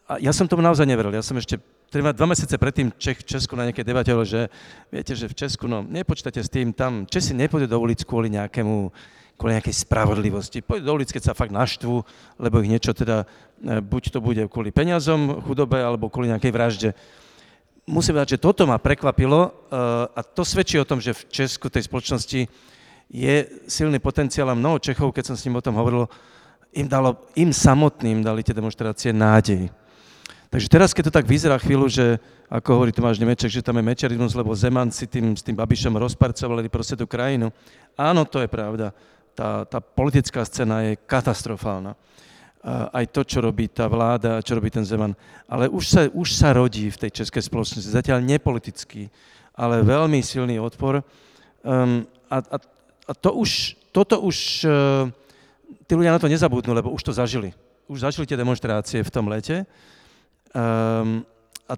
[0.07, 1.11] A ja som tomu naozaj neveril.
[1.11, 1.59] Ja som ešte
[1.91, 4.47] dva, dva mesiace predtým Čech, Česku na nejakej debate že
[4.87, 8.91] viete, že v Česku, no nepočítate s tým, tam Česi nepôjdu do ulic kvôli nejakému
[9.37, 10.65] kvôli nejakej spravodlivosti.
[10.65, 12.01] Pôjdu do ulic, keď sa fakt naštvú,
[12.41, 13.23] lebo ich niečo teda,
[13.61, 16.89] e, buď to bude kvôli peniazom, chudobe, alebo kvôli nejakej vražde.
[17.85, 19.49] Musím povedať, že toto ma prekvapilo e,
[20.09, 22.49] a to svedčí o tom, že v Česku tej spoločnosti
[23.07, 23.35] je
[23.69, 26.09] silný potenciál a mnoho Čechov, keď som s ním o tom hovoril,
[26.73, 29.69] im, dalo, im samotným dali tie demonstrácie nádej.
[30.49, 33.83] Takže teraz, keď to tak vyzerá chvíľu, že ako hovorí Tomáš Nemeček, že tam je
[33.83, 37.51] mečerizmus, lebo Zeman si tým, s tým Babišom rozparcovali proste tú krajinu.
[37.99, 38.95] Áno, to je pravda
[39.37, 41.93] tá, tá politická scéna je katastrofálna.
[42.67, 45.13] Aj to, čo robí tá vláda, čo robí ten Zeman.
[45.45, 49.13] Ale už sa, už sa rodí v tej českej spoločnosti, zatiaľ nepolitický,
[49.53, 51.05] ale veľmi silný odpor.
[51.61, 52.57] Um, a, a,
[53.07, 55.07] a to už, toto už, uh,
[55.87, 57.55] tí ľudia na to nezabudnú, lebo už to zažili.
[57.87, 59.63] Už zažili tie demonstrácie v tom lete
[60.51, 61.23] um,
[61.71, 61.73] a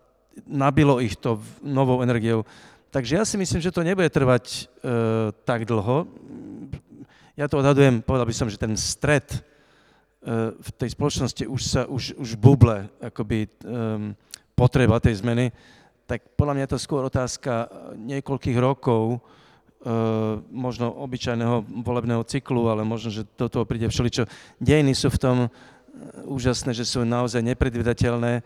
[0.47, 2.47] nabilo ich to novou energiou.
[2.89, 6.09] Takže ja si myslím, že to nebude trvať uh, tak dlho
[7.39, 9.39] ja to odhadujem, povedal by som, že ten stred e,
[10.51, 14.11] v tej spoločnosti už sa, už, už buble akoby um,
[14.59, 15.47] potreba tej zmeny,
[16.03, 22.83] tak podľa mňa je to skôr otázka niekoľkých rokov, uh, možno obyčajného volebného cyklu, ale
[22.83, 24.27] možno, že do toho príde všeličo.
[24.59, 25.37] Dejiny sú v tom
[26.27, 28.43] úžasné, že sú naozaj nepredvydateľné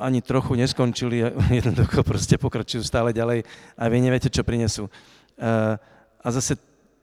[0.00, 1.28] ani trochu neskončili,
[1.60, 3.44] jednoducho proste pokračujú stále ďalej
[3.76, 4.88] a vy neviete, čo prinesú.
[6.18, 6.56] A zase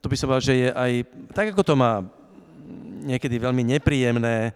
[0.06, 0.91] to by som povedal, že je aj,
[1.34, 2.06] tak ako to má
[3.10, 4.53] niekedy veľmi nepríjemné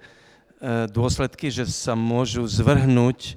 [0.94, 3.34] dôsledky, že sa môžu zvrhnúť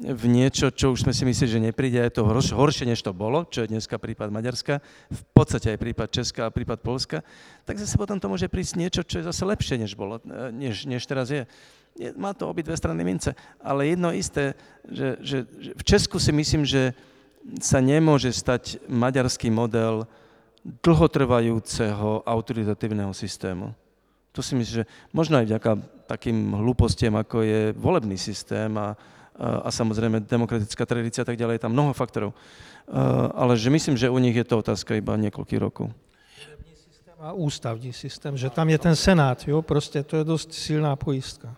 [0.00, 3.44] v niečo, čo už sme si mysleli, že nepríde, je to horšie, než to bolo,
[3.44, 4.80] čo je dneska prípad Maďarska,
[5.12, 7.20] v podstate aj prípad Česka a prípad Polska,
[7.68, 10.24] tak zase potom to môže prísť niečo, čo je zase lepšie, než, bolo,
[10.56, 11.44] než, než teraz je.
[12.00, 12.08] je.
[12.16, 14.56] Má to obidve strany mince, ale jedno isté,
[14.88, 16.96] že, že, že v Česku si myslím, že
[17.60, 20.08] sa nemôže stať maďarský model
[20.64, 23.74] dlhotrvajúceho autoritatívneho systému.
[24.32, 25.72] To si myslím, že možno aj vďaka
[26.08, 28.96] takým hlúpostiam, ako je volebný systém a,
[29.38, 32.32] a samozrejme demokratická tradícia a tak ďalej, je tam mnoho faktorov.
[33.36, 35.92] Ale že myslím, že u nich je to otázka iba niekoľkých rokov.
[37.22, 41.54] A ústavní systém, že tam je ten senát, jo, prostě to je dost silná pojistka.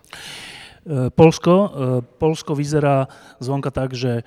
[0.85, 3.07] E, Polsko, e, Polsko vyzerá
[3.39, 4.23] zvonka tak, že e,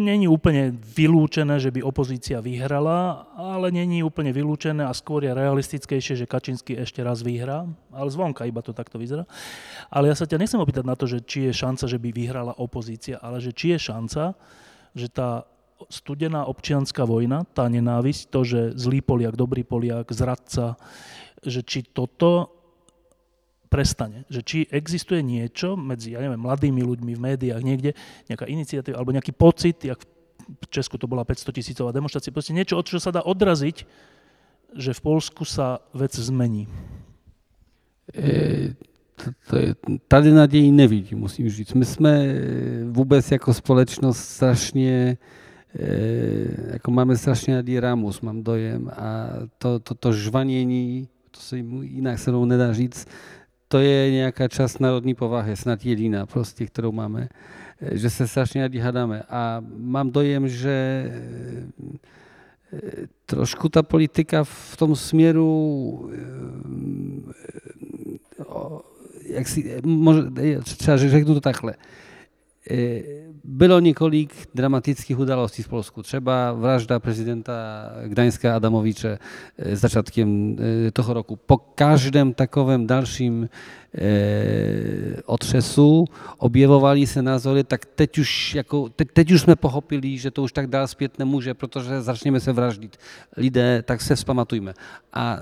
[0.00, 6.16] není úplne vylúčené, že by opozícia vyhrala, ale není úplne vylúčené a skôr je realistickejšie,
[6.16, 9.28] že Kačinsky ešte raz vyhrá, ale zvonka iba to takto vyzerá.
[9.92, 12.56] Ale ja sa ťa nechcem opýtať na to, že či je šanca, že by vyhrala
[12.56, 14.34] opozícia, ale že či je šanca,
[14.96, 15.44] že tá
[15.86, 20.76] studená občianská vojna, tá nenávisť, to, že zlý Poliak, dobrý Poliak, zradca,
[21.40, 22.59] že či toto
[23.70, 24.26] prestane.
[24.26, 27.94] Že či existuje niečo medzi, ja neviem, mladými ľuďmi v médiách niekde,
[28.26, 30.02] nejaká iniciatíva alebo nejaký pocit, jak
[30.50, 33.86] v Česku to bola 500 tisícová demonstrácia, proste niečo, od čo sa dá odraziť,
[34.74, 36.66] že v Polsku sa vec zmení.
[38.14, 38.74] E,
[40.08, 41.74] tady naději nevidím, musím říct.
[41.74, 42.34] My jsme
[42.90, 45.18] vůbec jako společnost strašně,
[45.78, 48.90] e, jako máme strašně nadý rámus, mám dojem.
[48.96, 49.28] A
[49.58, 53.06] to, to, to žvanění, to se jinak se nedá říct,
[53.72, 57.28] to je nějaká část národní povahy, snad jediná prostě, kterou máme,
[57.92, 59.22] že se strašně rádi hadáme.
[59.28, 61.06] A mám dojem, že
[62.72, 62.80] eh,
[63.26, 66.20] trošku ta politika v tom směru, eh,
[69.24, 70.22] jak si, może,
[70.76, 71.74] třeba řeknu to takhle,
[73.44, 76.02] bylo několik dramatických událostí v Polsku.
[76.02, 77.52] Třeba vražda prezidenta
[78.06, 79.18] Gdaňska Adamoviče
[79.58, 80.56] e, začátkem
[80.88, 81.36] e, toho roku.
[81.36, 83.48] Po každém takovém dalším e,
[85.26, 86.04] otřesu
[86.38, 90.52] objevovali se názory, tak teď už, jako, teď, teď už jsme pochopili, že to už
[90.52, 92.96] tak dál zpět nemůže, protože začneme se vraždit.
[93.36, 94.74] Lidé, tak se vzpamatujme.
[95.12, 95.38] A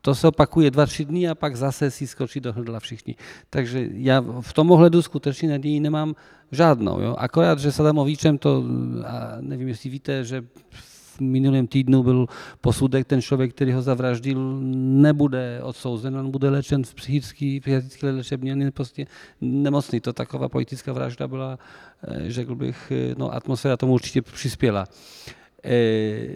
[0.00, 3.16] to se opakuje dva, tři dny a pak zase si skočí do hrdla všichni.
[3.50, 6.14] Takže já v tom ohledu skutečně naději nemám
[6.52, 7.00] žádnou.
[7.00, 7.16] Jo?
[7.18, 8.64] Akorát, že Sadamovičem to,
[9.06, 10.44] a nevím, jestli víte, že
[11.16, 12.26] v minulém týdnu byl
[12.60, 14.60] posudek, ten člověk, který ho zavraždil,
[15.04, 17.60] nebude odsouzen, on bude léčen v psychické
[18.02, 19.06] léčebně, on je prostě
[19.40, 20.00] nemocný.
[20.00, 21.58] To taková politická vražda byla,
[22.08, 24.86] eh, řekl bych, eh, no atmosféra tomu určitě přispěla.
[25.64, 26.28] Eh,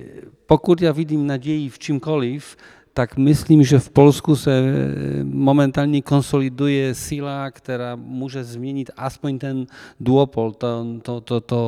[0.47, 2.57] pokud já vidím naději v čímkoliv,
[2.99, 9.67] tak myslím, že v Polsku se e, momentálně konsoliduje síla, která může změnit aspoň ten
[10.01, 11.61] duopol, to, to, to, to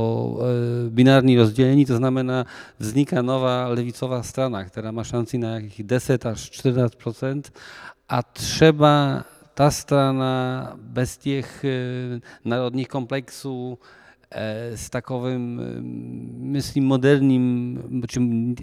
[0.43, 2.44] e, binární rozdělení, to znamená
[2.78, 7.43] vzniká nová levicová strana, která má šanci na nějakých 10 až 14%
[8.09, 9.24] a třeba
[9.55, 10.32] ta strana
[10.82, 11.70] bez těch e,
[12.44, 12.89] národních
[14.35, 15.81] E, s takovým, e,
[16.39, 18.20] myslím, moderním, či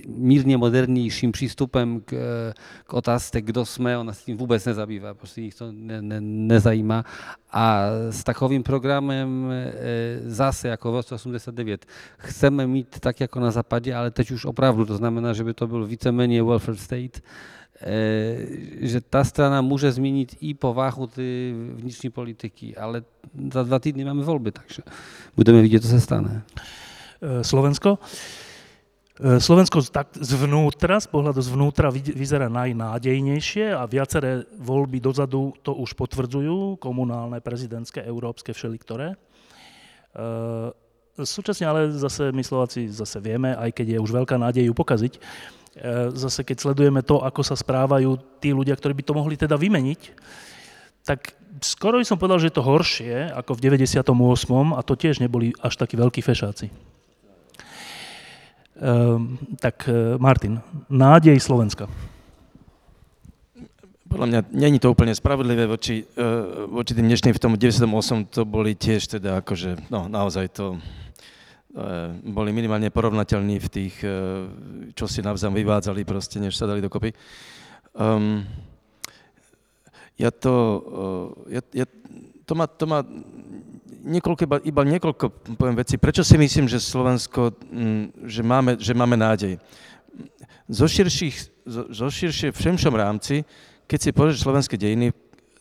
[0.07, 2.13] mírně modernějším přístupem k,
[2.83, 7.03] k otázce, kdo jsme, ona se tím vůbec nezabývá, prostě jich to ne, ne.
[7.51, 9.73] A s takovým programem e,
[10.25, 11.85] zase, jako v roce 89,
[12.17, 15.67] chceme mít tak, jako na západě, ale teď už opravdu, to znamená, že by to
[15.67, 17.21] byl víceméně welfare state,
[18.79, 23.03] že ta strana může změnit i povahu ty vnitřní politiky, ale
[23.53, 24.81] za dva týdny máme volby, takže
[25.35, 26.41] budeme vidět, co se stane.
[27.21, 27.99] E, Slovensko?
[29.21, 35.93] E, Slovensko tak zvnútra, z pohľadu zvnútra vyzerá najnádejnejšie a viaceré voľby dozadu to už
[35.93, 39.13] potvrdzujú, komunálne, prezidentské, európske, všeliktoré.
[39.13, 39.17] E,
[41.21, 45.13] súčasne ale zase my Slováci zase vieme, aj keď je už veľká nádej ju pokaziť,
[45.17, 45.66] E,
[46.17, 50.01] zase keď sledujeme to, ako sa správajú tí ľudia, ktorí by to mohli teda vymeniť,
[51.07, 54.11] tak skoro by som povedal, že je to horšie ako v 98.
[54.75, 56.69] a to tiež neboli až takí veľkí fešáci.
[58.77, 61.89] Um, tak e, Martin, nádej Slovenska.
[64.05, 68.47] Podľa mňa není to úplne spravodlivé voči, uh, voči tým dnešným v tom 98 to
[68.47, 70.79] boli tiež teda akože, no naozaj to
[72.23, 74.11] boli minimálne porovnateľní v tých, eh,
[74.95, 77.11] čo si navzájom vyvádzali proste, než sa dali dokopy.
[77.97, 78.45] Um,
[80.17, 80.53] ja to,
[81.51, 81.85] eh, ja, ja
[82.47, 83.03] to má, to má
[84.07, 85.25] niekoľko, iba, iba niekoľko
[85.59, 85.99] poviem veci.
[85.99, 89.59] Prečo si myslím, že Slovensko, mm, že máme, že máme nádej?
[90.71, 93.43] Zo, širších, zo, zo širšie v šemšom rámci,
[93.87, 95.11] keď si pozrieš slovenské dejiny,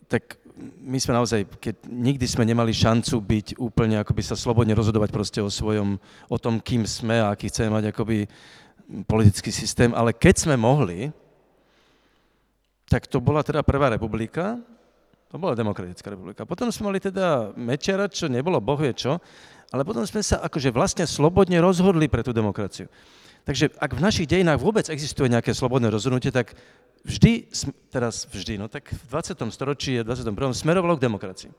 [0.06, 0.38] tak
[0.80, 5.40] my sme naozaj, keď nikdy sme nemali šancu byť úplne, akoby sa slobodne rozhodovať proste
[5.44, 6.00] o svojom,
[6.32, 8.24] o tom, kým sme a aký chceme mať akoby
[9.04, 11.12] politický systém, ale keď sme mohli,
[12.88, 14.56] tak to bola teda Prvá republika,
[15.28, 16.46] to bola Demokratická republika.
[16.46, 19.18] Potom sme mali teda Mečera, čo nebolo bohvie čo,
[19.74, 22.86] ale potom sme sa akože vlastne slobodne rozhodli pre tú demokraciu.
[23.47, 26.59] Takže ak v našich dejinách vôbec existuje nejaké slobodné rozhodnutie, tak
[27.06, 27.47] vždy,
[27.94, 29.39] teraz vždy, no tak v 20.
[29.55, 30.51] storočí a 21.
[30.51, 31.51] smerovalo k demokracii.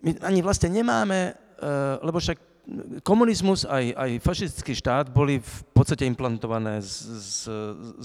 [0.00, 1.68] My ani vlastne nemáme, eh,
[2.00, 2.40] lebo však
[3.04, 7.36] komunizmus aj, aj fašistický štát boli v podstate implantované z, z,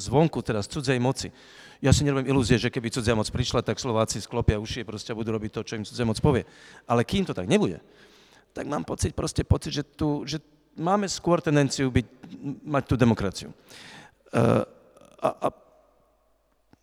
[0.08, 1.28] zvonku, teda z cudzej moci.
[1.84, 5.36] Ja si nerobím ilúzie, že keby cudzia moc prišla, tak Slováci sklopia ušie proste budú
[5.36, 6.48] robiť to, čo im cudzia moc povie.
[6.88, 7.84] Ale kým to tak nebude,
[8.56, 10.40] tak mám pocit, proste pocit, že, tu, že
[10.78, 12.08] máme skôr tendenciu byť,
[12.66, 13.50] mať tú demokraciu.
[14.34, 14.66] Uh,
[15.22, 15.48] a, a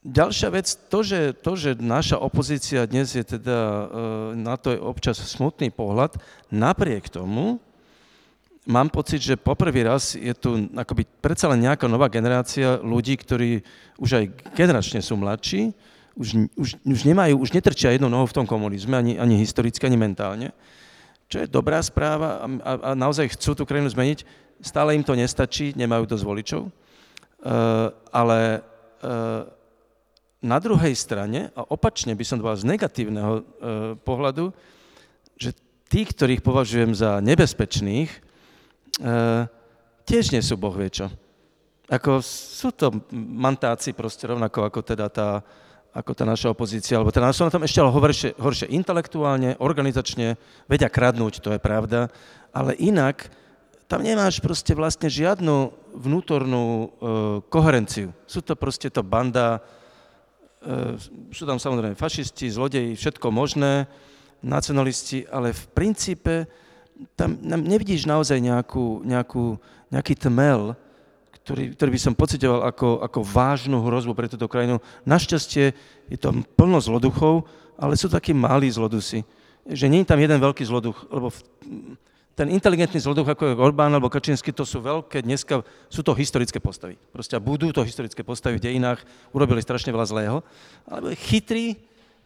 [0.07, 3.87] ďalšia vec, to že, to, že naša opozícia dnes je teda, uh,
[4.39, 6.17] na to je občas smutný pohľad,
[6.49, 7.59] napriek tomu
[8.69, 13.67] mám pocit, že poprvý raz je tu akoby predsa len nejaká nová generácia ľudí, ktorí
[13.99, 15.75] už aj generačne sú mladší,
[16.15, 19.99] už, už, už nemajú, už netrčia jednou nohou v tom komunizme, ani, ani historicky, ani
[19.99, 20.49] mentálne
[21.31, 24.27] čo je dobrá správa a, a, naozaj chcú tú krajinu zmeniť.
[24.59, 26.73] Stále im to nestačí, nemajú dosť voličov, uh,
[28.11, 29.47] ale uh,
[30.43, 33.43] na druhej strane, a opačne by som to z negatívneho uh,
[34.03, 34.53] pohľadu,
[35.39, 35.55] že
[35.89, 38.11] tí, ktorých považujem za nebezpečných,
[39.01, 39.47] uh,
[40.05, 41.09] tiež nie sú boh vie čo.
[41.89, 45.41] Ako sú to mantáci proste rovnako ako teda tá,
[45.91, 50.39] ako tá naša opozícia, alebo teda sú na tom ešte horšie, horšie intelektuálne, organizačne,
[50.71, 52.07] vedia kradnúť, to je pravda,
[52.55, 53.27] ale inak
[53.91, 56.87] tam nemáš proste vlastne žiadnu vnútornú e,
[57.51, 58.15] koherenciu.
[58.23, 59.59] Sú to proste to banda,
[60.63, 60.95] e,
[61.35, 63.91] sú tam samozrejme fašisti, zlodeji, všetko možné,
[64.47, 66.47] nacionalisti, ale v princípe
[67.19, 69.59] tam nevidíš naozaj nejakú, nejakú,
[69.91, 70.79] nejaký tmel,
[71.45, 74.79] ktorý, ktorý by som pocitoval ako, ako vážnu hrozbu pre túto krajinu.
[75.09, 75.73] Našťastie
[76.09, 77.49] je tam plno zloduchov,
[77.81, 79.25] ale sú takí malí zlodusy.
[79.65, 81.33] Že nie je tam jeden veľký zloduch, lebo
[82.41, 85.61] ten inteligentný zloduch, ako je Orbán alebo Kačinsky, to sú veľké, dneska
[85.93, 86.97] sú to historické postavy.
[87.13, 89.05] Proste budú to historické postavy v dejinách,
[89.37, 90.37] urobili strašne veľa zlého.
[90.89, 91.77] Ale chytrí,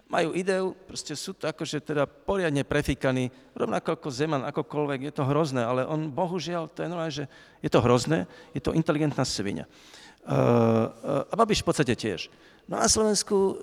[0.08, 5.24] majú ideu, proste sú to akože teda poriadne prefikaní, rovnako ako Zeman, akokoľvek, je to
[5.24, 7.26] hrozné, ale on bohužiaľ, to je normálne, že
[7.64, 9.64] je to hrozné, je to inteligentná svinia.
[10.24, 12.32] Uh, a Babiš v podstate tiež.
[12.64, 13.56] No na Slovensku uh,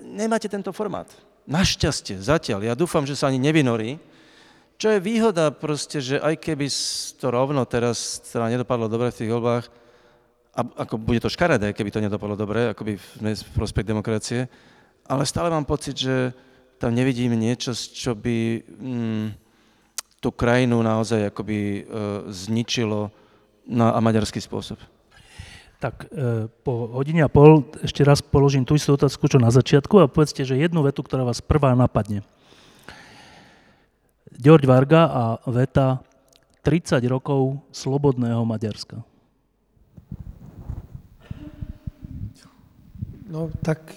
[0.00, 1.08] nemáte tento formát.
[1.44, 2.64] Našťastie, zatiaľ.
[2.64, 4.00] Ja dúfam, že sa ani nevynorí.
[4.80, 6.68] Čo je výhoda proste, že aj keby
[7.20, 9.64] to rovno teraz teda nedopadlo dobre v tých voľbách,
[10.56, 14.48] a ako bude to škaredé, keby to nedopadlo dobre, akoby v, v prospekt demokracie,
[15.08, 16.34] ale stále mám pocit, že
[16.76, 19.26] tam nevidím niečo, čo by mm,
[20.20, 21.80] tú krajinu naozaj akoby e,
[22.28, 23.08] zničilo
[23.66, 24.76] na maďarský spôsob.
[25.80, 30.02] Tak e, po hodine a pol ešte raz položím tú istú otázku, čo na začiatku
[30.02, 32.24] a povedzte, že jednu vetu, ktorá vás prvá napadne.
[34.36, 36.04] George Varga a veta
[36.60, 39.00] 30 rokov slobodného Maďarska.
[43.26, 43.94] No tak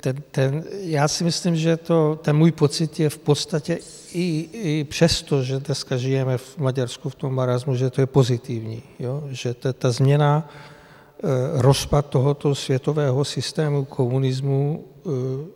[0.00, 3.78] ten, ten, já si myslím, že to, ten můj pocit je v podstatě
[4.12, 8.82] i, i přesto, že dneska žijeme v Maďarsku v tom marazmu, že to je pozitivní.
[8.98, 9.22] Jo?
[9.30, 15.10] Že ta, ta změna, e, rozpad tohoto světového systému komunismu, e,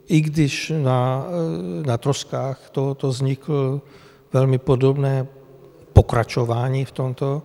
[0.08, 1.26] i když na,
[1.82, 3.80] e, na troskách tohoto vznikl
[4.32, 5.26] velmi podobné
[5.92, 7.42] pokračování v tomto,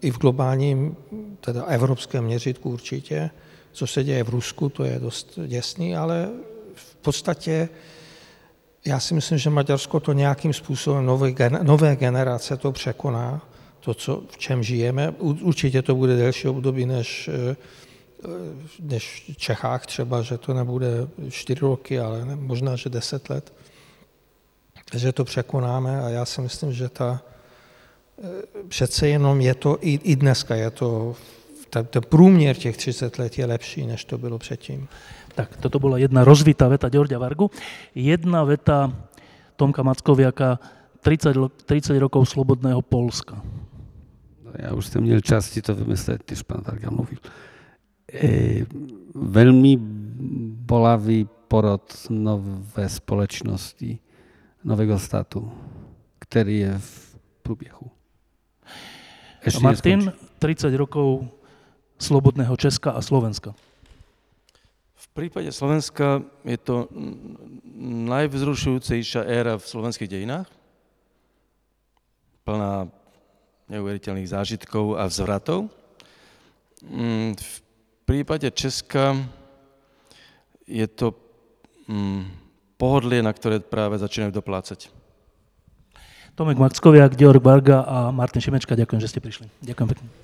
[0.00, 0.96] i v globálním,
[1.40, 3.30] teda evropském měřitku určitě,
[3.74, 6.30] co se děje v Rusku, to je dost děsný, ale
[6.74, 7.68] v podstatě
[8.86, 13.48] já si myslím, že Maďarsko to nějakým způsobem nové, nové generace to překoná,
[13.80, 15.10] to, co, v čem žijeme.
[15.18, 17.56] Určitě to bude delší období než, eh,
[18.80, 20.88] než v Čechách třeba, že to nebude
[21.30, 23.52] 4 roky, ale ne, možná, že 10 let.
[24.94, 27.22] Že to překonáme a já si myslím, že ta
[28.22, 28.28] eh,
[28.68, 31.16] přece jenom je to, i, i dneska je to
[31.74, 34.88] ten, ten průměr těch 30 let je lepší, než to bylo předtím.
[35.34, 37.50] Tak, toto bola jedna rozvitá veta Ďorďa Vargu.
[37.94, 38.94] Jedna veta
[39.56, 40.58] Tomka Mackoviaka,
[41.00, 41.36] 30,
[41.66, 43.42] 30 rokov slobodného Polska.
[44.44, 47.18] No, ja už som měl časti to vymyslet, když pán Varga mluvil.
[48.06, 48.62] E,
[49.14, 49.74] veľmi
[50.62, 53.98] bolavý porod nové společnosti,
[54.64, 55.50] nového státu,
[56.18, 57.90] který je v průběhu.
[59.42, 60.70] Ešte Martin, neskončí.
[60.70, 61.26] 30 rokov
[62.04, 63.56] slobodného Česka a Slovenska.
[64.94, 66.92] V prípade Slovenska je to
[68.12, 70.48] najvzrušujúcejšia éra v slovenských dejinách,
[72.44, 72.92] plná
[73.72, 75.72] neuveriteľných zážitkov a vzvratov.
[76.84, 77.54] Mm, v
[78.04, 79.16] prípade Česka
[80.68, 81.16] je to
[81.88, 82.28] mm,
[82.76, 84.92] pohodlie, na ktoré práve začínajú doplácať.
[86.34, 89.46] Tomek Maxkoviak, Georg Varga a Martin Šimečka, ďakujem, že ste prišli.
[89.62, 90.23] Ďakujem pekne.